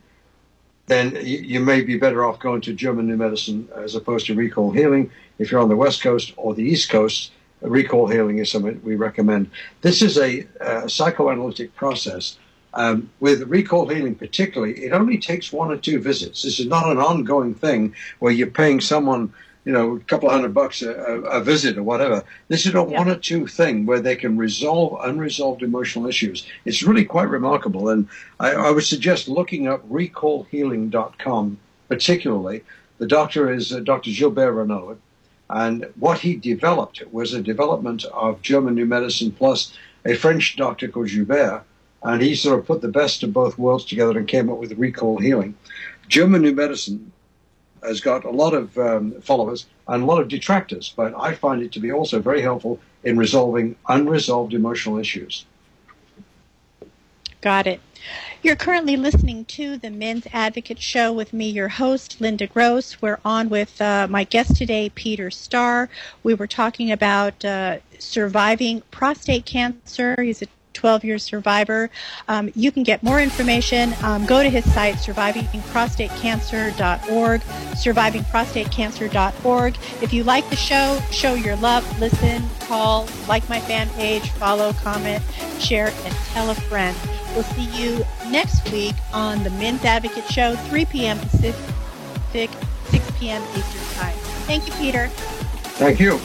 then 0.88 1.16
you, 1.16 1.40
you 1.40 1.60
may 1.60 1.82
be 1.82 1.98
better 1.98 2.26
off 2.26 2.40
going 2.40 2.62
to 2.62 2.74
German 2.74 3.08
New 3.08 3.18
Medicine 3.18 3.70
as 3.76 3.96
opposed 3.96 4.28
to 4.28 4.36
Recall 4.36 4.72
Healing. 4.72 5.12
If 5.38 5.52
you're 5.52 5.62
on 5.62 5.70
the 5.70 5.76
West 5.76 6.02
Coast 6.02 6.34
or 6.38 6.54
the 6.54 6.64
East 6.64 6.90
Coast, 6.90 7.32
recall 7.62 8.08
healing 8.08 8.40
is 8.40 8.52
something 8.52 8.82
we 8.84 8.96
recommend. 8.96 9.50
This 9.82 10.02
is 10.02 10.18
a, 10.18 10.46
a 10.60 10.90
psychoanalytic 10.90 11.76
process. 11.76 12.38
Um, 12.76 13.10
with 13.22 13.44
recall 13.44 13.88
healing, 13.88 14.16
particularly, 14.16 14.84
it 14.84 14.92
only 14.92 15.18
takes 15.18 15.52
one 15.52 15.72
or 15.72 15.78
two 15.78 16.00
visits. 16.00 16.44
This 16.44 16.60
is 16.60 16.66
not 16.66 16.90
an 16.90 16.98
ongoing 16.98 17.54
thing 17.54 17.96
where 18.20 18.34
you're 18.34 18.48
paying 18.48 18.82
someone, 18.82 19.32
you 19.64 19.72
know, 19.72 19.96
a 19.96 20.00
couple 20.02 20.28
of 20.28 20.36
hundred 20.36 20.54
bucks 20.54 20.82
a, 20.82 20.92
a, 20.92 21.22
a 21.22 21.42
visit 21.42 21.78
or 21.78 21.84
whatever. 21.84 22.24
This 22.50 22.66
is 22.66 22.76
a 22.76 22.80
yeah. 22.80 22.84
one 22.84 23.10
or 23.10 23.16
two 23.16 23.48
thing 23.48 23.86
where 23.86 24.02
they 24.02 24.18
can 24.18 24.38
resolve 24.38 25.00
unresolved 25.02 25.64
emotional 25.64 26.08
issues. 26.08 26.46
It's 26.66 26.84
really 26.84 27.06
quite 27.06 27.30
remarkable. 27.30 27.88
And 27.88 28.10
I, 28.42 28.52
I 28.52 28.72
would 28.72 28.84
suggest 28.84 29.30
looking 29.30 29.70
up 29.70 29.90
recallhealing.com, 29.90 31.58
particularly. 31.88 32.64
The 32.98 33.08
doctor 33.08 33.52
is 33.52 33.72
uh, 33.72 33.80
Dr. 33.80 34.12
Gilbert 34.12 34.52
Renaud. 34.52 34.98
And 35.50 35.88
what 35.98 36.20
he 36.20 36.36
developed 36.36 37.04
was 37.12 37.34
a 37.34 37.42
development 37.42 38.04
of 38.06 38.42
German 38.42 38.76
New 38.76 38.86
Medicine 38.86 39.32
plus 39.32 39.78
a 40.04 40.16
French 40.16 40.58
doctor 40.58 40.90
called 40.90 41.08
Joubert. 41.08 41.64
And 42.06 42.22
he 42.22 42.36
sort 42.36 42.60
of 42.60 42.68
put 42.68 42.82
the 42.82 42.88
best 42.88 43.24
of 43.24 43.34
both 43.34 43.58
worlds 43.58 43.84
together 43.84 44.20
and 44.20 44.28
came 44.28 44.48
up 44.48 44.60
with 44.60 44.72
recall 44.74 45.18
healing. 45.18 45.56
German 46.08 46.44
New 46.44 46.54
Medicine 46.54 47.12
has 47.82 48.00
got 48.00 48.26
a 48.26 48.30
lot 48.30 48.54
of 48.54 48.78
um, 48.78 49.20
followers 49.22 49.66
and 49.88 50.04
a 50.04 50.06
lot 50.06 50.22
of 50.22 50.28
detractors, 50.28 50.94
but 50.96 51.16
I 51.18 51.34
find 51.34 51.64
it 51.64 51.72
to 51.72 51.80
be 51.80 51.92
also 51.92 52.20
very 52.20 52.42
helpful 52.42 52.80
in 53.04 53.18
resolving 53.18 53.76
unresolved 53.90 54.54
emotional 54.54 55.00
issues. 55.00 55.48
Got 57.42 57.66
it. 57.66 57.82
You're 58.44 58.56
currently 58.56 58.98
listening 58.98 59.46
to 59.46 59.78
the 59.78 59.90
Men's 59.90 60.28
Advocate 60.32 60.80
Show 60.80 61.12
with 61.12 61.34
me, 61.34 61.50
your 61.50 61.70
host, 61.70 62.22
Linda 62.22 62.46
Gross. 62.46 63.02
We're 63.02 63.20
on 63.26 63.50
with 63.50 63.82
uh, 63.82 64.08
my 64.08 64.26
guest 64.26 64.56
today, 64.56 64.92
Peter 64.94 65.32
Starr. 65.32 65.90
We 66.22 66.36
were 66.36 66.46
talking 66.46 66.92
about 66.92 67.44
uh, 67.44 67.78
surviving 67.98 68.84
prostate 68.92 69.46
cancer. 69.46 70.22
He's 70.22 70.44
a 70.44 70.48
12 70.76 71.04
year 71.04 71.18
survivor. 71.18 71.90
Um, 72.28 72.52
you 72.56 72.72
can 72.72 72.84
get 72.84 73.02
more 73.02 73.20
information. 73.20 73.96
Um, 74.04 74.28
go 74.28 74.44
to 74.44 74.50
his 74.50 74.64
site, 74.74 74.96
survivingprostatecancer.org, 74.96 77.42
survivingprostatecancer.org. 77.42 79.78
If 80.02 80.14
you 80.14 80.24
like 80.24 80.50
the 80.50 80.56
show, 80.56 81.02
show 81.12 81.34
your 81.34 81.56
love, 81.56 82.00
listen, 82.00 82.44
call, 82.62 83.10
like 83.28 83.50
my 83.50 83.60
fan 83.60 83.90
page, 83.90 84.30
follow, 84.32 84.72
comment, 84.74 85.24
share, 85.60 85.88
and 85.88 86.14
tell 86.34 86.52
a 86.52 86.56
friend. 86.56 86.96
We'll 87.34 87.44
see 87.44 87.66
you 87.82 88.06
next 88.30 88.72
week 88.72 88.96
on 89.14 89.44
the 89.44 89.50
Men's 89.52 89.84
Advocate 89.84 90.32
Show, 90.32 90.56
3 90.56 90.86
p.m. 90.86 91.20
Pacific, 91.20 92.50
6 92.92 93.12
p.m. 93.20 93.44
Eastern 93.58 93.82
Time. 93.98 94.16
Thank 94.46 94.68
you, 94.68 94.74
Peter. 94.74 95.08
Thank 95.78 96.00
you. 96.00 96.20